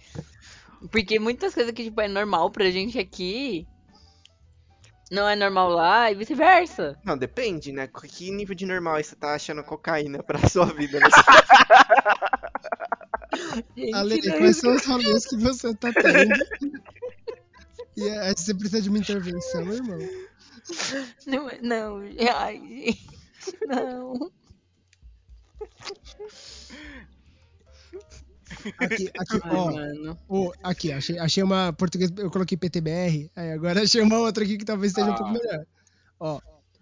Porque 0.91 1.19
muitas 1.19 1.53
coisas 1.53 1.73
que, 1.73 1.83
tipo, 1.83 1.99
é 2.01 2.07
normal 2.07 2.49
pra 2.51 2.69
gente 2.69 2.97
aqui, 2.99 3.67
não 5.11 5.27
é 5.27 5.35
normal 5.35 5.69
lá 5.69 6.11
e 6.11 6.15
vice-versa. 6.15 6.97
Não, 7.03 7.17
depende, 7.17 7.71
né? 7.71 7.87
Que 7.87 8.31
nível 8.31 8.55
de 8.55 8.65
normal 8.65 9.01
você 9.03 9.15
tá 9.15 9.33
achando 9.35 9.63
cocaína 9.63 10.23
pra 10.23 10.39
sua 10.49 10.65
vida? 10.65 10.99
Né? 10.99 11.07
Gente, 13.75 13.93
Ale, 13.93 14.19
é 14.27 14.37
quais 14.37 14.57
são 14.57 14.73
os 14.75 14.85
rolês 14.85 15.25
que 15.25 15.37
você 15.37 15.73
tá 15.75 15.91
tendo? 15.93 16.33
E 17.97 18.09
aí 18.09 18.33
você 18.35 18.53
precisa 18.53 18.81
de 18.81 18.89
uma 18.89 18.97
intervenção, 18.97 19.61
irmão. 19.71 19.99
Não, 21.27 21.49
é- 21.49 21.59
não, 21.61 21.97
ai, 22.37 22.57
gente, 22.59 23.07
não. 23.67 24.31
Aqui, 28.79 29.09
aqui, 29.17 29.39
Ai, 29.43 30.07
ó. 30.07 30.15
Ô, 30.27 30.53
aqui, 30.63 30.91
achei, 30.91 31.17
achei 31.17 31.43
uma 31.43 31.73
português. 31.73 32.11
Eu 32.17 32.29
coloquei 32.29 32.57
PTBR. 32.57 33.29
Aí 33.35 33.51
agora 33.51 33.81
achei 33.83 34.01
uma 34.01 34.17
outra 34.19 34.43
aqui 34.43 34.57
que 34.57 34.65
talvez 34.65 34.91
esteja 34.91 35.09
um 35.11 35.15
pouco 35.15 35.29
Ah. 35.29 35.33
melhor. 35.33 35.65
Ó. 36.19 36.39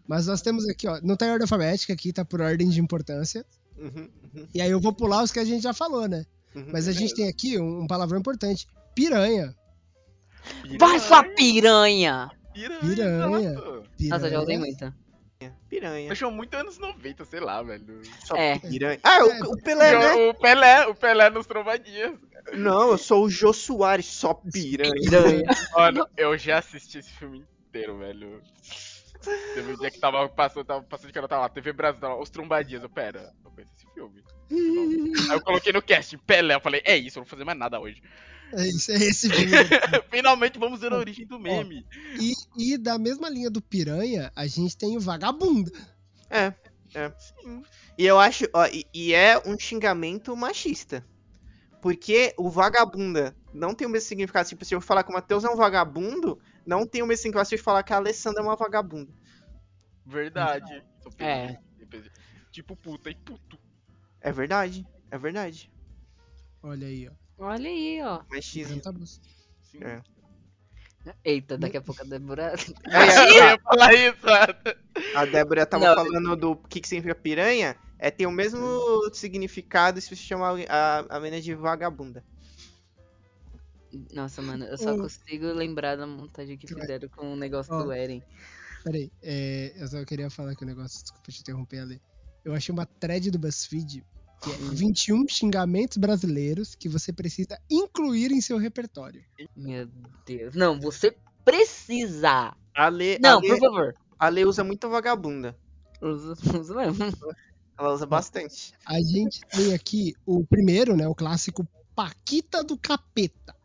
Mas 0.07 0.27
nós 0.27 0.41
temos 0.41 0.67
aqui, 0.67 0.87
ó. 0.87 0.99
Não 1.01 1.15
tá 1.15 1.25
em 1.25 1.31
ordem 1.31 1.43
alfabética 1.45 1.93
aqui, 1.93 2.11
tá 2.11 2.25
por 2.25 2.41
ordem 2.41 2.67
de 2.69 2.79
importância. 2.81 3.45
Uhum, 3.77 4.09
uhum, 4.35 4.47
E 4.53 4.61
aí 4.61 4.69
eu 4.69 4.79
vou 4.79 4.93
pular 4.93 5.23
os 5.23 5.31
que 5.31 5.39
a 5.39 5.45
gente 5.45 5.63
já 5.63 5.73
falou, 5.73 6.07
né? 6.07 6.25
uhum. 6.55 6.67
Mas 6.71 6.87
a 6.87 6.91
gente 6.91 7.15
tem 7.15 7.27
aqui 7.27 7.57
um, 7.57 7.81
um 7.81 7.87
palavrão 7.87 8.19
importante. 8.19 8.67
Piranha. 8.93 9.55
Vai 10.77 10.99
sua 10.99 11.23
piranha! 11.23 12.29
Piranha. 12.53 12.79
Piranha. 12.81 13.27
piranha. 13.57 13.83
Nossa, 14.09 14.29
já 14.29 14.41
usei 14.41 14.57
muito. 14.59 14.93
Piranha. 15.69 16.09
Eu 16.09 16.15
chamo 16.15 16.35
muito 16.35 16.53
anos 16.55 16.77
90, 16.77 17.25
sei 17.25 17.39
lá, 17.39 17.61
velho. 17.63 18.01
Só 18.25 18.35
É. 18.35 18.59
piranha. 18.59 18.99
Ah, 19.03 19.23
o, 19.23 19.53
o 19.53 19.57
Pelé, 19.61 19.97
né? 19.97 20.29
O 20.29 20.33
Pelé, 20.33 20.87
o 20.87 20.95
Pelé 20.95 21.29
nos 21.29 21.47
trombadinhas. 21.47 22.17
Não, 22.53 22.91
eu 22.91 22.97
sou 22.97 23.25
o 23.25 23.29
Jô 23.29 23.53
Soares, 23.53 24.05
só 24.05 24.33
piranha. 24.33 24.93
Piranha. 24.93 25.43
Mano, 25.75 26.07
eu 26.17 26.37
já 26.37 26.59
assisti 26.59 26.99
esse 26.99 27.11
filme 27.11 27.45
inteiro, 27.67 27.97
velho. 27.97 28.41
Teve 29.53 29.73
um 29.73 29.77
dia 29.77 29.89
que 29.89 29.99
tava 29.99 30.27
passando, 30.27 30.65
tava 30.65 30.83
passando 30.83 31.07
de 31.07 31.13
canal, 31.13 31.29
tava 31.29 31.41
lá, 31.43 31.49
TV 31.49 31.71
Brasil, 31.71 32.01
tava 32.01 32.19
os 32.19 32.29
trombadinhas. 32.29 32.83
Eu, 32.83 32.89
pera, 32.89 33.33
eu 33.43 33.51
conheço 33.51 33.71
esse 33.75 33.93
filme. 33.93 34.21
Aí 35.29 35.37
eu 35.37 35.41
coloquei 35.41 35.71
no 35.71 35.81
cast, 35.81 36.17
Pelé, 36.19 36.55
eu 36.55 36.59
falei, 36.59 36.81
é 36.85 36.97
isso, 36.97 37.17
eu 37.17 37.21
não 37.21 37.25
vou 37.25 37.31
fazer 37.31 37.45
mais 37.45 37.57
nada 37.57 37.79
hoje. 37.79 38.01
É 38.55 38.67
isso, 38.67 38.91
é 38.91 38.95
esse 38.95 39.29
filme. 39.29 39.51
Finalmente 40.11 40.59
vamos 40.59 40.79
ver 40.79 40.93
a 40.93 40.97
origem 40.97 41.25
do 41.25 41.39
meme. 41.39 41.85
E, 42.19 42.33
e 42.57 42.77
da 42.77 42.97
mesma 42.97 43.29
linha 43.29 43.49
do 43.49 43.61
piranha, 43.61 44.31
a 44.35 44.45
gente 44.45 44.77
tem 44.77 44.95
o 44.95 44.99
vagabundo. 44.99 45.71
É, 46.29 46.53
é. 46.93 47.11
E 47.97 48.05
eu 48.05 48.19
acho, 48.19 48.45
ó, 48.53 48.65
e, 48.67 48.85
e 48.93 49.13
é 49.13 49.41
um 49.45 49.57
xingamento 49.57 50.35
machista. 50.35 51.05
Porque 51.81 52.33
o 52.37 52.49
vagabunda 52.49 53.35
não 53.53 53.73
tem 53.75 53.85
o 53.85 53.89
mesmo 53.89 54.07
significado. 54.07 54.47
Tipo, 54.47 54.63
se 54.63 54.73
eu 54.73 54.79
falar 54.79 55.03
que 55.03 55.09
o 55.09 55.13
Matheus 55.13 55.43
é 55.43 55.49
um 55.49 55.55
vagabundo, 55.55 56.39
não 56.65 56.87
tem 56.87 57.01
o 57.01 57.07
mesmo 57.07 57.23
significado 57.23 57.49
se 57.49 57.55
eu 57.55 57.59
falar 57.59 57.83
que 57.83 57.91
a 57.91 57.97
Alessandra 57.97 58.41
é 58.41 58.43
uma 58.43 58.55
vagabunda. 58.55 59.11
Verdade. 60.05 60.83
É. 61.19 61.57
Tipo 62.51 62.75
puta 62.75 63.09
e 63.09 63.15
puto. 63.15 63.57
É 64.21 64.31
verdade, 64.31 64.87
é 65.11 65.17
verdade. 65.17 65.71
Olha 66.61 66.87
aí, 66.87 67.09
ó. 67.09 67.22
Olha 67.37 67.69
aí, 67.69 68.01
ó. 68.01 68.21
Machismo. 68.29 68.79
Tá 68.81 68.91
bom. 68.91 69.05
Sim. 69.05 69.83
É. 69.83 70.01
Eita, 71.23 71.57
daqui 71.57 71.75
a 71.75 71.81
pouco 71.81 72.01
a 72.01 72.05
Débora. 72.05 72.53
Eu 72.87 73.33
ia 73.33 73.59
falar 73.59 73.93
isso. 73.93 74.25
A 75.15 75.25
Débora 75.25 75.65
tava 75.65 75.85
Não. 75.85 75.95
falando 75.95 76.35
do 76.35 76.55
que, 76.55 76.79
que 76.79 76.87
significa 76.87 77.15
piranha. 77.15 77.75
É, 77.99 78.09
tem 78.09 78.25
o 78.25 78.31
mesmo 78.31 78.59
significado 79.13 79.99
se 79.99 80.09
você 80.09 80.15
chamar 80.15 80.55
a, 80.69 80.99
a 81.09 81.19
menina 81.19 81.41
de 81.41 81.53
vagabunda. 81.53 82.23
Nossa, 84.13 84.41
mano, 84.41 84.65
eu 84.65 84.77
só 84.77 84.93
Ô. 84.93 84.97
consigo 84.97 85.47
lembrar 85.47 85.95
da 85.95 86.07
montagem 86.07 86.57
que 86.57 86.67
fizeram 86.67 87.07
com 87.09 87.33
o 87.33 87.35
negócio 87.35 87.73
Ó. 87.73 87.83
do 87.83 87.91
Eren. 87.91 88.23
Peraí, 88.83 89.11
é, 89.21 89.73
eu 89.77 89.87
só 89.87 90.03
queria 90.03 90.29
falar 90.29 90.51
aqui 90.51 90.63
um 90.63 90.67
negócio, 90.67 91.01
desculpa 91.01 91.31
te 91.31 91.41
interromper 91.41 91.79
ali. 91.79 92.01
Eu 92.43 92.53
achei 92.53 92.73
uma 92.73 92.85
thread 92.85 93.29
do 93.31 93.39
BuzzFeed 93.39 94.03
que 94.43 94.51
é 94.51 94.55
21 94.55 95.27
xingamentos 95.27 95.97
brasileiros 95.97 96.75
que 96.75 96.89
você 96.89 97.13
precisa 97.13 97.57
incluir 97.69 98.31
em 98.31 98.41
seu 98.41 98.57
repertório. 98.57 99.23
Meu 99.55 99.87
Deus. 100.25 100.53
Não, 100.53 100.79
você 100.79 101.15
precisa. 101.45 102.55
A 102.75 102.87
Lê, 102.89 103.17
Não, 103.19 103.37
a 103.37 103.41
Lê, 103.41 103.47
por 103.47 103.59
favor. 103.59 103.95
a 104.19 104.29
Lê 104.29 104.43
usa 104.43 104.63
muito 104.63 104.89
vagabunda. 104.89 105.57
Usa, 106.01 106.33
usa 106.59 106.75
mesmo. 106.75 107.05
Ela 107.77 107.93
usa 107.93 108.05
bastante. 108.05 108.73
A 108.85 108.99
gente 108.99 109.41
tem 109.47 109.73
aqui 109.73 110.13
o 110.25 110.45
primeiro, 110.45 110.95
né, 110.95 111.07
o 111.07 111.15
clássico 111.15 111.67
Paquita 111.95 112.63
do 112.63 112.77
Capeta. 112.77 113.55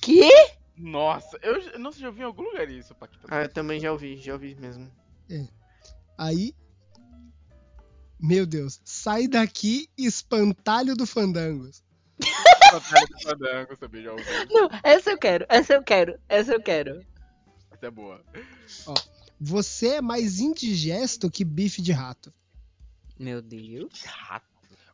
Que? 0.00 0.30
Nossa, 0.76 1.38
eu 1.42 1.78
nossa, 1.78 1.98
já 1.98 2.08
ouvi 2.08 2.20
em 2.20 2.24
algum 2.24 2.42
lugar 2.42 2.68
isso, 2.68 2.94
Paquita. 2.94 3.26
Ah, 3.30 3.42
eu 3.42 3.48
também 3.48 3.80
já 3.80 3.92
ouvi, 3.92 4.16
já 4.16 4.34
ouvi 4.34 4.54
mesmo. 4.54 4.90
Aí, 6.18 6.54
meu 8.22 8.46
Deus, 8.46 8.80
sai 8.84 9.26
daqui, 9.26 9.88
espantalho 9.98 10.94
do 10.94 11.04
Fandangos. 11.06 11.82
Batalha 12.72 13.06
do 13.06 13.20
Fandango, 13.22 13.76
também 13.76 14.02
já 14.04 14.12
ouvi. 14.12 14.24
Não, 14.50 14.68
essa 14.82 15.10
eu 15.10 15.18
quero, 15.18 15.44
essa 15.48 15.74
eu 15.74 15.82
quero, 15.82 16.18
essa 16.28 16.52
eu 16.52 16.62
quero. 16.62 17.04
Essa 17.72 17.86
é 17.86 17.90
boa. 17.90 18.24
Você 19.40 19.88
é 19.94 20.00
mais 20.00 20.38
indigesto 20.38 21.28
que 21.30 21.44
bife 21.44 21.82
de 21.82 21.90
rato. 21.92 22.32
Meu 23.18 23.42
Deus. 23.42 24.02
Rato. 24.04 24.46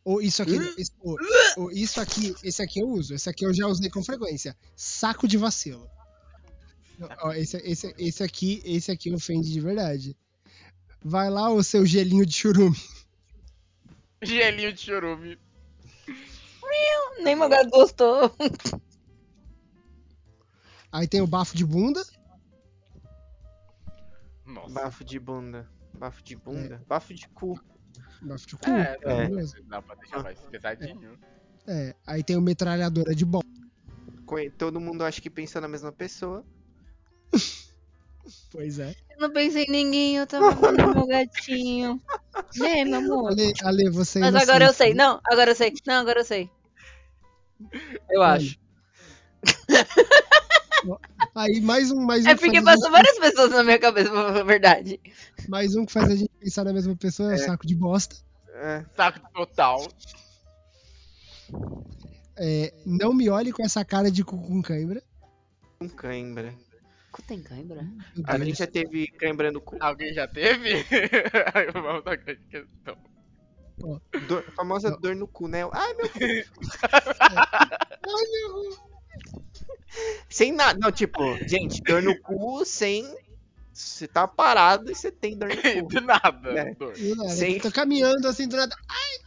Ou 0.04 0.22
isso 0.22 0.42
aqui, 0.42 0.56
isso, 0.78 0.92
ou- 1.00 1.18
ou 1.58 1.70
isso 1.70 2.00
aqui, 2.00 2.34
esse 2.42 2.62
aqui 2.62 2.80
eu 2.80 2.88
uso, 2.88 3.14
esse 3.14 3.28
aqui 3.28 3.44
eu 3.44 3.52
já 3.52 3.66
usei 3.66 3.90
com 3.90 4.02
frequência. 4.02 4.56
Saco 4.74 5.28
de 5.28 5.36
vacilo. 5.36 5.86
Ó, 7.20 7.32
esse, 7.32 7.58
esse, 7.58 7.94
esse 7.98 8.22
aqui, 8.22 8.62
esse 8.64 8.90
aqui 8.90 9.12
ofende 9.12 9.52
de 9.52 9.60
verdade. 9.60 10.16
Vai 11.04 11.28
lá 11.30 11.50
o 11.50 11.62
seu 11.62 11.84
gelinho 11.84 12.24
de 12.26 12.32
churume. 12.34 12.76
Gelinho 14.22 14.72
de 14.72 14.80
chorume. 14.80 15.38
Nem 17.22 17.34
meu 17.36 17.48
gato 17.48 17.70
gostou. 17.70 18.32
Aí 20.92 21.06
tem 21.08 21.20
o 21.20 21.26
bafo 21.26 21.56
de 21.56 21.64
bunda. 21.64 22.02
Nossa. 24.46 24.72
Bafo 24.72 25.04
de 25.04 25.18
bunda. 25.18 25.68
Bafo 25.94 26.22
de 26.22 26.36
bunda? 26.36 26.82
Bafo 26.88 27.12
de 27.14 27.28
cu. 27.28 27.60
Bafo 28.22 28.46
de 28.46 28.56
cu. 28.56 28.70
É, 28.70 28.98
dá, 28.98 29.10
É. 29.12 29.28
mesmo. 29.28 29.62
dá 29.64 29.82
pra 29.82 29.94
deixar 29.96 30.22
mais 30.22 30.38
pesadinho. 30.40 31.18
É, 31.66 31.94
aí 32.06 32.22
tem 32.22 32.36
o 32.36 32.40
metralhadora 32.40 33.14
de. 33.14 33.24
Conhe- 34.24 34.50
Todo 34.50 34.80
mundo 34.80 35.04
acha 35.04 35.20
que 35.20 35.28
pensa 35.30 35.60
na 35.60 35.68
mesma 35.68 35.92
pessoa. 35.92 36.44
Pois 38.50 38.78
é. 38.78 38.94
Eu 39.10 39.20
não 39.20 39.30
pensei 39.32 39.64
em 39.64 39.70
ninguém, 39.70 40.16
eu 40.16 40.26
tava 40.26 40.50
vendo 40.52 40.94
meu 40.94 41.06
gatinho. 41.06 42.00
Né, 42.56 42.84
meu 42.84 42.98
amor? 43.00 43.32
Ale, 43.32 43.52
Ale 43.62 43.90
você 43.90 44.18
é 44.18 44.22
Mas 44.22 44.34
agora 44.34 44.64
eu 44.66 44.72
sei. 44.72 44.94
Não, 44.94 45.20
agora 45.24 45.50
eu 45.50 45.56
sei. 45.56 45.72
Não, 45.86 45.94
agora 46.00 46.20
eu 46.20 46.24
sei. 46.24 46.48
Eu 48.10 48.22
acho. 48.22 48.58
Aí 51.34 51.60
mais 51.60 51.90
um, 51.90 52.00
mais 52.00 52.24
um, 52.24 52.28
É 52.28 52.34
que 52.34 52.40
porque 52.40 52.62
passou 52.62 52.90
várias 52.90 53.18
pessoas 53.18 53.50
na 53.50 53.64
minha 53.64 53.78
cabeça, 53.78 54.10
pra 54.10 54.22
falar 54.28 54.40
a 54.40 54.44
verdade. 54.44 54.90
gente- 54.90 55.48
mais 55.48 55.74
um 55.74 55.84
que 55.84 55.92
faz 55.92 56.06
a 56.10 56.14
gente 56.16 56.30
pensar 56.38 56.64
na 56.64 56.72
mesma 56.72 56.94
pessoa 56.96 57.32
é 57.32 57.36
o 57.36 57.38
saco 57.38 57.66
de 57.66 57.74
bosta. 57.74 58.16
É, 58.54 58.84
Saco 58.96 59.20
total. 59.34 59.86
É, 62.36 62.72
não 62.86 63.12
me 63.12 63.28
olhe 63.28 63.52
com 63.52 63.64
essa 63.64 63.84
cara 63.84 64.10
de 64.10 64.24
cu 64.24 64.38
com 64.38 64.62
cãibra. 64.62 65.02
com 65.80 65.88
cãibra. 65.88 66.54
Cu 67.18 67.22
tem 67.26 67.42
cãibra? 67.42 67.82
Meu 67.82 68.24
A 68.26 68.38
gente 68.38 68.58
já 68.58 68.66
teve 68.66 69.06
cãibra 69.08 69.50
no 69.50 69.60
cu. 69.60 69.76
Alguém 69.80 70.12
já 70.14 70.26
teve? 70.28 70.84
Vamos 71.72 72.06
à 72.06 72.14
grande 72.16 72.40
questão. 72.48 72.96
Dor- 74.26 74.44
a 74.48 74.52
famosa 74.52 74.90
dor 74.98 75.14
no 75.14 75.28
cu, 75.28 75.46
né? 75.48 75.60
Ai, 75.72 75.94
meu 75.94 76.08
Sem 80.28 80.52
nada. 80.52 80.78
Não, 80.78 80.92
tipo, 80.92 81.20
gente, 81.48 81.80
dor 81.82 82.02
no 82.02 82.18
cu 82.20 82.64
sem. 82.64 83.04
Você 83.72 84.08
tá 84.08 84.26
parado 84.26 84.90
e 84.90 84.94
você 84.94 85.10
tem 85.10 85.36
dor 85.36 85.48
no 85.48 85.56
cu. 85.82 85.88
Do 85.88 86.00
nada. 86.00 86.50
É. 86.50 86.74
dor. 86.74 86.92
Eu, 86.98 87.16
né, 87.16 87.28
Sem- 87.28 87.60
Tô 87.60 87.70
caminhando 87.70 88.26
assim 88.28 88.48
do 88.48 88.56
nada. 88.56 88.74
Ai! 88.88 89.18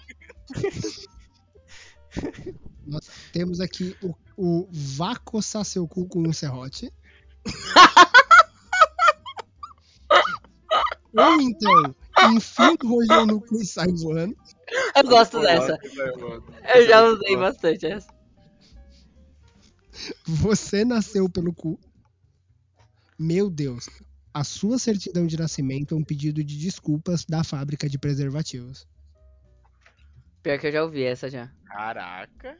Nossa, 2.85 3.11
Temos 3.31 3.61
aqui 3.61 3.95
o, 4.01 4.13
o 4.35 4.67
Vá 4.71 5.15
coçar 5.15 5.63
seu 5.65 5.87
cu 5.87 6.07
com 6.07 6.27
um 6.27 6.33
serrote. 6.33 6.91
Ou 11.13 11.41
então, 11.41 11.95
enfia 12.33 12.71
um 12.83 12.87
rolhão 12.87 13.25
no 13.25 13.41
cu 13.41 13.61
e 13.61 13.65
sai 13.65 13.91
voando. 13.91 14.35
Eu 14.95 15.03
gosto 15.03 15.41
dessa. 15.41 15.77
Eu 16.73 16.87
já 16.87 17.03
usei 17.05 17.35
bastante 17.35 17.85
essa. 17.85 18.07
Você 20.25 20.85
nasceu 20.85 21.29
pelo 21.29 21.53
cu. 21.53 21.77
Meu 23.19 23.49
Deus. 23.49 23.89
A 24.33 24.45
sua 24.45 24.79
certidão 24.79 25.27
de 25.27 25.37
nascimento 25.37 25.93
é 25.93 25.97
um 25.97 26.03
pedido 26.03 26.41
de 26.41 26.57
desculpas 26.57 27.25
da 27.25 27.43
fábrica 27.43 27.89
de 27.89 27.99
preservativos. 27.99 28.87
Pior 30.41 30.57
que 30.57 30.67
eu 30.67 30.71
já 30.71 30.83
ouvi 30.83 31.03
essa 31.03 31.29
já. 31.29 31.51
Caraca. 31.65 32.57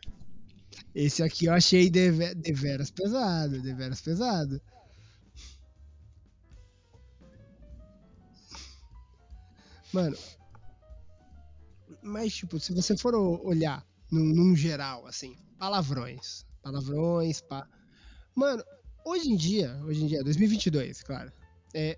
Esse 0.93 1.23
aqui 1.23 1.45
eu 1.45 1.53
achei 1.53 1.89
deve- 1.89 2.35
deveras 2.35 2.91
pesado, 2.91 3.61
deveras 3.61 4.01
pesado. 4.01 4.61
Mano, 9.93 10.15
mas 12.01 12.33
tipo, 12.33 12.59
se 12.59 12.73
você 12.73 12.95
for 12.97 13.13
olhar 13.15 13.85
num, 14.11 14.23
num 14.33 14.55
geral, 14.55 15.05
assim, 15.07 15.35
palavrões, 15.57 16.45
palavrões, 16.61 17.41
pá. 17.41 17.67
Mano, 18.35 18.63
hoje 19.05 19.29
em 19.29 19.35
dia, 19.35 19.79
hoje 19.83 20.03
em 20.03 20.07
dia, 20.07 20.23
2022, 20.23 21.03
claro, 21.03 21.31
é, 21.73 21.97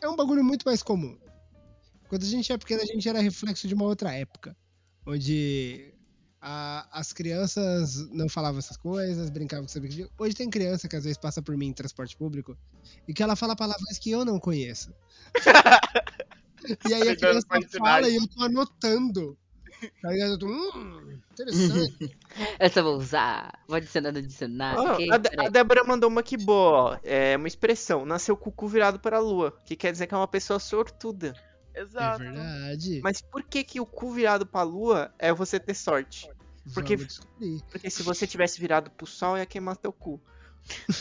é 0.00 0.08
um 0.08 0.16
bagulho 0.16 0.44
muito 0.44 0.64
mais 0.64 0.82
comum. 0.82 1.16
Quando 2.08 2.22
a 2.22 2.26
gente 2.26 2.52
é 2.52 2.58
pequeno, 2.58 2.82
a 2.82 2.86
gente 2.86 3.08
era 3.08 3.20
reflexo 3.20 3.68
de 3.68 3.74
uma 3.74 3.84
outra 3.84 4.12
época, 4.14 4.56
onde 5.06 5.94
a- 6.40 6.88
as 6.92 7.12
crianças 7.12 8.08
não 8.10 8.28
falavam 8.28 8.58
essas 8.58 8.76
coisas, 8.76 9.30
brincavam 9.30 9.66
com 9.66 9.84
isso. 9.86 10.10
Hoje 10.18 10.34
tem 10.34 10.48
criança 10.48 10.88
que 10.88 10.96
às 10.96 11.04
vezes 11.04 11.18
passa 11.18 11.42
por 11.42 11.56
mim 11.56 11.66
em 11.68 11.72
transporte 11.72 12.16
público 12.16 12.56
e 13.06 13.12
que 13.12 13.22
ela 13.22 13.36
fala 13.36 13.54
palavras 13.56 13.98
que 13.98 14.10
eu 14.10 14.24
não 14.24 14.38
conheço. 14.40 14.92
e 16.84 16.94
aí 16.94 17.08
a 17.08 17.16
criança 17.16 17.46
fala 17.78 18.08
e 18.08 18.16
eu 18.16 18.26
tô 18.28 18.42
anotando. 18.42 19.38
Tá 20.02 20.10
ligado? 20.10 20.32
Eu 20.32 20.38
tô, 20.38 20.46
hum, 20.78 21.20
interessante. 21.32 22.18
Essa 22.58 22.80
eu 22.80 22.84
vou 22.84 22.96
usar. 22.96 23.52
Vou 23.68 23.76
adicionar 23.76 24.10
no 24.12 24.20
dicionário. 24.20 24.80
Ó, 24.80 24.92
ok? 24.94 25.10
a, 25.12 25.16
De- 25.16 25.40
a 25.40 25.48
Débora 25.48 25.84
mandou 25.84 26.08
uma 26.10 26.22
que 26.22 26.36
boa. 26.36 27.00
É 27.04 27.36
uma 27.36 27.46
expressão, 27.46 28.04
nasceu 28.04 28.36
com 28.36 28.50
o 28.50 28.52
cu 28.52 28.66
virado 28.66 28.98
para 28.98 29.18
a 29.18 29.20
lua, 29.20 29.56
que 29.64 29.76
quer 29.76 29.92
dizer 29.92 30.06
que 30.06 30.14
é 30.14 30.16
uma 30.16 30.26
pessoa 30.26 30.58
sortuda. 30.58 31.34
É 31.74 31.82
Exato. 31.82 32.18
verdade. 32.18 33.00
Mas 33.02 33.20
por 33.20 33.44
que 33.44 33.62
que 33.62 33.80
o 33.80 33.86
cu 33.86 34.12
virado 34.12 34.44
pra 34.44 34.62
lua 34.62 35.14
é 35.18 35.32
você 35.32 35.60
ter 35.60 35.74
sorte? 35.74 36.28
porque-. 36.74 36.96
Porque 37.70 37.88
se 37.88 38.02
você 38.02 38.26
tivesse 38.26 38.60
virado 38.60 38.90
pro 38.90 39.06
sol, 39.06 39.38
ia 39.38 39.46
queimar 39.46 39.76
teu 39.76 39.92
cu. 39.92 40.20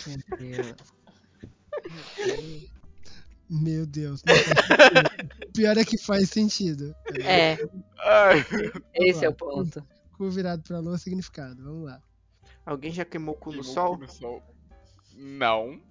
Meu 0.05 0.37
Deus. 0.37 0.75
Meu 3.49 3.85
Deus. 3.85 4.21
O 5.47 5.51
pior 5.53 5.77
é 5.77 5.85
que 5.85 5.97
faz 5.97 6.29
sentido. 6.29 6.93
É, 7.23 7.57
Ai, 7.99 8.45
esse 8.93 9.25
é 9.25 9.29
o 9.29 9.33
ponto. 9.33 9.83
Cu 10.17 10.29
virado 10.29 10.61
pra 10.63 10.79
lua, 10.79 10.97
significado. 10.97 11.63
Vamos 11.63 11.85
lá. 11.85 12.01
Alguém 12.65 12.91
já 12.91 13.05
queimou 13.05 13.35
o 13.35 13.37
cu 13.37 13.53
no 13.53 13.63
sol? 13.63 13.97
no 13.97 14.09
sol. 14.09 14.43
Não. 15.15 15.81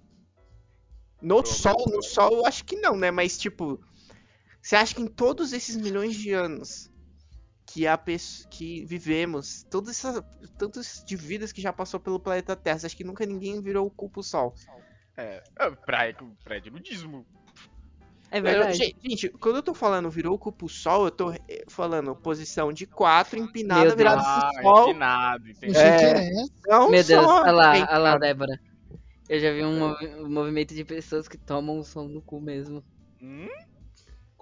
No 1.21 1.43
sol, 1.45 1.85
no 1.87 1.95
não. 1.95 2.01
sol 2.01 2.31
eu 2.33 2.45
acho 2.45 2.63
que 2.63 2.75
não, 2.75 2.95
né? 2.95 3.09
Mas 3.09 3.37
tipo, 3.37 3.81
você 4.61 4.75
acha 4.75 4.93
que 4.93 5.01
em 5.01 5.07
todos 5.07 5.53
esses 5.53 5.75
milhões 5.75 6.15
de 6.15 6.31
anos 6.33 6.91
que 7.65 7.87
a 7.87 7.97
pessoa 7.97 8.47
que 8.49 8.85
vivemos, 8.85 9.63
todas 9.69 9.89
essas 9.97 10.23
tantas 10.57 11.03
de 11.05 11.15
vidas 11.15 11.51
que 11.51 11.61
já 11.61 11.73
passou 11.73 11.99
pelo 11.99 12.19
planeta 12.19 12.55
Terra, 12.55 12.79
você 12.79 12.85
acha 12.85 12.95
que 12.95 13.03
nunca 13.03 13.25
ninguém 13.25 13.61
virou 13.61 13.87
o 13.87 13.91
cu 13.91 14.09
pro 14.09 14.23
sol? 14.23 14.53
É, 14.67 14.81
é, 15.17 15.41
praia, 15.85 16.15
praia 16.43 16.61
de 16.61 16.69
nudismo. 16.71 17.25
É 18.29 18.39
Eu- 18.39 18.43
verdade. 18.43 18.77
gente, 18.77 18.97
gente, 19.01 19.29
quando 19.29 19.55
eu 19.57 19.63
tô 19.63 19.73
falando 19.73 20.09
virou 20.09 20.35
o 20.35 20.39
cu 20.39 20.51
pro 20.51 20.67
sol, 20.67 21.05
eu 21.05 21.11
tô 21.11 21.31
eh, 21.31 21.63
falando 21.69 22.13
posição 22.15 22.73
de 22.73 22.85
quatro, 22.85 23.39
empinada, 23.39 23.85
Meu 23.85 23.95
virada 23.95 24.21
Ah, 24.21 24.49
pro 24.53 24.61
sol. 24.63 24.89
empinado, 24.89 25.49
entendi. 25.49 25.77
É. 25.77 26.29
essa? 26.29 26.51
Não 26.67 26.89
Meu 26.89 27.03
Deus, 27.03 27.23
só 27.25 27.41
olha 27.41 27.51
lá, 27.51 27.71
olha 27.71 27.97
lá. 27.97 28.17
Débora. 28.17 28.59
Eu 29.29 29.39
já 29.39 29.51
vi 29.51 29.63
um, 29.63 29.79
movi- 29.79 30.15
um 30.15 30.29
movimento 30.29 30.73
de 30.73 30.83
pessoas 30.85 31.27
que 31.27 31.37
tomam 31.37 31.79
o 31.79 31.83
som 31.83 32.05
no 32.07 32.21
cu 32.21 32.39
mesmo. 32.41 32.83
Hum? 33.21 33.47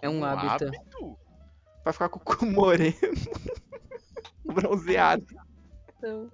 É 0.02 0.10
um 0.10 0.20
Como 0.20 0.26
hábito. 0.26 0.72
Pra 1.84 1.94
ficar 1.94 2.10
com 2.10 2.20
o 2.20 2.24
cu 2.24 2.46
moreno. 2.46 2.96
Bronzeado. 4.44 5.26
Então, 5.98 6.30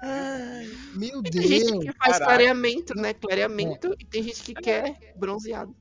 vai. 0.00 0.66
Meu 0.94 1.22
Tem 1.22 1.42
gente 1.42 1.66
Deus. 1.66 1.84
que 1.84 1.92
faz 1.92 2.12
Caraca. 2.12 2.24
clareamento, 2.24 2.94
né? 2.94 3.14
Clareamento 3.14 3.94
e 3.98 4.04
tem 4.04 4.22
gente 4.22 4.42
que 4.42 4.54
quer 4.54 5.14
bronzeado. 5.16 5.74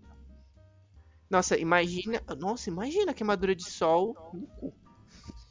Nossa, 1.29 1.57
imagina. 1.57 2.21
Nossa, 2.39 2.69
imagina 2.69 3.11
a 3.11 3.13
queimadura 3.13 3.55
de 3.55 3.69
sol 3.69 4.15
no 4.33 4.47
cu. 4.47 4.73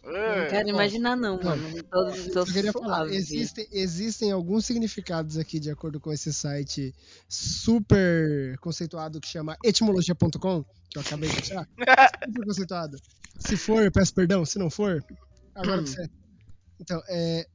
Não 0.05 0.15
É, 0.17 0.47
quero 0.49 0.69
imaginar, 0.69 1.17
não, 1.17 1.37
Não. 1.37 1.43
mano. 1.45 1.83
Tô, 1.83 2.45
tô 2.45 2.59
Eu 2.61 2.73
falar, 2.73 3.09
existem, 3.09 3.67
existem 3.73 4.31
alguns 4.31 4.65
significados 4.65 5.37
aqui, 5.37 5.59
de 5.59 5.69
acordo 5.69 5.99
com 5.99 6.13
esse 6.13 6.33
site 6.33 6.95
super 7.29 8.57
conceituado 8.61 9.21
que 9.21 9.27
chama 9.27 9.57
etimologia.com, 9.65 10.65
que 10.89 10.97
eu 10.97 11.03
acabei 11.03 11.29
de 11.29 11.39
achar. 11.39 11.69
super 12.25 12.47
conceituado. 12.47 12.97
Se 13.41 13.57
for, 13.57 13.91
peço 13.91 14.15
perdão. 14.15 14.45
Se 14.47 14.61
não 14.61 14.71
for, 14.71 15.05
agora 15.57 15.83
que 15.83 15.89
você. 15.91 16.09
Então, 16.81 17.03
é. 17.09 17.47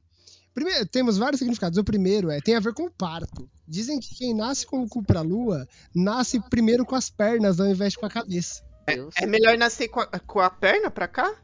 Primeiro, 0.54 0.86
temos 0.86 1.16
vários 1.16 1.38
significados. 1.38 1.78
O 1.78 1.84
primeiro 1.84 2.30
é 2.30 2.40
tem 2.40 2.54
a 2.56 2.60
ver 2.60 2.74
com 2.74 2.84
o 2.84 2.90
parto. 2.90 3.48
Dizem 3.66 3.98
que 3.98 4.14
quem 4.14 4.34
nasce 4.34 4.66
com 4.66 4.82
o 4.82 4.88
cu 4.88 5.02
pra 5.02 5.22
lua 5.22 5.66
nasce 5.94 6.38
primeiro 6.50 6.84
com 6.84 6.94
as 6.94 7.08
pernas 7.08 7.58
ao 7.58 7.66
invés 7.68 7.92
de 7.94 7.98
com 7.98 8.06
a 8.06 8.10
cabeça. 8.10 8.62
Deus. 8.86 9.14
É 9.16 9.26
melhor 9.26 9.56
nascer 9.56 9.88
com 9.88 10.00
a, 10.00 10.06
com 10.06 10.40
a 10.40 10.50
perna 10.50 10.90
pra 10.90 11.08
cá? 11.08 11.34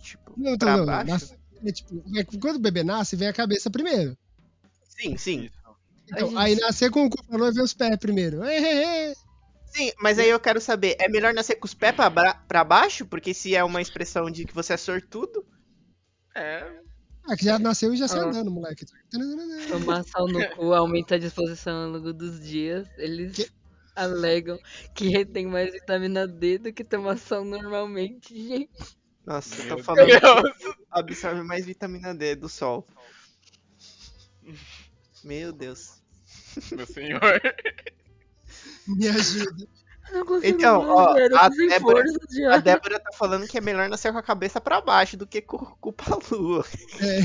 Tipo, 0.00 0.32
Não, 0.36 0.54
então, 0.54 0.66
pra 0.68 0.76
não, 0.78 0.86
baixo? 0.86 1.10
nasce- 1.10 1.38
é 1.66 1.72
tipo, 1.72 2.02
é 2.16 2.24
quando 2.24 2.56
o 2.56 2.60
bebê 2.60 2.82
nasce, 2.84 3.16
vem 3.16 3.28
a 3.28 3.32
cabeça 3.32 3.70
primeiro. 3.70 4.16
Sim, 4.88 5.16
sim. 5.16 5.50
Então, 6.10 6.36
Ai, 6.38 6.52
aí 6.52 6.60
nascer 6.60 6.90
com 6.90 7.04
o 7.06 7.10
cu 7.10 7.22
pra 7.26 7.36
lua 7.36 7.52
vem 7.52 7.62
os 7.64 7.74
pés 7.74 7.96
primeiro. 7.98 8.42
É, 8.44 8.56
é, 8.56 9.10
é. 9.10 9.14
Sim, 9.66 9.90
mas 10.00 10.18
aí 10.18 10.28
eu 10.28 10.38
quero 10.38 10.60
saber, 10.60 10.94
é 11.00 11.08
melhor 11.08 11.34
nascer 11.34 11.56
com 11.56 11.66
os 11.66 11.74
pés 11.74 11.94
pra, 11.94 12.10
pra 12.34 12.62
baixo? 12.64 13.04
Porque 13.06 13.34
se 13.34 13.56
é 13.56 13.64
uma 13.64 13.82
expressão 13.82 14.30
de 14.30 14.44
que 14.44 14.54
você 14.54 14.74
é 14.74 14.76
sortudo, 14.76 15.44
é. 16.34 16.80
Ah, 17.26 17.36
que 17.36 17.44
já 17.44 17.58
nasceu 17.58 17.92
e 17.94 17.96
já 17.96 18.06
sai 18.06 18.20
Ah. 18.20 18.24
andando, 18.24 18.50
moleque. 18.50 18.84
Tomar 19.70 20.04
sal 20.04 20.28
no 20.28 20.46
cu 20.50 20.72
aumenta 20.74 21.14
a 21.14 21.18
disposição 21.18 21.84
ao 21.84 21.90
longo 21.90 22.12
dos 22.12 22.38
dias. 22.40 22.86
Eles 22.98 23.34
Que- 23.34 23.50
alegam 23.96 24.58
que 24.94 25.08
retém 25.08 25.46
mais 25.46 25.72
vitamina 25.72 26.26
D 26.28 26.58
do 26.58 26.72
que 26.72 26.84
tomar 26.84 27.16
sal 27.16 27.44
normalmente, 27.44 28.36
gente. 28.36 28.70
nossa, 29.24 29.62
eu 29.62 29.66
Meu 29.66 29.76
tô 29.78 29.82
falando 29.82 30.06
Deus. 30.06 30.56
que 30.58 30.74
absorve 30.90 31.42
mais 31.42 31.64
vitamina 31.64 32.14
D 32.14 32.34
do 32.36 32.48
sol. 32.48 32.86
Meu 35.22 35.52
Deus. 35.52 36.02
Meu 36.72 36.86
senhor. 36.86 37.40
Me 38.86 39.08
ajuda. 39.08 39.66
Eu 40.10 40.18
não 40.18 40.26
consigo 40.26 40.56
Então, 40.58 40.82
mais, 40.82 40.90
ó, 40.98 41.14
velho, 41.14 41.36
a 41.38 41.48
Débora- 41.48 42.04
A. 42.52 42.56
Débora 42.58 43.00
tá 43.00 43.10
falando 43.12 43.46
que 43.48 43.56
é 43.58 43.60
melhor 43.60 43.88
nascer 43.88 44.12
com 44.12 44.18
a 44.18 44.22
cabeça 44.22 44.60
pra 44.60 44.80
baixo 44.80 45.16
do 45.16 45.26
que 45.26 45.40
com 45.40 45.56
o 45.56 45.76
cu 45.76 45.92
pra 45.92 46.18
lua. 46.30 46.64
É, 47.00 47.20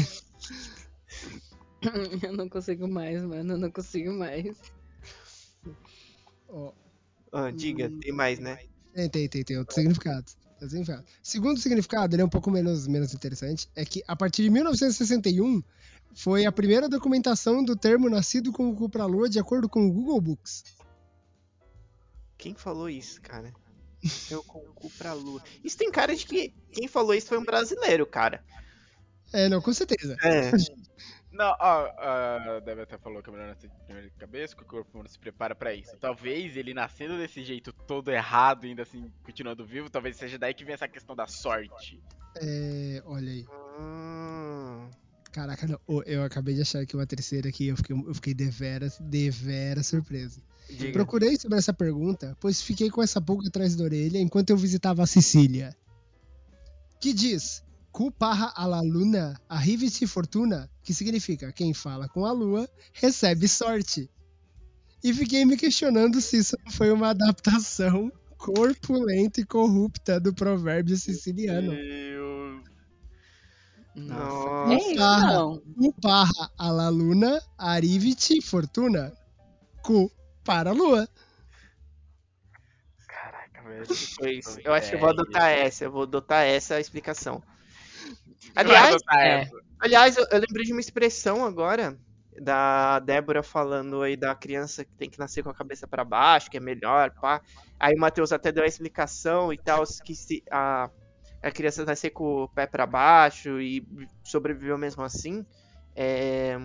Eu 2.28 2.34
não 2.34 2.50
consigo 2.50 2.88
mais, 2.88 3.22
mano. 3.24 3.54
Eu 3.54 3.58
não 3.58 3.72
consigo 3.72 4.12
mais. 4.14 4.56
ó, 6.50 6.72
Ah, 7.32 7.52
diga, 7.52 7.90
tem 8.02 8.12
mais, 8.12 8.40
né? 8.40 8.58
tem, 8.94 9.10
tem, 9.10 9.30
tem, 9.30 9.44
tem 9.44 9.58
outro 9.58 9.76
significado. 9.76 10.26
Tem 10.26 10.52
outro 10.54 10.70
significado. 10.70 11.06
Segundo 11.22 11.60
significado, 11.60 12.16
ele 12.16 12.22
é 12.22 12.26
um 12.26 12.30
pouco 12.30 12.50
menos, 12.52 12.88
menos 12.88 13.14
interessante, 13.14 13.70
é 13.76 13.86
que 13.86 14.04
a 14.08 14.16
partir 14.16 14.44
de 14.44 14.50
1961 14.50 15.62
foi 16.16 16.46
a 16.46 16.52
primeira 16.52 16.90
documentação 16.90 17.64
do 17.64 17.76
termo 17.76 18.10
nascido 18.10 18.52
com 18.52 18.70
o 18.70 18.76
cu 18.76 18.90
pra 18.90 19.06
lua 19.06 19.30
de 19.30 19.40
acordo 19.40 19.70
com 19.70 19.86
o 19.88 19.92
Google 19.92 20.20
Books. 20.20 20.64
Quem 22.40 22.56
falou 22.56 22.90
isso, 22.90 23.22
cara? 23.22 23.54
Eu 24.32 24.42
com 24.46 24.60
o 24.60 24.74
cu 24.74 24.90
pra 24.92 25.12
lua. 25.12 25.44
Isso 25.62 25.78
tem 25.78 25.92
cara 25.92 26.16
de 26.16 26.26
que 26.26 26.54
quem 26.72 26.88
falou 26.88 27.14
isso 27.14 27.28
foi 27.28 27.38
um 27.38 27.44
brasileiro, 27.44 28.08
cara. 28.08 28.42
É, 29.34 29.50
não, 29.50 29.62
com 29.62 29.74
certeza. 29.74 30.16
É. 30.24 30.50
Não, 31.32 31.56
ó, 31.60 31.92
a 32.00 32.60
Débora 32.62 32.84
até 32.84 32.98
falou 32.98 33.22
que 33.22 33.30
é 33.30 33.32
melhor 33.32 33.50
nascer 33.50 33.70
de 33.70 33.76
primeira 33.86 34.10
cabeça, 34.18 34.56
que 34.56 34.64
o 34.64 34.66
corpo 34.66 34.98
não 34.98 35.08
se 35.08 35.20
prepara 35.20 35.54
pra 35.54 35.76
isso. 35.76 35.96
Talvez 36.00 36.58
ele 36.58 36.74
nascendo 36.74 37.20
desse 37.20 37.44
jeito 37.44 37.72
todo 37.72 38.10
errado, 38.10 38.66
ainda 38.66 38.82
assim, 38.82 39.14
continuando 39.24 39.64
vivo, 39.64 39.92
talvez 39.92 40.18
seja 40.18 40.40
daí 40.40 40.56
que 40.56 40.66
vem 40.66 40.74
essa 40.74 40.88
questão 40.88 41.16
da 41.16 41.28
sorte. 41.28 42.02
É, 42.42 43.04
olha 43.06 43.32
aí. 43.32 43.46
Hum, 43.80 44.19
Caraca, 45.32 45.68
não, 45.68 45.80
eu 46.06 46.24
acabei 46.24 46.56
de 46.56 46.62
achar 46.62 46.82
aqui 46.82 46.96
uma 46.96 47.06
terceira 47.06 47.50
aqui, 47.50 47.68
eu 47.68 47.78
fiquei, 47.78 47.96
eu 47.96 48.16
fiquei 48.16 48.34
deveras, 48.34 48.98
deveras 49.00 49.88
surpreso. 49.88 50.42
diga. 50.68 50.92
Procurei 50.92 51.38
sobre 51.38 51.58
essa 51.58 51.72
pergunta, 51.72 52.36
pois 52.40 52.62
fiquei 52.62 52.90
com 52.90 53.02
essa 53.02 53.22
pulga 53.22 53.48
atrás 53.48 53.76
da 53.76 53.84
orelha 53.84 54.18
enquanto 54.18 54.50
eu 54.50 54.58
visitava 54.58 55.04
a 55.04 55.08
Sicília. 55.08 55.76
Que 57.00 57.14
diz: 57.14 57.64
Cu 57.92 58.12
parra 58.12 58.52
alla 58.56 58.82
luna, 58.82 59.40
arrivi-se 59.48 60.08
fortuna, 60.08 60.70
que 60.84 60.94
significa 60.94 61.52
quem 61.52 61.74
fala 61.74 62.10
com 62.10 62.26
a 62.26 62.32
lua 62.32 62.68
recebe 62.94 63.48
sorte. 63.48 64.10
E 65.04 65.14
fiquei 65.14 65.46
me 65.46 65.56
questionando 65.56 66.20
se 66.20 66.38
isso 66.38 66.58
não 66.66 66.72
foi 66.72 66.92
uma 66.92 67.10
adaptação 67.10 68.12
corpulenta 68.38 69.42
e 69.42 69.46
corrupta 69.46 70.20
do 70.20 70.34
provérbio 70.34 70.98
siciliano. 70.98 71.72
Meu... 71.74 72.64
Nossa. 73.96 74.74
É 74.74 74.78
isso, 74.78 74.96
Nossa. 74.96 75.28
não. 75.28 75.60
Cu 75.60 75.94
parra 76.02 76.52
alla 76.58 76.90
luna, 76.90 77.42
arrivi-te 77.58 78.42
fortuna. 78.42 79.12
Cu 79.82 80.12
para 80.44 80.70
a 80.70 80.74
lua. 80.74 81.08
Caraca, 83.08 83.62
velho. 83.64 83.86
Foi 83.86 84.34
isso. 84.34 84.60
Eu 84.64 84.74
acho 84.74 84.90
que 84.90 84.96
eu 84.96 85.00
vou 85.00 85.10
adotar 85.10 85.50
essa. 85.50 85.86
Eu 85.86 85.92
vou 85.92 86.04
adotar 86.04 86.46
essa 86.46 86.80
explicação. 86.80 87.44
Aliás, 88.56 89.02
é. 89.18 89.50
aliás, 89.80 90.18
eu, 90.18 90.26
eu 90.32 90.40
lembrei 90.40 90.66
de 90.66 90.72
uma 90.72 90.82
expressão 90.82 91.46
agora 91.46 91.98
da 92.40 93.00
Débora 93.00 93.44
falando 93.44 94.02
aí 94.02 94.16
da 94.16 94.34
criança 94.34 94.86
que 94.86 94.94
tem 94.94 95.10
que 95.10 95.20
nascer 95.20 95.44
com 95.44 95.50
a 95.50 95.54
cabeça 95.54 95.88
pra 95.88 96.04
baixo, 96.04 96.50
que 96.50 96.58
é 96.58 96.60
melhor, 96.60 97.12
pá. 97.20 97.42
Aí 97.80 97.96
o 97.96 98.00
Matheus 98.00 98.32
até 98.32 98.52
deu 98.52 98.64
a 98.64 98.68
explicação 98.68 99.54
e 99.54 99.58
tal, 99.58 99.84
que 100.04 100.16
se 100.16 100.44
a, 100.50 100.90
a 101.42 101.52
criança 101.52 101.86
nascer 101.86 102.10
com 102.12 102.44
o 102.44 102.48
pé 102.48 102.66
pra 102.68 102.86
baixo 102.86 103.60
e 103.62 103.86
sobreviveu 104.24 104.78
mesmo 104.78 105.04
assim, 105.04 105.46
é, 105.96 106.60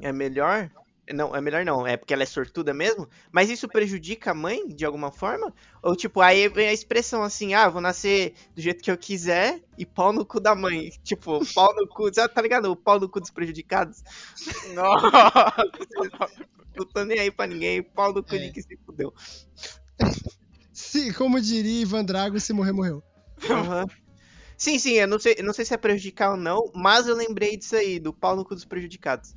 é 0.00 0.12
melhor. 0.12 0.70
Não, 1.12 1.34
é 1.34 1.40
melhor 1.40 1.64
não, 1.64 1.84
é 1.84 1.96
porque 1.96 2.14
ela 2.14 2.22
é 2.22 2.26
sortuda 2.26 2.72
mesmo. 2.72 3.08
Mas 3.32 3.50
isso 3.50 3.66
prejudica 3.66 4.30
a 4.30 4.34
mãe 4.34 4.68
de 4.68 4.84
alguma 4.84 5.10
forma? 5.10 5.52
Ou 5.82 5.96
tipo, 5.96 6.20
aí 6.20 6.48
vem 6.48 6.68
a 6.68 6.72
expressão 6.72 7.24
assim, 7.24 7.52
ah, 7.52 7.68
vou 7.68 7.80
nascer 7.80 8.32
do 8.54 8.62
jeito 8.62 8.80
que 8.80 8.90
eu 8.90 8.96
quiser 8.96 9.60
e 9.76 9.84
pau 9.84 10.12
no 10.12 10.24
cu 10.24 10.38
da 10.38 10.54
mãe. 10.54 10.90
Tipo, 11.02 11.40
pau 11.52 11.74
no 11.74 11.88
cu, 11.88 12.12
tá 12.12 12.40
ligado? 12.40 12.70
O 12.70 12.76
pau 12.76 13.00
no 13.00 13.08
cu 13.08 13.18
dos 13.18 13.30
prejudicados. 13.30 14.04
Nossa. 14.72 15.52
Não 16.76 16.86
tô 16.86 17.04
nem 17.04 17.18
aí 17.18 17.30
pra 17.32 17.48
ninguém, 17.48 17.82
pau 17.82 18.12
no 18.12 18.22
cu 18.22 18.36
É. 18.36 18.38
de 18.38 18.52
que 18.52 18.62
se 18.62 18.76
fudeu. 18.86 19.12
Se, 20.72 21.12
como 21.12 21.40
diria 21.40 21.82
Ivan 21.82 22.04
Drago, 22.04 22.38
se 22.38 22.52
morrer, 22.52 22.72
morreu. 22.72 23.02
Aham. 23.50 23.86
Sim, 24.58 24.78
sim, 24.78 24.92
eu 24.94 25.08
não, 25.08 25.18
sei, 25.18 25.36
eu 25.38 25.44
não 25.44 25.52
sei 25.54 25.64
se 25.64 25.74
é 25.74 25.78
prejudicar 25.78 26.32
ou 26.32 26.36
não, 26.36 26.70
mas 26.74 27.08
eu 27.08 27.16
lembrei 27.16 27.56
disso 27.56 27.76
aí, 27.76 27.98
do 28.00 28.12
pau 28.14 28.36
no 28.36 28.44
cu 28.44 28.54
dos 28.54 28.64
prejudicados. 28.66 29.34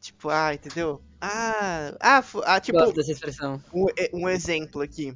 Tipo, 0.00 0.28
ah, 0.30 0.52
entendeu? 0.54 1.02
Ah, 1.20 1.96
ah, 2.00 2.22
fu- 2.22 2.42
ah 2.44 2.60
tipo, 2.60 2.78
Gosto 2.78 2.94
dessa 2.96 3.12
expressão. 3.12 3.62
um, 3.74 3.86
e- 3.98 4.10
um 4.14 4.28
exemplo 4.28 4.82
aqui. 4.82 5.14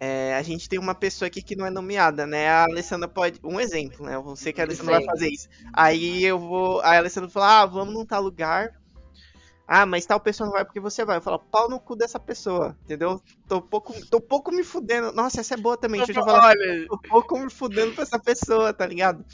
É, 0.00 0.34
a 0.36 0.42
gente 0.42 0.68
tem 0.68 0.78
uma 0.78 0.94
pessoa 0.94 1.28
aqui 1.28 1.42
que 1.42 1.56
não 1.56 1.66
é 1.66 1.70
nomeada, 1.70 2.26
né? 2.26 2.48
A 2.50 2.64
Alessandra 2.64 3.08
pode. 3.08 3.40
Um 3.44 3.60
exemplo, 3.60 4.06
né? 4.06 4.16
Eu 4.16 4.36
sei 4.36 4.52
que 4.52 4.60
a 4.60 4.64
Alessandra 4.64 4.92
vai 4.92 5.02
fazer 5.02 5.28
isso. 5.30 5.48
Aí 5.74 6.24
eu 6.24 6.38
vou. 6.38 6.80
Aí 6.82 6.96
a 6.96 7.00
Alessandra 7.00 7.30
fala, 7.30 7.62
ah, 7.62 7.66
vamos 7.66 7.94
num 7.94 8.06
tal 8.06 8.22
lugar. 8.22 8.70
Ah, 9.72 9.86
mas 9.86 10.04
tal 10.04 10.18
pessoa 10.18 10.48
não 10.48 10.52
vai 10.52 10.64
porque 10.64 10.80
você 10.80 11.04
vai. 11.04 11.18
Eu 11.18 11.20
falo, 11.20 11.38
pau 11.38 11.70
no 11.70 11.78
cu 11.78 11.94
dessa 11.94 12.18
pessoa, 12.18 12.76
entendeu? 12.82 13.22
Tô 13.46 13.62
pouco, 13.62 13.94
tô 14.08 14.20
pouco 14.20 14.50
me 14.50 14.64
fudendo. 14.64 15.12
Nossa, 15.12 15.40
essa 15.40 15.54
é 15.54 15.56
boa 15.56 15.76
também. 15.76 16.00
Deixa 16.00 16.10
eu 16.10 16.16
já 16.16 16.24
falar. 16.24 16.48
Olha, 16.48 16.88
Tô 16.88 16.98
pouco 16.98 17.38
me 17.38 17.48
fudendo 17.48 17.92
pra 17.92 18.02
essa 18.02 18.18
pessoa, 18.18 18.74
tá 18.74 18.84
ligado? 18.84 19.24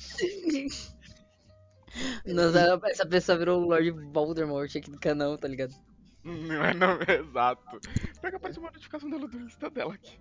Nossa, 2.26 2.78
essa 2.84 3.06
pessoa 3.06 3.38
virou 3.38 3.62
o 3.62 3.68
Lord 3.68 3.90
Voldemort 4.12 4.76
aqui 4.76 4.90
do 4.90 5.00
canal, 5.00 5.38
tá 5.38 5.48
ligado? 5.48 5.74
não 6.22 6.62
é 6.62 6.74
não, 6.74 6.98
exato. 7.08 7.80
Pega 8.20 8.36
apareceu 8.36 8.62
uma 8.62 8.70
notificação 8.70 9.08
dela 9.08 9.26
do 9.26 9.40
Insta 9.40 9.70
dela 9.70 9.94
aqui. 9.94 10.20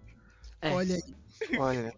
É. 0.62 0.72
Olha 0.72 0.96
aí, 0.96 1.60
Olha. 1.60 1.94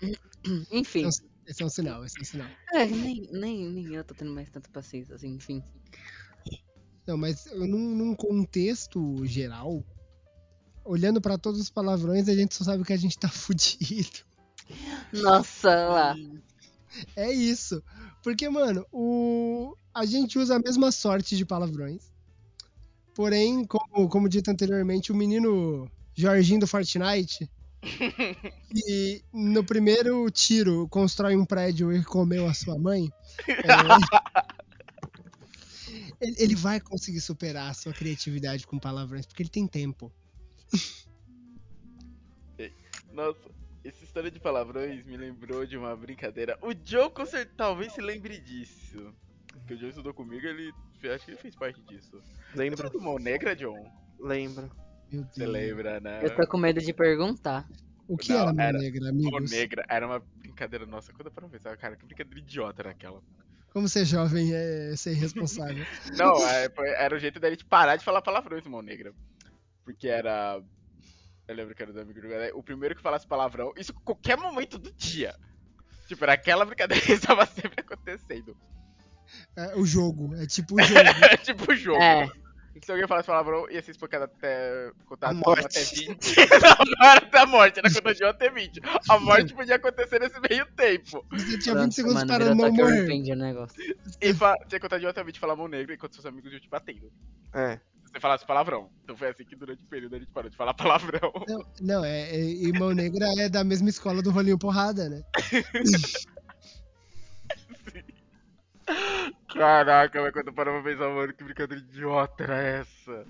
Enfim. 0.70 1.08
esse 1.08 1.62
é 1.62 1.66
um 1.66 1.68
sinal, 1.68 2.04
esse 2.04 2.16
é 2.16 2.22
um 2.22 2.24
sinal. 2.24 2.48
É, 2.72 2.86
nem, 2.86 3.28
nem, 3.32 3.68
nem 3.68 3.92
eu 3.92 4.04
tô 4.04 4.14
tendo 4.14 4.32
mais 4.32 4.48
tanta 4.50 4.70
paciência, 4.70 5.16
assim, 5.16 5.34
enfim. 5.34 5.64
Não, 7.06 7.16
mas 7.16 7.46
num, 7.54 7.94
num 7.94 8.14
contexto 8.14 9.24
geral, 9.24 9.84
olhando 10.84 11.20
pra 11.20 11.38
todos 11.38 11.60
os 11.60 11.70
palavrões, 11.70 12.28
a 12.28 12.34
gente 12.34 12.54
só 12.54 12.64
sabe 12.64 12.84
que 12.84 12.92
a 12.92 12.96
gente 12.96 13.18
tá 13.18 13.28
fudido. 13.30 14.24
Nossa, 15.12 15.68
lá. 15.68 16.16
É 17.14 17.30
isso. 17.30 17.82
Porque, 18.22 18.48
mano, 18.48 18.84
o... 18.90 19.76
a 19.94 20.04
gente 20.04 20.38
usa 20.38 20.56
a 20.56 20.58
mesma 20.58 20.90
sorte 20.90 21.36
de 21.36 21.44
palavrões. 21.44 22.10
Porém, 23.14 23.64
como, 23.64 24.08
como 24.08 24.28
dito 24.28 24.50
anteriormente, 24.50 25.12
o 25.12 25.14
menino 25.14 25.90
Jorginho 26.14 26.60
do 26.60 26.66
Fortnite, 26.66 27.48
que 28.68 29.22
no 29.32 29.64
primeiro 29.64 30.28
tiro 30.30 30.88
constrói 30.88 31.36
um 31.36 31.44
prédio 31.44 31.92
e 31.92 32.04
comeu 32.04 32.46
a 32.46 32.52
sua 32.52 32.78
mãe, 32.78 33.10
é, 33.46 33.54
ele, 36.20 36.36
ele 36.38 36.54
vai 36.54 36.80
conseguir 36.80 37.20
superar 37.20 37.70
a 37.70 37.74
sua 37.74 37.92
criatividade 37.92 38.66
com 38.66 38.78
palavrões, 38.78 39.26
porque 39.26 39.42
ele 39.42 39.50
tem 39.50 39.66
tempo. 39.66 40.12
Nossa, 43.16 43.50
essa 43.82 44.04
história 44.04 44.30
de 44.30 44.38
palavrões 44.38 45.02
me 45.06 45.16
lembrou 45.16 45.64
de 45.64 45.74
uma 45.74 45.96
brincadeira. 45.96 46.58
O 46.60 46.72
Joe 46.84 47.10
certeza 47.26 47.50
talvez 47.56 47.92
se 47.94 48.00
lembre 48.02 48.38
disso. 48.38 49.14
Porque 49.54 49.72
o 49.72 49.78
Joe 49.78 49.88
estudou 49.88 50.12
comigo 50.12 50.46
ele. 50.46 50.70
Acho 51.14 51.24
que 51.24 51.30
ele 51.30 51.38
fez 51.38 51.56
parte 51.56 51.80
disso. 51.84 52.20
Lembra 52.54 52.84
Lembro, 52.84 52.90
do 52.90 53.00
Mão 53.00 53.18
Negra, 53.18 53.56
John? 53.56 53.90
lembro. 54.20 54.70
Meu 55.10 55.22
Deus. 55.22 55.34
Você 55.34 55.46
lembra, 55.46 55.98
né? 55.98 56.20
Eu 56.22 56.36
tô 56.36 56.46
com 56.46 56.58
medo 56.58 56.78
de 56.78 56.92
perguntar. 56.92 57.66
O 58.06 58.18
que 58.18 58.32
Não, 58.32 58.40
era, 58.40 58.52
mão 58.52 58.82
negra, 58.82 59.00
Mão 59.00 59.10
amigos? 59.10 59.50
Negra 59.50 59.84
era 59.88 60.06
uma 60.06 60.18
brincadeira 60.18 60.84
nossa. 60.84 61.10
Quando 61.12 61.28
eu 61.28 61.32
paro 61.32 61.48
pra 61.48 61.58
pensar, 61.58 61.76
cara, 61.78 61.96
que 61.96 62.04
brincadeira 62.04 62.38
idiota 62.38 62.82
era 62.82 62.90
aquela. 62.90 63.22
Como 63.76 63.90
ser 63.90 64.06
jovem 64.06 64.54
é 64.54 64.96
ser 64.96 65.10
irresponsável. 65.10 65.84
Não, 66.16 66.34
é, 66.48 66.66
era 66.96 67.14
o 67.14 67.18
jeito 67.18 67.38
da 67.38 67.50
gente 67.50 67.62
parar 67.66 67.96
de 67.96 68.04
falar 68.06 68.22
palavrões, 68.22 68.66
Mão 68.66 68.80
Negra. 68.80 69.12
Porque 69.84 70.08
era. 70.08 70.62
Eu 71.46 71.54
lembro 71.54 71.74
que 71.74 71.82
era 71.82 71.92
do 71.92 72.00
amigo 72.00 72.18
do 72.18 72.26
galera. 72.26 72.56
O 72.56 72.62
primeiro 72.62 72.96
que 72.96 73.02
falasse 73.02 73.26
palavrão, 73.26 73.74
isso 73.76 73.92
em 73.92 74.02
qualquer 74.02 74.38
momento 74.38 74.78
do 74.78 74.90
dia. 74.94 75.36
Tipo, 76.08 76.24
era 76.24 76.32
aquela 76.32 76.64
brincadeira 76.64 77.04
que 77.04 77.12
estava 77.12 77.44
sempre 77.44 77.82
acontecendo. 77.82 78.56
É, 79.54 79.76
o 79.76 79.84
jogo, 79.84 80.34
é 80.36 80.46
tipo 80.46 80.76
o 80.76 80.80
jogo. 80.82 81.00
É 81.30 81.36
tipo 81.36 81.70
o 81.70 81.76
jogo. 81.76 82.02
É. 82.02 82.30
E 82.76 82.84
se 82.84 82.92
alguém 82.92 83.08
falasse 83.08 83.26
palavrão, 83.26 83.70
ia 83.70 83.80
ser 83.80 83.92
espancado 83.92 84.24
até. 84.24 84.92
Contar 85.06 85.30
A 85.30 85.32
de 85.32 85.40
morte. 85.40 85.64
até 85.64 85.82
20. 85.82 86.36
não, 86.60 86.84
não 86.98 87.10
era 87.10 87.26
até 87.26 87.38
a 87.38 87.46
morte, 87.46 87.78
era 87.78 87.90
contar 87.90 88.12
de 88.12 88.22
1 88.24 88.28
até 88.28 88.50
20. 88.50 88.80
A 89.08 89.18
morte 89.18 89.54
podia 89.54 89.76
acontecer 89.76 90.20
nesse 90.20 90.38
meio 90.40 90.66
tempo. 90.76 91.24
Você 91.30 91.58
tinha 91.58 91.74
20 91.74 91.80
Pronto, 91.80 91.94
segundos 91.94 92.24
mano, 92.24 92.26
para 92.26 92.44
não 92.44 92.54
morrer. 92.54 93.00
Revenge 93.00 93.32
o 93.32 93.36
negócio. 93.36 93.96
E 94.20 94.34
fa... 94.34 94.54
tinha 94.68 94.78
que 94.78 94.80
contar 94.80 94.98
de 94.98 95.06
1 95.06 95.08
até 95.08 95.24
20 95.24 95.40
falar 95.40 95.56
mão 95.56 95.68
negra 95.68 95.94
enquanto 95.94 96.12
seus 96.12 96.26
amigos 96.26 96.52
iam 96.52 96.60
te 96.60 96.68
batendo. 96.68 97.10
É. 97.54 97.76
Se 98.04 98.12
você 98.12 98.20
falasse 98.20 98.46
palavrão. 98.46 98.90
Então 99.04 99.16
foi 99.16 99.28
assim 99.28 99.44
que 99.46 99.56
durante 99.56 99.82
o 99.82 99.86
período 99.86 100.16
a 100.16 100.18
gente 100.18 100.30
parou 100.30 100.50
de 100.50 100.56
falar 100.56 100.74
palavrão. 100.74 101.32
Não, 101.48 101.66
não 101.80 102.04
é, 102.04 102.28
é, 102.30 102.40
Irmão 102.40 102.92
Negra 102.92 103.26
é 103.38 103.48
da 103.48 103.64
mesma 103.64 103.88
escola 103.88 104.20
do 104.20 104.30
Rolinho 104.30 104.58
Porrada, 104.58 105.08
né? 105.08 105.22
Caraca, 109.56 110.20
mas 110.20 110.32
quando 110.32 110.48
eu 110.48 110.52
paro 110.52 110.72
pra 110.72 110.90
pensar, 110.90 111.08
mano, 111.08 111.32
que 111.32 111.44
brincadeira 111.44 111.82
idiota 111.82 112.44
era 112.44 112.62
essa? 112.62 113.26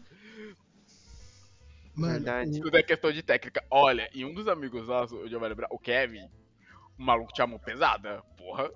Mano, 1.94 2.12
Verdade. 2.14 2.60
Tudo 2.60 2.76
é 2.76 2.82
questão 2.82 3.12
de 3.12 3.22
técnica. 3.22 3.64
Olha, 3.70 4.08
e 4.12 4.24
um 4.24 4.34
dos 4.34 4.48
amigos 4.48 4.88
nossos, 4.88 5.18
eu 5.18 5.28
já 5.28 5.38
vai 5.38 5.48
lembrar, 5.48 5.68
o 5.70 5.78
Kevin, 5.78 6.28
o 6.98 7.02
maluco 7.02 7.32
tinha 7.32 7.44
a 7.44 7.48
mão 7.48 7.58
pesada. 7.58 8.22
Porra, 8.36 8.70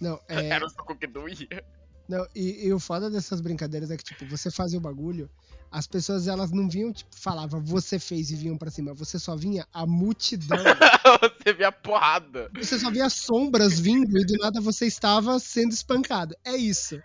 não, 0.00 0.20
é, 0.28 0.48
era 0.48 0.66
o 0.66 0.68
soco 0.68 0.96
que 0.96 1.06
doía. 1.06 1.64
não 2.08 2.26
e, 2.34 2.66
e 2.66 2.72
o 2.72 2.80
foda 2.80 3.08
dessas 3.08 3.40
brincadeiras 3.40 3.90
é 3.90 3.96
que, 3.96 4.04
tipo, 4.04 4.26
você 4.26 4.50
fazia 4.50 4.78
o 4.78 4.82
bagulho, 4.82 5.30
as 5.74 5.88
pessoas, 5.88 6.28
elas 6.28 6.52
não 6.52 6.68
vinham, 6.68 6.92
tipo, 6.92 7.10
falava 7.16 7.58
você 7.58 7.98
fez 7.98 8.30
e 8.30 8.36
vinham 8.36 8.56
pra 8.56 8.70
cima, 8.70 8.94
você 8.94 9.18
só 9.18 9.34
vinha 9.34 9.66
a 9.72 9.84
multidão, 9.84 10.56
Você 11.42 11.52
vê 11.52 11.64
a 11.64 11.72
porrada. 11.72 12.48
você 12.54 12.78
só 12.78 12.92
via 12.92 13.10
sombras 13.10 13.80
vindo 13.80 14.16
e 14.16 14.24
do 14.24 14.34
nada 14.34 14.60
você 14.60 14.86
estava 14.86 15.36
sendo 15.40 15.72
espancado. 15.72 16.36
É 16.44 16.56
isso. 16.56 17.02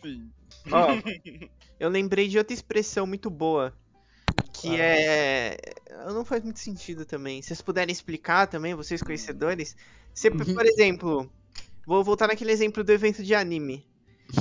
Sim. 0.00 0.30
Ó, 0.70 0.86
eu 1.80 1.88
lembrei 1.88 2.28
de 2.28 2.38
outra 2.38 2.54
expressão 2.54 3.08
muito 3.08 3.28
boa. 3.28 3.74
Que 4.52 4.80
é. 4.80 5.56
Não 6.06 6.24
faz 6.24 6.44
muito 6.44 6.60
sentido 6.60 7.04
também. 7.04 7.42
Se 7.42 7.48
vocês 7.48 7.60
puderem 7.60 7.92
explicar 7.92 8.46
também, 8.46 8.74
vocês 8.74 9.02
conhecedores. 9.02 9.76
Uhum. 10.24 10.54
por 10.54 10.64
exemplo, 10.64 11.30
vou 11.84 12.04
voltar 12.04 12.28
naquele 12.28 12.52
exemplo 12.52 12.84
do 12.84 12.92
evento 12.92 13.24
de 13.24 13.34
anime. 13.34 13.84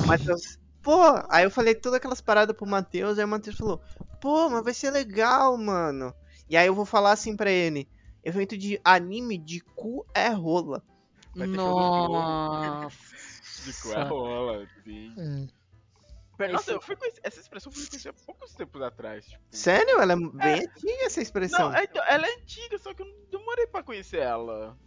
Matheus. 0.05 0.59
Pô, 0.86 1.02
aí 1.32 1.44
eu 1.44 1.50
falei 1.50 1.74
todas 1.74 1.98
aquelas 1.98 2.22
paradas 2.22 2.56
pro 2.56 2.68
Matheus, 2.68 3.18
aí 3.18 3.26
o 3.26 3.28
Matheus 3.28 3.58
falou, 3.58 3.82
pô, 4.22 4.52
mas 4.52 4.64
vai 4.64 4.72
ser 4.72 4.92
legal, 4.92 5.58
mano. 5.58 6.14
E 6.48 6.56
aí 6.56 6.68
eu 6.68 6.76
vou 6.76 6.86
falar 6.86 7.12
assim 7.12 7.36
pra 7.36 7.50
ele: 7.50 7.90
evento 8.24 8.56
de 8.56 8.80
anime 8.84 9.36
de 9.36 9.62
cu 9.62 10.06
é 10.14 10.30
rola. 10.30 10.84
Vai. 11.36 11.48
Nossa. 11.48 12.96
De 13.66 13.74
cu 13.82 13.94
é 13.94 14.04
rola, 14.04 14.68
sim. 14.84 15.12
É. 15.18 15.48
Mas, 16.38 16.52
Nossa, 16.52 16.72
eu 16.74 16.82
fui 16.82 16.96
conhecer, 16.96 17.22
essa 17.24 17.40
expressão 17.40 17.72
eu 17.72 17.76
fui 17.76 17.88
conhecer 17.88 18.10
há 18.10 18.14
poucos 18.14 18.54
tempos 18.54 18.80
atrás. 18.84 19.26
Tipo. 19.26 19.42
Sério? 19.50 20.00
Ela 20.00 20.14
é 20.14 20.16
bem 20.18 20.68
antiga 20.68 21.06
essa 21.06 21.20
expressão. 21.20 21.72
Não, 21.72 21.78
é, 21.78 21.86
então, 21.86 22.04
ela 22.08 22.28
é 22.28 22.36
antiga, 22.36 22.78
só 22.78 22.94
que 22.94 23.02
eu 23.02 23.08
não 23.08 23.16
demorei 23.32 23.66
pra 23.66 23.82
conhecer 23.82 24.20
ela. 24.20 24.78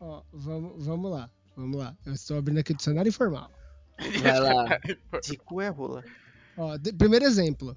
Ó, 0.00 0.22
vamos, 0.32 0.86
vamos 0.86 1.10
lá. 1.10 1.28
Vamos 1.54 1.76
lá. 1.76 1.94
Eu 2.06 2.14
estou 2.14 2.38
abrindo 2.38 2.58
aqui 2.60 2.72
o 2.72 2.76
dicionário 2.76 3.10
informal. 3.10 3.50
Vai 4.22 4.40
lá. 4.40 4.80
De 5.22 5.36
cu 5.36 5.60
é 5.60 5.68
rola. 5.68 6.04
Ó, 6.56 6.76
de- 6.76 6.92
primeiro 6.92 7.24
exemplo. 7.24 7.76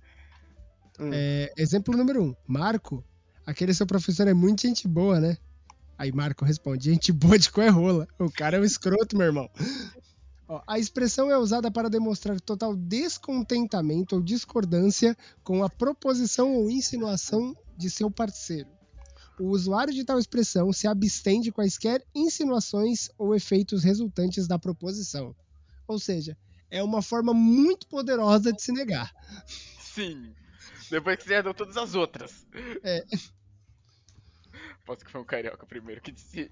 Hum. 1.00 1.10
É, 1.14 1.52
exemplo 1.58 1.96
número 1.96 2.24
um. 2.24 2.36
Marco, 2.48 3.04
aquele 3.46 3.74
seu 3.74 3.86
professor 3.86 4.28
é 4.28 4.34
muito 4.34 4.62
gente 4.62 4.88
boa, 4.88 5.20
né? 5.20 5.38
Aí 5.98 6.12
Marco 6.12 6.44
responde, 6.44 6.86
gente 6.92 7.12
boa 7.12 7.38
de 7.38 7.50
cu 7.52 7.62
é 7.62 7.70
rola. 7.70 8.08
O 8.20 8.30
cara 8.30 8.58
é 8.58 8.60
um 8.60 8.64
escroto, 8.66 9.16
meu 9.18 9.26
irmão. 9.28 9.50
Ó, 10.48 10.62
a 10.68 10.78
expressão 10.78 11.32
é 11.32 11.38
usada 11.38 11.72
para 11.72 11.90
demonstrar 11.90 12.40
total 12.40 12.76
descontentamento 12.76 14.16
ou 14.16 14.22
discordância 14.22 15.18
com 15.44 15.64
a 15.64 15.70
proposição 15.70 16.54
ou 16.54 16.70
insinuação 16.70 17.56
de 17.78 17.90
seu 17.90 18.12
parceiro. 18.12 18.70
O 19.40 19.50
usuário 19.50 19.94
de 19.94 20.04
tal 20.06 20.20
expressão 20.20 20.72
se 20.72 20.88
abstém 20.88 21.42
de 21.42 21.52
quaisquer 21.52 22.02
insinuações 22.14 23.10
ou 23.18 23.36
efeitos 23.36 23.84
resultantes 23.84 24.48
da 24.48 24.58
proposição. 24.60 25.36
Ou 25.88 26.00
seja, 26.00 26.38
é 26.70 26.82
uma 26.84 27.02
forma 27.02 27.34
muito 27.34 27.88
poderosa 27.88 28.52
de 28.52 28.62
se 28.62 28.72
negar. 28.72 29.12
Sim. 29.80 30.34
Depois 30.90 31.18
que 31.18 31.24
você 31.24 31.30
já 31.36 31.42
deu 31.42 31.54
todas 31.54 31.78
as 31.78 31.96
outras. 31.96 32.46
É. 32.84 33.04
Posso 34.86 35.04
que 35.04 35.12
foi 35.12 35.22
um 35.22 35.26
carioca 35.26 35.66
primeiro 35.66 36.02
que 36.02 36.12
disse. 36.12 36.50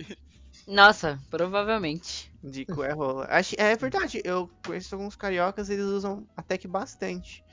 Nossa, 0.67 1.19
provavelmente. 1.29 2.31
De 2.43 2.65
cu 2.65 2.83
é 2.83 2.91
rola. 2.93 3.25
Acho- 3.29 3.55
É 3.57 3.75
verdade, 3.75 4.21
eu 4.23 4.47
conheço 4.65 4.95
alguns 4.95 5.15
cariocas, 5.15 5.69
eles 5.69 5.85
usam 5.85 6.27
até 6.35 6.57
que 6.57 6.67
bastante. 6.67 7.43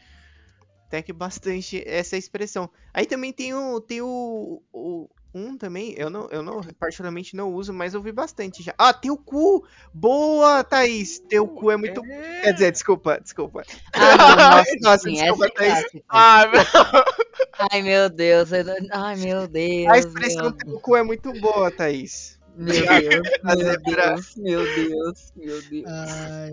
Até 0.86 1.02
que 1.02 1.12
bastante 1.12 1.82
essa 1.86 2.16
expressão. 2.16 2.70
Aí 2.92 3.06
também 3.06 3.32
tem 3.32 3.54
o. 3.54 3.80
Tem 3.80 4.00
o. 4.02 4.62
o- 4.72 5.08
um 5.34 5.56
também, 5.56 5.94
eu 5.96 6.10
não, 6.10 6.28
eu 6.30 6.42
não, 6.42 6.60
particularmente 6.78 7.36
não 7.36 7.52
uso, 7.52 7.72
mas 7.72 7.94
eu 7.94 8.02
vi 8.02 8.12
bastante 8.12 8.62
já. 8.62 8.74
Ah, 8.78 8.92
teu 8.92 9.16
cu! 9.16 9.64
Boa, 9.92 10.64
Thaís! 10.64 11.20
Teu 11.28 11.46
cu 11.46 11.70
é 11.70 11.76
muito. 11.76 12.02
Quer 12.42 12.52
dizer, 12.52 12.72
desculpa, 12.72 13.20
desculpa. 13.20 13.64
Ah, 13.94 14.16
não, 14.16 14.36
nossa, 14.50 14.76
Nossa, 14.80 14.98
sim, 15.04 15.14
desculpa, 15.14 15.46
é 15.46 15.50
Thaís. 15.50 15.72
clássica. 15.72 16.04
Ah, 16.08 16.46
meu. 16.46 16.60
Ai, 17.70 17.82
meu 17.82 18.08
Deus. 18.08 18.50
eu 18.52 18.64
Ai, 18.92 19.16
meu 19.16 19.46
Deus. 19.48 19.86
A 19.92 19.98
expressão 19.98 20.44
meu, 20.44 20.52
teu 20.52 20.80
cu 20.80 20.96
é 20.96 21.02
muito 21.02 21.32
boa, 21.34 21.70
Thaís. 21.70 22.38
meu 22.56 22.86
Deus, 22.86 23.28
meu 23.44 23.80
Deus, 23.82 24.34
meu 24.36 24.74
Deus, 24.74 25.32
meu 25.36 25.62
Deus. 25.62 25.86
Ai, 25.86 26.52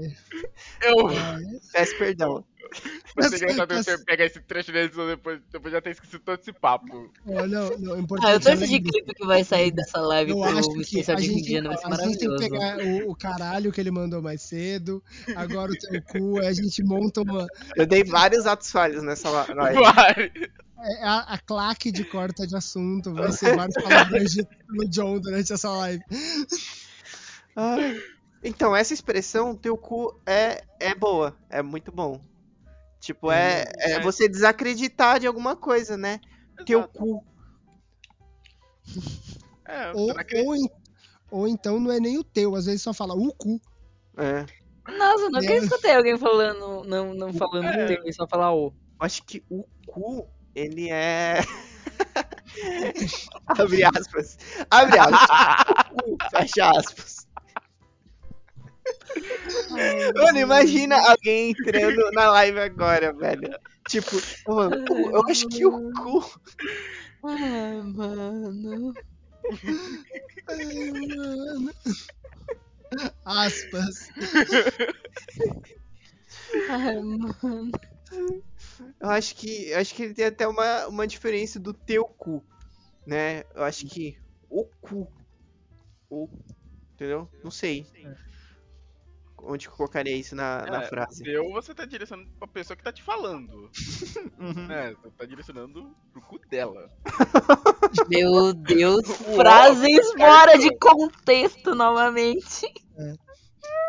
Eu. 0.83 1.07
ai. 1.17 1.41
Peço 1.73 1.95
perdão. 1.97 2.45
Vai 3.15 3.29
ser 3.29 3.35
engraçado 3.37 3.73
Mas- 3.73 3.85
você 3.85 3.97
pegar 4.05 4.25
esse 4.25 4.39
trecho 4.41 4.71
deles 4.71 4.95
depois, 4.95 5.39
depois 5.51 5.73
já 5.73 5.81
ter 5.81 5.91
esquecido 5.91 6.21
todo 6.21 6.39
esse 6.39 6.53
papo. 6.53 7.11
Ó, 7.25 7.45
não, 7.47 7.69
não, 7.77 7.95
é 7.95 7.99
importante. 7.99 8.31
Ah, 8.31 8.35
o 8.35 8.39
tanto 8.39 8.57
de 8.59 8.65
além 8.65 8.81
disso, 8.81 8.93
clipe 8.93 9.13
que 9.15 9.25
vai 9.25 9.43
sair 9.43 9.71
dessa 9.71 9.99
live 9.99 10.31
Eu 10.31 10.37
pro 10.39 10.57
acho 10.57 10.71
que 10.73 10.81
especial 10.81 11.17
a 11.17 11.19
de 11.21 11.27
gente, 11.27 11.39
Indiana 11.41 11.69
vai 11.69 11.77
ser 11.77 11.87
a 11.87 11.95
gente 12.07 12.17
tem 12.19 12.37
que 12.37 12.49
maravilhoso. 12.49 12.77
pegar 12.85 13.05
o, 13.07 13.11
o 13.11 13.15
caralho 13.15 13.71
que 13.71 13.81
ele 13.81 13.91
mandou 13.91 14.21
mais 14.21 14.41
cedo, 14.41 15.03
agora 15.35 15.71
o 15.71 15.75
teu 15.77 16.01
cu, 16.03 16.39
aí 16.39 16.47
a 16.47 16.53
gente 16.53 16.83
monta 16.83 17.21
uma. 17.21 17.47
Eu 17.75 17.85
dei 17.85 18.03
vários 18.03 18.45
atos 18.45 18.71
falhos 18.71 19.01
nessa 19.03 19.29
live. 19.29 19.53
Vai. 19.81 20.31
é, 20.79 21.03
A, 21.03 21.33
a 21.33 21.37
claque 21.39 21.91
de 21.91 22.03
corta 22.03 22.45
de 22.45 22.55
assunto, 22.55 23.13
vai 23.13 23.31
ser 23.31 23.55
vários 23.55 23.75
palavrões 23.81 24.31
de- 24.31 24.47
no 24.69 24.87
John 24.87 25.19
durante 25.19 25.51
essa 25.53 25.69
live. 25.71 26.03
Ai. 27.55 27.99
Então, 28.43 28.75
essa 28.75 28.93
expressão, 28.93 29.55
teu 29.55 29.75
cu, 29.75 30.19
é, 30.25 30.63
é 30.79 30.93
boa. 30.93 31.35
É 31.49 31.61
muito 31.63 31.91
bom. 31.91 32.21
Tipo, 33.07 33.31
é, 33.31 33.63
é 33.77 33.91
É. 33.93 33.99
você 34.01 34.27
desacreditar 34.27 35.17
de 35.17 35.27
alguma 35.27 35.55
coisa, 35.55 35.95
né? 35.95 36.19
Teu 36.65 36.79
Exato. 36.79 36.99
cu. 36.99 37.23
É, 39.65 39.91
Ou, 39.93 40.13
que- 40.25 40.41
ou, 40.41 40.55
ou 41.31 41.47
então 41.47 41.79
não 41.79 41.89
é 41.91 42.01
nem 42.01 42.17
o 42.17 42.23
teu, 42.23 42.53
às 42.53 42.65
vezes 42.65 42.81
só 42.81 42.93
fala 42.93 43.13
o 43.13 43.33
cu. 43.33 43.61
É. 44.17 44.45
Nossa, 44.91 45.23
eu 45.23 45.31
nunca 45.31 45.53
É. 45.53 45.57
escutei 45.57 45.95
alguém 45.95 46.17
falando, 46.17 46.83
não, 46.83 47.13
não 47.13 47.33
falando 47.33 47.63
É. 47.65 47.85
o 47.85 47.87
termo, 47.87 48.13
só 48.13 48.27
falar 48.27 48.53
o. 48.53 48.73
Acho 48.99 49.23
que 49.23 49.41
o 49.49 49.63
cu, 49.85 50.27
ele 50.53 50.89
é. 50.89 51.37
Abre 53.47 53.85
aspas. 53.85 54.37
Abre 54.69 54.99
aspas. 54.99 55.85
O 55.91 55.95
cu, 56.17 56.17
fecha 56.29 56.69
aspas. 56.71 57.16
Mano, 60.15 60.39
imagina 60.39 60.97
alguém 61.09 61.51
entrando 61.51 62.11
na 62.11 62.29
live 62.31 62.59
agora, 62.59 63.13
velho. 63.13 63.57
Tipo, 63.87 64.11
mano, 64.47 64.85
eu 64.89 65.23
acho 65.29 65.47
que 65.47 65.65
o 65.65 65.91
cu. 65.93 66.39
Ai, 67.23 67.81
mano. 67.81 68.93
Ai, 70.47 70.91
mano. 70.91 71.73
Aspas. 73.25 74.09
Ai, 76.69 77.01
mano. 77.01 77.71
Eu 78.99 79.09
acho 79.09 79.35
que. 79.35 79.69
Eu 79.69 79.79
acho 79.79 79.93
que 79.93 80.03
ele 80.03 80.13
tem 80.13 80.25
até 80.25 80.47
uma, 80.47 80.87
uma 80.87 81.07
diferença 81.07 81.59
do 81.59 81.73
teu 81.73 82.05
cu. 82.05 82.43
Né? 83.05 83.43
Eu 83.55 83.63
acho 83.63 83.85
que 83.85 84.17
o 84.49 84.65
cu. 84.81 85.11
O. 86.09 86.27
Entendeu? 86.93 87.29
Não 87.43 87.51
sei. 87.51 87.85
Onde 89.39 89.67
que 89.67 89.73
eu 89.73 89.77
colocaria 89.77 90.15
isso 90.15 90.35
na, 90.35 90.65
na 90.65 90.83
É, 90.83 90.87
frase. 90.87 91.23
Deu, 91.23 91.51
você 91.51 91.73
tá 91.73 91.85
direcionando 91.85 92.29
pra 92.39 92.47
pessoa 92.47 92.75
que 92.75 92.83
tá 92.83 92.91
te 92.91 93.03
falando. 93.03 93.69
Uhum. 94.39 94.67
né? 94.67 94.93
Você 95.01 95.09
tá 95.17 95.25
direcionando 95.25 95.95
pro 96.13 96.21
cu 96.21 96.39
dela. 96.47 96.91
Meu 98.07 98.53
Deus, 98.53 99.01
frases 99.35 100.11
fora 100.13 100.57
de 100.59 100.69
contexto 100.77 101.73
novamente. 101.73 102.71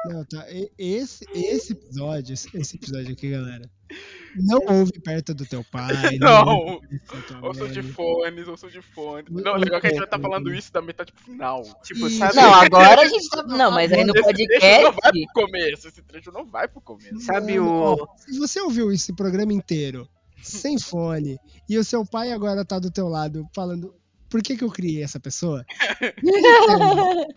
Não, 0.06 0.24
tá. 0.24 0.46
e- 0.50 0.70
Esse, 0.78 1.24
esse 1.34 1.72
episódio, 1.72 2.32
esse 2.34 2.48
esse 2.56 2.76
episódio 2.76 3.12
aqui, 3.12 3.30
galera. 3.30 3.68
Não 4.36 4.60
ouve 4.78 4.92
perto 5.00 5.34
do 5.34 5.46
teu 5.46 5.64
pai. 5.64 5.92
Não. 6.20 6.80
tua 7.26 7.40
Ouçam 7.48 7.68
de 7.68 7.82
fones, 7.82 8.46
ouçam 8.46 8.68
de 8.68 8.82
fones. 8.82 9.30
Não, 9.30 9.42
Não, 9.42 9.56
legal 9.56 9.80
que 9.80 9.86
a 9.86 9.90
gente 9.90 9.98
não, 9.98 10.06
vai 10.06 10.06
estar 10.06 10.18
não, 10.18 10.28
falando 10.30 10.46
não. 10.50 10.54
isso 10.54 10.72
da 10.72 10.82
metade 10.82 11.12
pro 11.12 11.24
final. 11.24 11.62
Tipo, 11.82 12.08
sabe, 12.10 12.36
Não, 12.36 12.54
agora 12.54 13.00
a 13.00 13.06
gente 13.06 13.28
tá. 13.30 13.42
Não, 13.44 13.70
mas 13.70 13.90
aí 13.92 14.04
no 14.04 14.12
Esse 14.14 14.22
trecho 14.46 14.82
não 14.82 14.92
vai 14.92 14.92
podcast. 14.92 15.26
pro 15.32 15.42
começo. 15.46 15.88
Esse 15.88 16.02
trecho 16.02 16.30
não 16.32 16.44
vai 16.46 16.68
pro 16.68 16.80
começo. 16.82 17.20
sabe 17.20 17.58
o. 17.58 17.96
Se 18.18 18.38
você 18.38 18.60
ouviu 18.60 18.92
esse 18.92 19.14
programa 19.14 19.52
inteiro 19.54 20.06
sem 20.42 20.78
fone 20.80 21.38
e 21.68 21.78
o 21.78 21.84
seu 21.84 22.04
pai 22.06 22.30
agora 22.30 22.64
tá 22.64 22.78
do 22.78 22.90
teu 22.90 23.08
lado 23.08 23.48
falando 23.54 23.94
por 24.28 24.42
que, 24.42 24.56
que 24.56 24.64
eu 24.64 24.70
criei 24.70 25.02
essa 25.02 25.18
pessoa? 25.18 25.64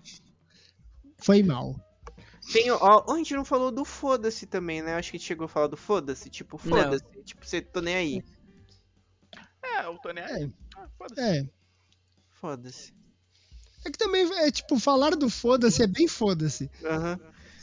Foi 1.23 1.41
mal. 1.43 1.75
Tem, 2.51 2.69
ó, 2.71 3.05
a 3.07 3.17
gente 3.17 3.33
não 3.33 3.45
falou 3.45 3.71
do 3.71 3.85
foda-se 3.85 4.45
também, 4.45 4.81
né? 4.81 4.95
Acho 4.95 5.11
que 5.11 5.17
a 5.17 5.19
gente 5.19 5.27
chegou 5.27 5.45
a 5.45 5.49
falar 5.49 5.67
do 5.67 5.77
foda-se. 5.77 6.29
Tipo, 6.29 6.57
foda-se. 6.57 7.03
Tipo, 7.23 7.45
você 7.45 7.61
tô 7.61 7.81
nem 7.81 7.95
aí. 7.95 8.23
É, 9.63 9.87
o 9.87 9.97
Tony 9.99 10.19
é. 10.19 10.43
É. 10.43 10.49
Ah, 10.75 10.87
foda-se. 10.97 11.21
É. 11.21 11.49
Foda-se. 12.31 12.93
É 13.85 13.89
que 13.91 13.97
também 13.97 14.29
é 14.39 14.51
tipo, 14.51 14.79
falar 14.79 15.15
do 15.15 15.29
foda-se 15.29 15.81
é 15.81 15.87
bem 15.87 16.07
foda-se. 16.07 16.69
Aham. 16.83 17.19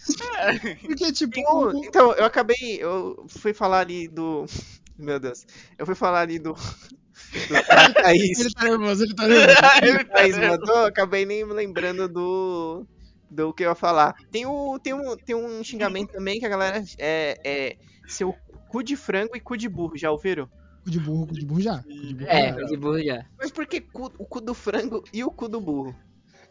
Porque, 0.86 1.12
tipo, 1.12 1.40
Então, 1.84 2.12
eu 2.14 2.24
acabei. 2.24 2.78
Eu 2.80 3.26
fui 3.28 3.52
falar 3.52 3.80
ali 3.80 4.08
do. 4.08 4.46
Meu 4.96 5.20
Deus. 5.20 5.46
Eu 5.76 5.84
fui 5.84 5.94
falar 5.94 6.20
ali 6.20 6.38
do. 6.38 6.54
Do 7.28 7.94
Thaís, 7.94 8.38
ele 8.38 8.50
tá 8.52 8.64
nervoso, 8.64 9.02
ele 9.02 9.14
tá 9.14 9.26
nervoso. 9.26 9.58
Ele 9.82 10.04
tá 10.04 10.14
Thaís 10.14 10.36
vendo? 10.36 10.50
mandou, 10.50 10.76
eu 10.76 10.86
acabei 10.86 11.26
nem 11.26 11.44
me 11.44 11.52
lembrando 11.52 12.08
do. 12.08 12.86
Do 13.30 13.52
que 13.52 13.62
eu 13.64 13.68
ia 13.68 13.74
falar. 13.74 14.14
Tem, 14.30 14.46
o, 14.46 14.78
tem, 14.78 14.94
um, 14.94 15.16
tem 15.16 15.34
um 15.36 15.62
xingamento 15.62 16.12
também 16.12 16.38
que 16.40 16.46
a 16.46 16.48
galera. 16.48 16.82
É, 16.98 17.38
é 17.44 17.76
seu 18.08 18.34
cu 18.68 18.82
de 18.82 18.96
frango 18.96 19.36
e 19.36 19.40
cu 19.40 19.56
de 19.56 19.68
burro, 19.68 19.96
já 19.98 20.10
ouviram? 20.10 20.48
Cu 20.84 20.90
de 20.90 20.98
burro, 20.98 21.26
cu 21.26 21.34
de 21.34 21.44
burro 21.44 21.60
já. 21.60 21.82
Cu 21.82 21.88
de 21.88 22.14
burro 22.14 22.30
É, 22.30 22.48
já. 22.48 22.66
de 22.66 22.76
burro 22.76 23.02
já. 23.02 23.26
Mas 23.38 23.50
por 23.50 23.66
que 23.66 23.80
cu- 23.82 24.12
o 24.18 24.24
cu 24.24 24.40
do 24.40 24.54
frango 24.54 25.04
e 25.12 25.22
o 25.22 25.30
cu 25.30 25.48
do 25.48 25.60
burro? 25.60 25.94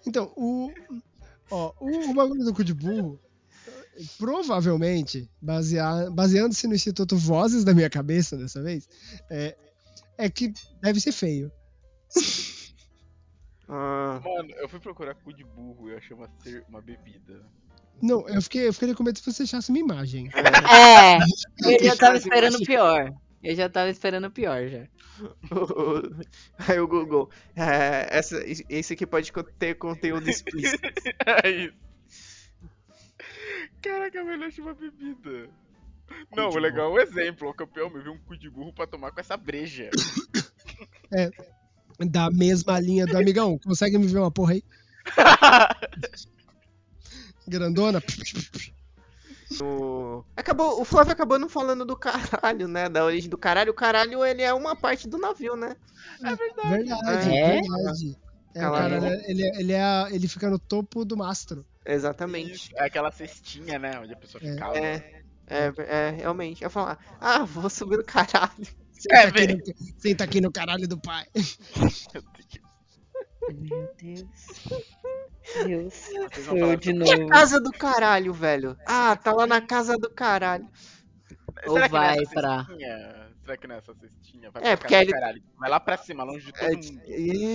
Então, 0.05 0.31
o. 0.37 0.71
Ó, 1.49 1.73
o, 1.79 2.11
o 2.11 2.13
bagulho 2.13 2.43
do 2.43 2.53
cu 2.53 2.63
de 2.63 2.73
burro. 2.73 3.19
Provavelmente, 4.19 5.27
basea- 5.41 6.11
baseando-se 6.11 6.67
no 6.67 6.75
Instituto 6.75 7.17
Vozes 7.17 7.63
da 7.63 7.73
minha 7.73 7.89
cabeça 7.89 8.37
dessa 8.37 8.61
vez, 8.61 8.87
é, 9.31 9.57
é 10.19 10.29
que 10.29 10.53
deve 10.81 10.99
ser 10.99 11.11
feio. 11.11 11.51
Ah, 13.69 14.21
Mano, 14.23 14.49
eu 14.57 14.69
fui 14.69 14.79
procurar 14.79 15.13
cu 15.15 15.33
de 15.33 15.43
burro 15.43 15.89
e 15.89 15.91
eu 15.93 15.97
achei 15.97 16.15
uma, 16.15 16.29
cer- 16.41 16.63
uma 16.69 16.81
bebida. 16.81 17.43
Não, 18.01 18.27
eu 18.29 18.41
fiquei, 18.41 18.67
eu 18.67 18.73
fiquei 18.73 18.93
com 18.93 19.03
medo 19.03 19.19
se 19.19 19.31
você 19.31 19.43
achasse 19.43 19.69
uma 19.69 19.79
imagem. 19.79 20.29
É, 20.71 21.17
eu 21.75 21.83
já 21.83 21.95
tava 21.97 22.17
esperando 22.17 22.59
pior. 22.59 23.13
Eu 23.43 23.55
já 23.55 23.69
tava 23.69 23.89
esperando 23.89 24.31
pior 24.31 24.67
já. 24.67 24.87
Aí 26.67 26.79
o 26.79 26.87
Google. 26.87 27.29
É, 27.55 28.07
essa, 28.17 28.41
esse 28.69 28.93
aqui 28.93 29.05
pode 29.05 29.31
ter 29.59 29.75
conteúdo 29.75 30.29
explícito. 30.29 30.81
É 31.43 31.49
isso. 31.49 31.73
Caraca, 33.81 34.23
velho, 34.23 34.43
eu 34.43 34.47
achei 34.47 34.63
uma 34.63 34.73
bebida. 34.73 35.49
Não, 36.35 36.49
o 36.49 36.57
legal 36.57 36.91
é 36.91 36.93
o 36.93 37.01
exemplo. 37.01 37.49
O 37.49 37.53
campeão 37.53 37.89
me 37.89 38.01
viu 38.01 38.13
um 38.13 38.17
cu 38.19 38.37
de 38.37 38.49
burro 38.49 38.73
pra 38.73 38.87
tomar 38.87 39.11
com 39.11 39.19
essa 39.19 39.35
breja. 39.37 39.89
Da 41.99 42.29
mesma 42.29 42.79
linha 42.79 43.05
do 43.07 43.17
amigão. 43.17 43.57
Consegue 43.63 43.97
me 43.97 44.07
ver 44.07 44.19
uma 44.19 44.31
porra 44.31 44.53
aí? 44.53 44.63
Grandona. 47.47 48.01
O... 49.61 50.23
Acabou, 50.35 50.81
o 50.81 50.85
Flávio 50.85 51.13
acabou 51.13 51.39
não 51.39 51.47
falando 51.47 51.85
do 51.85 51.95
caralho, 51.95 52.67
né? 52.67 52.89
Da 52.89 53.05
origem 53.05 53.29
do 53.29 53.37
caralho. 53.37 53.71
O 53.71 53.75
caralho, 53.75 54.23
ele 54.25 54.41
é 54.41 54.53
uma 54.53 54.75
parte 54.75 55.07
do 55.07 55.17
navio, 55.17 55.55
né? 55.55 55.75
Verdade, 56.21 57.29
É? 57.35 57.61
verdade. 57.61 58.17
É, 58.53 58.67
o 58.67 58.71
Caralho. 58.71 59.01
cara, 59.01 59.21
ele, 59.29 59.43
ele, 59.55 59.73
é, 59.73 60.07
ele 60.11 60.27
fica 60.27 60.49
no 60.49 60.57
topo 60.57 61.05
do 61.05 61.15
mastro. 61.15 61.63
Exatamente. 61.85 62.71
É 62.75 62.85
aquela 62.85 63.11
cestinha, 63.11 63.77
né? 63.77 63.99
Onde 63.99 64.13
a 64.13 64.17
pessoa 64.17 64.41
É. 64.43 64.51
ficava. 64.51 64.77
É, 64.77 65.21
é, 65.47 65.73
é, 65.77 66.09
realmente. 66.09 66.63
Eu 66.63 66.65
ia 66.65 66.69
falar, 66.69 66.97
ah, 67.21 67.43
vou 67.45 67.69
subir 67.69 67.97
no 67.97 68.03
caralho. 68.03 68.67
Senta, 68.99 69.15
É, 69.15 69.23
aqui 69.27 69.47
no, 69.53 69.99
senta 69.99 70.23
aqui 70.23 70.41
no 70.41 70.51
caralho 70.51 70.87
do 70.87 70.99
pai. 70.99 71.25
Meu 73.49 73.89
Deus. 73.97 74.23
Deus. 75.65 75.93
Sou 76.45 76.57
eu 76.57 76.75
de 76.75 76.89
a 76.91 76.93
novo. 76.93 77.27
casa 77.27 77.59
do 77.61 77.71
caralho, 77.71 78.33
velho? 78.33 78.75
Ah, 78.85 79.15
tá 79.15 79.31
lá 79.31 79.47
na 79.47 79.61
casa 79.61 79.97
do 79.97 80.09
caralho. 80.09 80.67
Ou 81.65 81.73
Será 81.73 81.89
que 81.89 81.95
é 81.95 81.99
vai 81.99 82.25
pra- 82.25 82.65
cestinha? 82.65 83.27
Será 83.41 83.57
que 83.57 83.67
não 83.67 83.75
é 83.75 83.77
essa 83.77 83.93
cestinha? 83.95 84.51
Vai 84.51 84.61
É, 84.63 84.75
pra 84.75 84.77
porque 84.77 84.93
casa 84.93 85.03
ele- 85.03 85.11
do 85.13 85.19
caralho. 85.19 85.43
Vai 85.57 85.69
lá 85.69 85.79
pra 85.79 85.97
cima, 85.97 86.23
longe 86.23 86.45
de 86.45 86.51
todo 86.53 86.63
É, 86.63 86.75
mundo. 86.75 87.01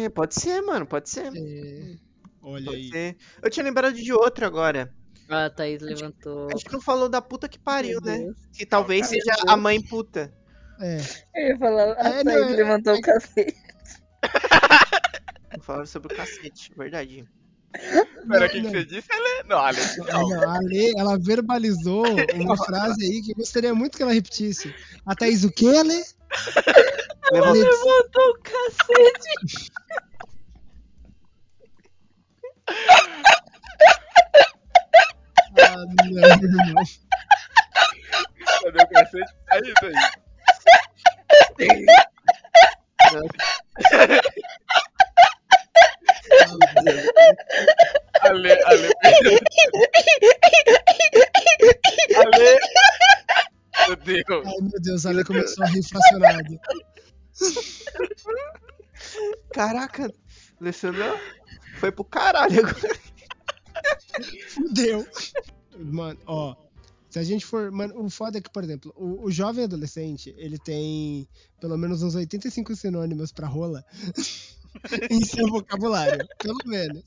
é, 0.05 0.09
pode 0.09 0.34
ser, 0.34 0.61
mano, 0.62 0.86
pode 0.86 1.11
ser. 1.11 1.26
É, 1.26 1.97
olha 2.43 2.64
Pode 2.64 2.76
aí. 2.76 2.88
ser. 2.90 3.16
Eu 3.43 3.51
tinha 3.51 3.64
lembrado 3.64 3.93
de 3.95 4.12
outra 4.12 4.47
agora. 4.47 4.93
Ah, 5.28 5.47
a 5.47 5.51
Thaís 5.51 5.80
levantou. 5.82 6.49
A 6.53 6.57
gente 6.57 6.72
não 6.72 6.80
falou 6.80 7.09
da 7.09 7.20
puta 7.22 7.49
que 7.49 7.59
pariu, 7.59 8.01
Meu 8.03 8.11
né? 8.12 8.18
Deus. 8.24 8.36
Que 8.57 8.64
talvez 8.66 9.07
seja 9.07 9.32
a 9.47 9.57
mãe 9.57 9.80
puta. 9.82 10.32
É, 10.83 10.99
Eu 11.35 11.49
ia 11.51 11.59
falar, 11.59 11.93
a 11.97 12.09
É, 12.09 12.24
Thaís 12.24 12.24
não, 12.24 12.33
é- 12.49 12.57
levantou 12.57 12.95
o 12.95 13.01
cacete. 13.01 13.57
Falava 15.62 15.87
sobre 15.87 16.12
o 16.12 16.16
cacete, 16.16 16.72
verdade. 16.76 17.24
Pera, 18.28 18.47
o 18.47 18.49
que, 18.51 18.57
que 18.57 18.62
não. 18.62 18.70
você 18.70 18.85
disse, 18.85 19.09
Ale? 19.12 19.49
Não, 19.49 19.59
Ale. 19.59 19.78
Ah, 20.11 20.20
não, 20.20 20.51
a 20.51 20.59
Lê, 20.61 20.93
ela 20.99 21.18
verbalizou 21.18 22.05
uma 22.35 22.57
frase 22.57 23.05
aí 23.05 23.22
que 23.22 23.30
eu 23.33 23.37
gostaria 23.37 23.74
muito 23.74 23.97
que 23.97 24.03
ela 24.03 24.12
repetisse. 24.12 24.74
A 25.07 25.14
Thaís, 25.14 25.45
o 25.45 25.51
que, 25.53 25.66
Lê? 25.70 26.03
Levou- 27.33 27.53
Lê, 27.53 27.61
Levantou 27.61 28.30
o 28.30 28.39
cacete. 28.43 29.70
Ah, 35.59 35.76
não, 35.76 36.18
irmão. 36.18 36.85
Cadê 38.62 38.83
o 38.83 38.89
cacete? 38.89 39.33
É 39.51 39.59
isso 39.61 40.22
Ale, 48.22 48.53
Ale. 48.64 48.90
Ale. 52.14 52.59
Meu 53.88 53.96
Deus. 53.96 54.46
Ai, 54.46 54.61
meu 54.61 54.80
Deus, 54.80 55.07
a 55.07 55.11
Lê 55.11 55.24
começou 55.24 55.64
a 55.64 55.68
rir 55.68 55.82
fracionado. 55.82 56.61
Caraca, 59.53 60.12
Alessandro 60.61 61.18
foi 61.78 61.90
pro 61.90 62.05
caralho 62.05 62.61
agora. 62.61 62.96
Fudeu. 64.48 65.07
Mano, 65.76 66.20
ó. 66.26 66.55
Se 67.12 67.18
a 67.18 67.22
gente 67.22 67.44
for. 67.46 67.70
Mano, 67.70 67.94
o 68.04 68.10
foda 68.10 68.38
é 68.38 68.40
que, 68.40 68.50
por 68.50 68.64
exemplo, 68.64 68.92
o, 68.96 69.26
o 69.26 69.30
jovem 69.30 69.64
adolescente, 69.64 70.34
ele 70.38 70.58
tem 70.58 71.28
pelo 71.60 71.76
menos 71.78 72.02
uns 72.02 72.14
85 72.14 72.74
sinônimos 72.74 73.32
pra 73.32 73.46
rola 73.46 73.84
em 75.10 75.24
seu 75.24 75.46
vocabulário. 75.48 76.26
Pelo 76.38 76.58
menos. 76.66 77.02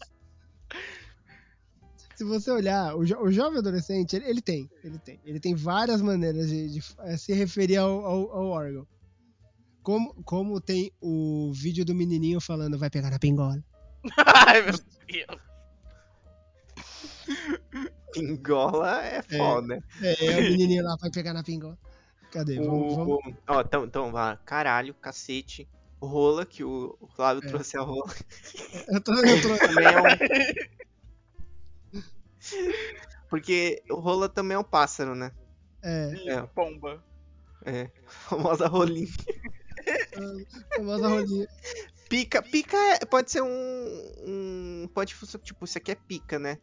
Se 2.16 2.24
você 2.24 2.50
olhar, 2.52 2.96
o, 2.96 3.04
jo- 3.06 3.20
o 3.22 3.32
jovem 3.32 3.60
adolescente, 3.60 4.16
ele, 4.16 4.26
ele 4.26 4.42
tem, 4.42 4.70
ele 4.84 5.00
tem. 5.00 5.20
Ele 5.26 5.40
tem 5.40 5.54
várias 5.56 6.02
maneiras 6.02 6.48
de, 6.50 6.70
de, 6.70 6.84
eh, 7.00 7.18
se 7.18 7.34
referir 7.34 7.78
ao, 7.78 8.06
ao, 8.06 8.32
ao 8.32 8.46
órgão. 8.48 8.88
Como, 9.84 10.14
como 10.24 10.62
tem 10.62 10.92
o 11.02 11.52
vídeo 11.54 11.86
do 11.86 11.96
menininho 11.96 12.42
falando, 12.42 12.78
vai 12.80 12.90
pegar 12.90 13.12
na 13.12 13.20
pingola. 13.20 13.64
Ai, 14.48 14.62
meu 14.64 14.74
Deus. 15.08 15.42
Pingola 18.16 19.02
é 19.04 19.22
foda. 19.22 19.84
É, 20.02 20.14
o 20.40 20.42
menininho 20.52 20.84
lá 20.84 20.96
vai 21.00 21.12
pegar 21.12 21.34
na 21.34 21.44
pingola. 21.44 21.78
Cadê? 22.32 22.58
Vamos, 22.58 22.96
vamos. 22.96 23.16
O... 23.18 23.34
Ó, 23.48 23.62
então, 23.62 23.86
então, 23.86 24.12
vá. 24.12 24.38
Caralho, 24.38 24.94
cacete. 24.96 25.68
Rola, 26.02 26.46
que 26.46 26.64
o 26.64 26.98
o 27.00 27.08
Flávio 27.08 27.44
É. 27.44 27.48
trouxe 27.48 27.78
a 27.78 27.82
rola. 27.82 28.14
Eu 28.90 29.02
tô, 29.02 29.12
Também 29.14 29.86
é 29.86 30.02
um... 30.02 30.06
Porque 33.30 33.84
o 33.90 33.96
rola 33.96 34.30
também 34.30 34.56
é 34.56 34.60
um 34.60 34.64
pássaro, 34.64 35.16
né? 35.16 35.32
é, 35.82 36.14
É. 36.28 36.42
Pomba. 36.48 37.04
É. 37.66 37.90
Famosa 38.08 38.68
rolinha. 38.68 39.08
famosa 40.76 41.08
rolinha. 41.08 41.48
Pica, 42.10 42.42
pica 42.42 42.78
é- 42.78 43.06
pode 43.06 43.32
ser 43.32 43.42
um, 43.42 44.14
um. 44.28 44.90
Pode 44.94 45.16
funcionar. 45.16 45.44
Tipo, 45.44 45.66
isso 45.66 45.78
aqui 45.78 45.92
é 45.92 45.96
pica, 45.96 46.38
né? 46.38 46.60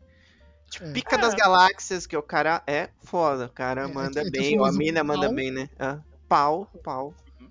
Tipo, 0.73 0.87
É. 0.87 0.93
pica 0.93 1.19
das 1.19 1.35
galáxias, 1.35 2.07
que 2.07 2.17
o 2.17 2.23
cara 2.23 2.63
é 2.67 2.89
foda. 3.05 3.45
O 3.47 3.51
cara 3.51 3.83
É, 3.83 3.87
manda 3.87 4.21
é 4.21 4.23
é 4.23 4.25
que 4.25 4.31
bem, 4.31 4.57
o 4.57 4.61
ou 4.61 4.65
a 4.65 4.69
famoso 4.69 4.79
mina 4.79 5.05
manda 5.05 5.27
pau. 5.27 5.35
bem, 5.35 5.51
né? 5.51 5.69
Ah, 5.79 6.01
pau, 6.29 6.67
pau. 6.83 7.15
Uhum. 7.41 7.51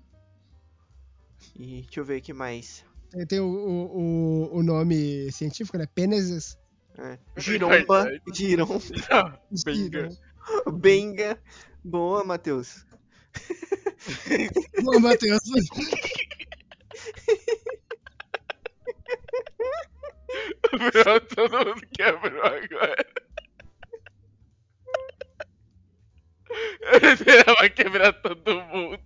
E 1.56 1.82
deixa 1.82 2.00
eu 2.00 2.04
ver 2.04 2.18
o 2.18 2.22
que 2.22 2.32
mais. 2.32 2.84
Tem, 3.10 3.26
tem 3.26 3.40
o, 3.40 3.46
o, 3.46 4.56
o- 4.58 4.62
nome 4.62 5.30
científico, 5.30 5.78
né? 5.78 5.86
Pêneses. 5.94 6.56
É. 6.98 7.18
Giromba, 7.36 8.10
giromba, 8.34 8.80
Benga. 9.64 10.08
benga. 10.80 11.38
Boa, 11.84 12.24
Matheus. 12.24 12.84
Ô, 14.84 14.98
Matheus. 14.98 15.40
Pronto, 20.92 21.34
todo 21.34 21.58
mundo 21.66 21.82
quebrou 21.94 22.42
agora. 22.44 23.06
Esperava 27.02 27.68
quebrar 27.70 28.12
todo 28.12 28.60
mundo. 28.62 28.98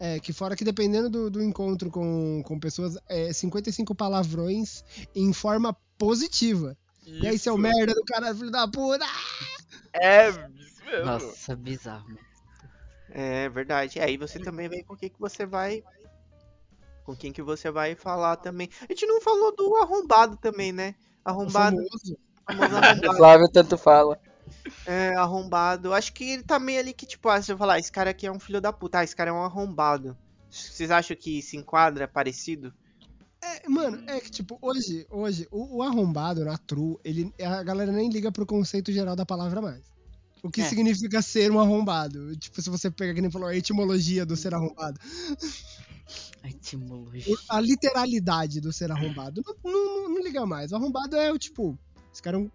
É, 0.00 0.18
que 0.18 0.32
fora 0.32 0.56
que 0.56 0.64
dependendo 0.64 1.08
do, 1.08 1.30
do 1.30 1.42
encontro 1.42 1.90
com, 1.90 2.42
com 2.44 2.58
pessoas, 2.58 2.96
é 3.08 3.32
55 3.32 3.94
palavrões 3.94 4.82
em 5.14 5.32
forma 5.32 5.76
positiva. 5.96 6.76
E 7.06 7.26
aí, 7.26 7.38
seu 7.38 7.54
Isso. 7.54 7.62
merda 7.62 7.94
do 7.94 8.04
cara, 8.04 8.34
filho 8.34 8.50
da 8.50 8.66
puta! 8.66 9.04
É, 9.92 10.28
isso 10.28 10.84
mesmo. 10.84 11.04
Nossa, 11.04 11.54
bizarro. 11.56 12.04
mano. 12.08 12.18
É 13.10 13.48
verdade. 13.48 13.98
E 13.98 14.02
aí 14.02 14.16
você 14.16 14.38
também 14.38 14.68
vem 14.68 14.82
com 14.82 14.96
quem 14.96 15.10
que 15.10 15.20
você 15.20 15.44
vai. 15.44 15.84
Com 17.04 17.14
quem 17.14 17.32
que 17.32 17.42
você 17.42 17.70
vai 17.70 17.94
falar 17.94 18.36
também. 18.36 18.70
A 18.80 18.92
gente 18.92 19.06
não 19.06 19.20
falou 19.20 19.54
do 19.54 19.76
arrombado 19.76 20.36
também, 20.36 20.72
né? 20.72 20.94
O 21.24 21.28
Arrombado. 21.28 21.76
famoso 21.76 22.18
arrombado. 22.46 23.12
Flávio 23.16 23.48
tanto 23.52 23.76
fala. 23.76 24.18
É, 24.86 25.14
arrombado. 25.14 25.92
Acho 25.92 26.12
que 26.12 26.24
ele 26.24 26.42
tá 26.42 26.58
meio 26.58 26.80
ali 26.80 26.92
que, 26.92 27.06
tipo, 27.06 27.28
ah, 27.28 27.40
se 27.40 27.52
eu 27.52 27.58
falar, 27.58 27.78
esse 27.78 27.90
cara 27.92 28.10
aqui 28.10 28.26
é 28.26 28.32
um 28.32 28.38
filho 28.40 28.60
da 28.60 28.72
puta, 28.72 28.98
ah, 28.98 29.04
esse 29.04 29.14
cara 29.16 29.30
é 29.30 29.32
um 29.32 29.42
arrombado. 29.42 30.16
Vocês 30.50 30.90
acham 30.90 31.16
que 31.16 31.40
se 31.42 31.56
enquadra 31.56 32.06
parecido? 32.06 32.72
É, 33.42 33.68
mano, 33.68 34.02
é 34.08 34.20
que 34.20 34.30
tipo, 34.30 34.56
hoje, 34.62 35.04
hoje, 35.10 35.48
o, 35.50 35.78
o 35.78 35.82
arrombado 35.82 36.44
na 36.44 36.56
true, 36.58 36.96
ele, 37.04 37.32
a 37.42 37.62
galera 37.62 37.90
nem 37.90 38.08
liga 38.08 38.30
pro 38.30 38.46
conceito 38.46 38.92
geral 38.92 39.16
da 39.16 39.26
palavra 39.26 39.60
mais. 39.60 39.82
O 40.42 40.50
que 40.50 40.60
É. 40.60 40.68
significa 40.68 41.20
ser 41.22 41.50
um 41.50 41.58
arrombado? 41.58 42.36
Tipo, 42.36 42.60
se 42.62 42.68
você 42.70 42.90
pega, 42.90 43.14
que 43.14 43.20
nem 43.20 43.30
falou, 43.30 43.48
a 43.48 43.56
etimologia 43.56 44.26
do 44.26 44.36
ser 44.36 44.54
arrombado. 44.54 45.00
A 46.42 46.48
etimologia. 46.48 47.36
a 47.48 47.60
literalidade 47.60 48.60
do 48.60 48.72
ser 48.72 48.90
arrombado. 48.90 49.42
Não, 49.46 49.72
não, 49.72 49.72
não- 50.02 50.08
não 50.14 50.22
liga 50.22 50.44
mais. 50.44 50.72
O 50.72 50.76
arrombado 50.76 51.16
é 51.16 51.32
o 51.32 51.38
tipo, 51.38 51.78
esse 52.12 52.20
cara 52.22 52.36
é 52.36 52.40
um 52.40 52.50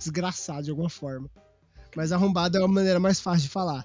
desgraçado 0.00 0.64
de 0.64 0.70
alguma 0.70 0.90
forma. 0.90 1.30
Mas 1.94 2.12
arrombado 2.12 2.56
é 2.56 2.60
uma 2.60 2.68
maneira 2.68 2.98
mais 2.98 3.20
fácil 3.20 3.42
de 3.42 3.48
falar. 3.48 3.84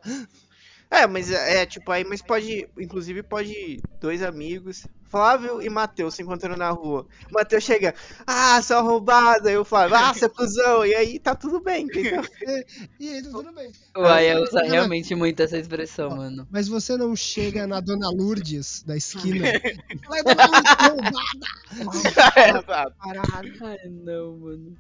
É, 0.90 1.08
mas 1.08 1.32
é, 1.32 1.62
é, 1.62 1.66
tipo, 1.66 1.92
aí, 1.92 2.04
mas 2.04 2.22
pode, 2.22 2.68
inclusive 2.78 3.24
pode 3.24 3.82
dois 4.00 4.22
amigos, 4.22 4.86
Flávio 5.10 5.62
e 5.62 5.70
Matheus 5.70 6.14
se 6.16 6.22
encontrando 6.22 6.56
na 6.56 6.70
rua. 6.70 7.08
Matheus 7.32 7.64
chega, 7.64 7.96
ah, 8.26 8.62
seu 8.62 8.78
arrombado, 8.78 9.48
aí 9.48 9.58
o 9.58 9.66
Flávio, 9.66 9.98
ah, 9.98 10.14
seu 10.14 10.30
cuzão, 10.30 10.86
e 10.86 10.94
aí 10.94 11.20
tá 11.20 11.34
tudo 11.34 11.60
bem, 11.60 11.86
entendeu? 11.86 12.22
E 13.00 13.10
aí, 13.10 13.24
tá 13.24 13.30
tudo 13.30 13.52
bem. 13.52 13.72
O 13.98 14.02
Aya 14.02 14.40
usa 14.40 14.62
realmente 14.62 15.16
muito 15.16 15.42
essa 15.42 15.58
expressão, 15.58 16.12
mano. 16.12 16.48
Mas 16.52 16.68
você 16.68 16.96
não 16.96 17.16
chega 17.16 17.66
na 17.66 17.80
Dona 17.80 18.10
Lourdes 18.10 18.84
da 18.84 18.96
esquina. 18.96 19.48
e 19.90 19.98
fala, 19.98 20.16
"Ai, 20.16 20.24
Dona 20.24 20.46
Lourdes, 20.46 20.72
arrombada!" 20.80 22.60
Exato. 22.60 22.96
Caralho. 23.00 23.54
Ai, 23.62 23.90
não, 23.90 24.38
mano. 24.38 24.78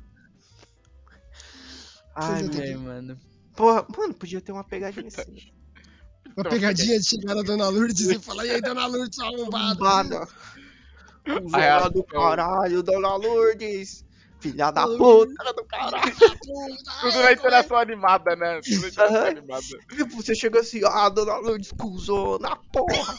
Ai, 2.15 2.39
é, 2.39 2.43
meu 2.43 2.61
Ai, 2.61 2.75
mano. 2.75 3.19
Porra, 3.55 3.85
mano, 3.97 4.13
podia 4.13 4.41
ter 4.41 4.51
uma 4.51 4.63
pegadinha 4.63 5.07
assim. 5.07 5.37
Uma 6.35 6.49
pegadinha 6.49 6.99
de 6.99 7.05
chegar 7.07 7.35
na 7.35 7.41
Dona 7.41 7.69
Lourdes 7.69 8.09
e 8.09 8.19
falar, 8.19 8.45
e 8.45 8.51
aí, 8.51 8.61
Dona 8.61 8.85
Lourdes, 8.87 9.15
sua 9.15 9.27
arrombada. 9.27 10.27
Reação. 11.53 11.91
do 11.91 12.03
caralho, 12.03 12.83
Dona 12.83 13.15
Lourdes. 13.15 14.03
Filha 14.39 14.69
da 14.69 14.85
puta 14.85 15.53
do 15.53 15.65
caralho. 15.65 16.15
Tudo 17.01 17.23
na 17.23 17.31
interação 17.31 17.77
animada, 17.77 18.35
né? 18.35 18.61
Tudo 18.61 18.81
na 18.81 18.87
interação 18.87 19.17
Aham. 19.17 19.27
animada. 19.27 19.65
Tipo, 19.89 20.15
você 20.15 20.35
chega 20.35 20.59
assim, 20.59 20.81
ah, 20.83 21.09
Dona 21.09 21.37
Lourdes, 21.37 21.71
cuzona, 21.71 22.55
porra. 22.71 23.17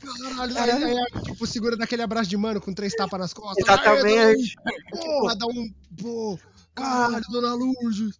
Caralho, 0.00 0.58
aí, 0.58 0.70
aí, 0.70 0.98
aí, 0.98 1.22
tipo, 1.22 1.46
segura 1.46 1.76
daquele 1.76 2.02
abraço 2.02 2.30
de 2.30 2.36
mano 2.36 2.60
com 2.60 2.72
três 2.72 2.94
tapas 2.94 3.18
nas 3.18 3.32
costas. 3.32 3.66
Exatamente. 3.66 4.54
Aí, 4.64 4.74
porra, 4.90 5.36
dá 5.36 5.46
um. 5.46 5.68
Pô, 6.00 6.38
caralho, 6.76 7.24
dona 7.30 7.54
Lourdes. 7.54 8.18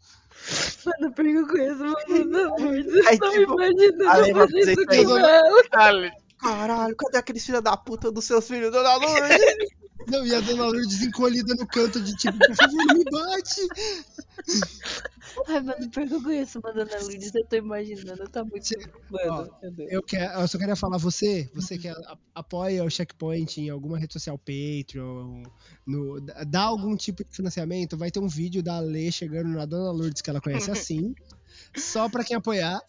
Mano, 0.84 1.12
porque 1.14 1.30
eu 1.30 1.46
conheço 1.48 1.82
uma 1.82 1.96
Dona 2.06 2.48
Lourdes. 2.56 3.06
Aí, 3.06 3.14
Eu 3.14 3.18
tô 3.18 3.30
tipo, 3.30 3.52
imaginando 3.54 4.08
aí 4.10 4.32
vai 4.32 4.46
fazer 4.46 4.60
isso 4.72 4.80
aí, 4.90 5.04
com 5.04 5.10
Dona- 5.10 5.28
ela. 5.28 5.62
Caralho. 5.70 6.12
Caralho, 6.38 6.96
cadê 6.96 7.18
aqueles 7.18 7.44
filha 7.44 7.60
da 7.62 7.76
puta 7.76 8.10
dos 8.12 8.24
seus 8.24 8.46
filhos, 8.46 8.70
Dona 8.72 8.96
Lourdes? 8.96 9.38
Não, 10.08 10.24
e 10.24 10.32
a 10.34 10.40
dona 10.40 10.64
Lourdes 10.66 11.02
encolhida 11.02 11.52
no 11.56 11.66
canto 11.66 12.00
de 12.00 12.14
tipo, 12.16 12.38
por 12.38 12.54
favor, 12.54 12.84
não 12.86 12.94
me 12.94 13.04
bate. 13.04 13.60
Ai, 15.48 15.60
mano, 15.60 15.90
porque 15.90 16.14
eu 16.14 16.22
conheço 16.22 16.58
uma 16.58 16.72
Dona 16.72 16.98
Lourdes. 17.00 17.34
Eu 17.34 17.46
tô 17.46 17.56
imaginando. 17.56 18.28
Tá 18.28 18.44
muito. 18.44 18.68
Mano, 19.10 19.50
Ó. 19.62 19.68
Eu, 19.88 20.02
quero, 20.02 20.40
eu 20.40 20.48
só 20.48 20.58
queria 20.58 20.76
falar, 20.76 20.98
você, 20.98 21.50
você 21.54 21.78
que 21.78 21.88
a- 21.88 22.18
apoia 22.34 22.84
o 22.84 22.90
Checkpoint 22.90 23.60
em 23.60 23.70
alguma 23.70 23.98
rede 23.98 24.12
social, 24.12 24.38
Patreon, 24.38 25.42
no, 25.86 26.20
dá 26.46 26.62
algum 26.62 26.96
tipo 26.96 27.24
de 27.24 27.34
financiamento, 27.34 27.96
vai 27.96 28.10
ter 28.10 28.20
um 28.20 28.28
vídeo 28.28 28.62
da 28.62 28.80
Lê 28.80 29.10
chegando 29.12 29.48
na 29.50 29.66
Dona 29.66 29.90
Lourdes 29.90 30.22
que 30.22 30.30
ela 30.30 30.40
conhece 30.40 30.70
assim, 30.70 31.14
só 31.76 32.08
pra 32.08 32.24
quem 32.24 32.36
apoiar. 32.36 32.80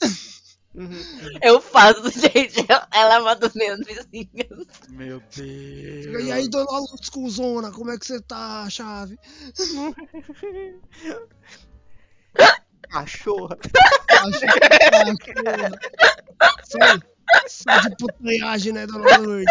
Eu 1.42 1.60
faço, 1.60 2.04
gente. 2.12 2.64
Ela 2.94 3.16
é 3.16 3.20
uma 3.20 3.36
das 3.36 3.54
minhas 3.56 3.80
vizinhas. 3.80 4.68
Meu 4.90 5.20
Deus. 5.36 6.24
E 6.26 6.32
aí, 6.32 6.48
Dona 6.48 6.70
Lourdes 6.72 7.10
Cuzona, 7.10 7.72
como 7.72 7.90
é 7.90 7.98
que 7.98 8.06
você 8.06 8.22
tá, 8.22 8.70
chave? 8.70 9.18
Cachorra. 12.90 13.58
Só, 16.64 16.80
só 17.48 17.80
de 17.82 17.96
putanhagem, 17.98 18.74
né, 18.74 18.88
Dona 18.88 19.18
Lourdes? 19.18 19.46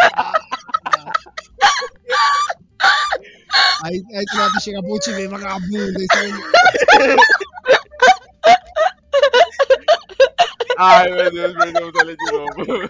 Aí, 3.83 4.03
aí 4.13 4.25
do 4.25 4.37
nada 4.37 4.59
chega 4.59 4.79
a 4.79 4.81
bom 4.81 4.97
te 4.99 5.11
ver, 5.13 5.27
vagabundo. 5.27 6.01
Isso 6.01 6.17
aí, 6.17 6.31
Ai, 10.77 11.09
meu 11.09 11.31
Deus, 11.31 11.53
meu 11.55 11.73
Deus, 11.73 11.93
olha 11.99 12.15
de 12.15 12.31
novo. 12.31 12.89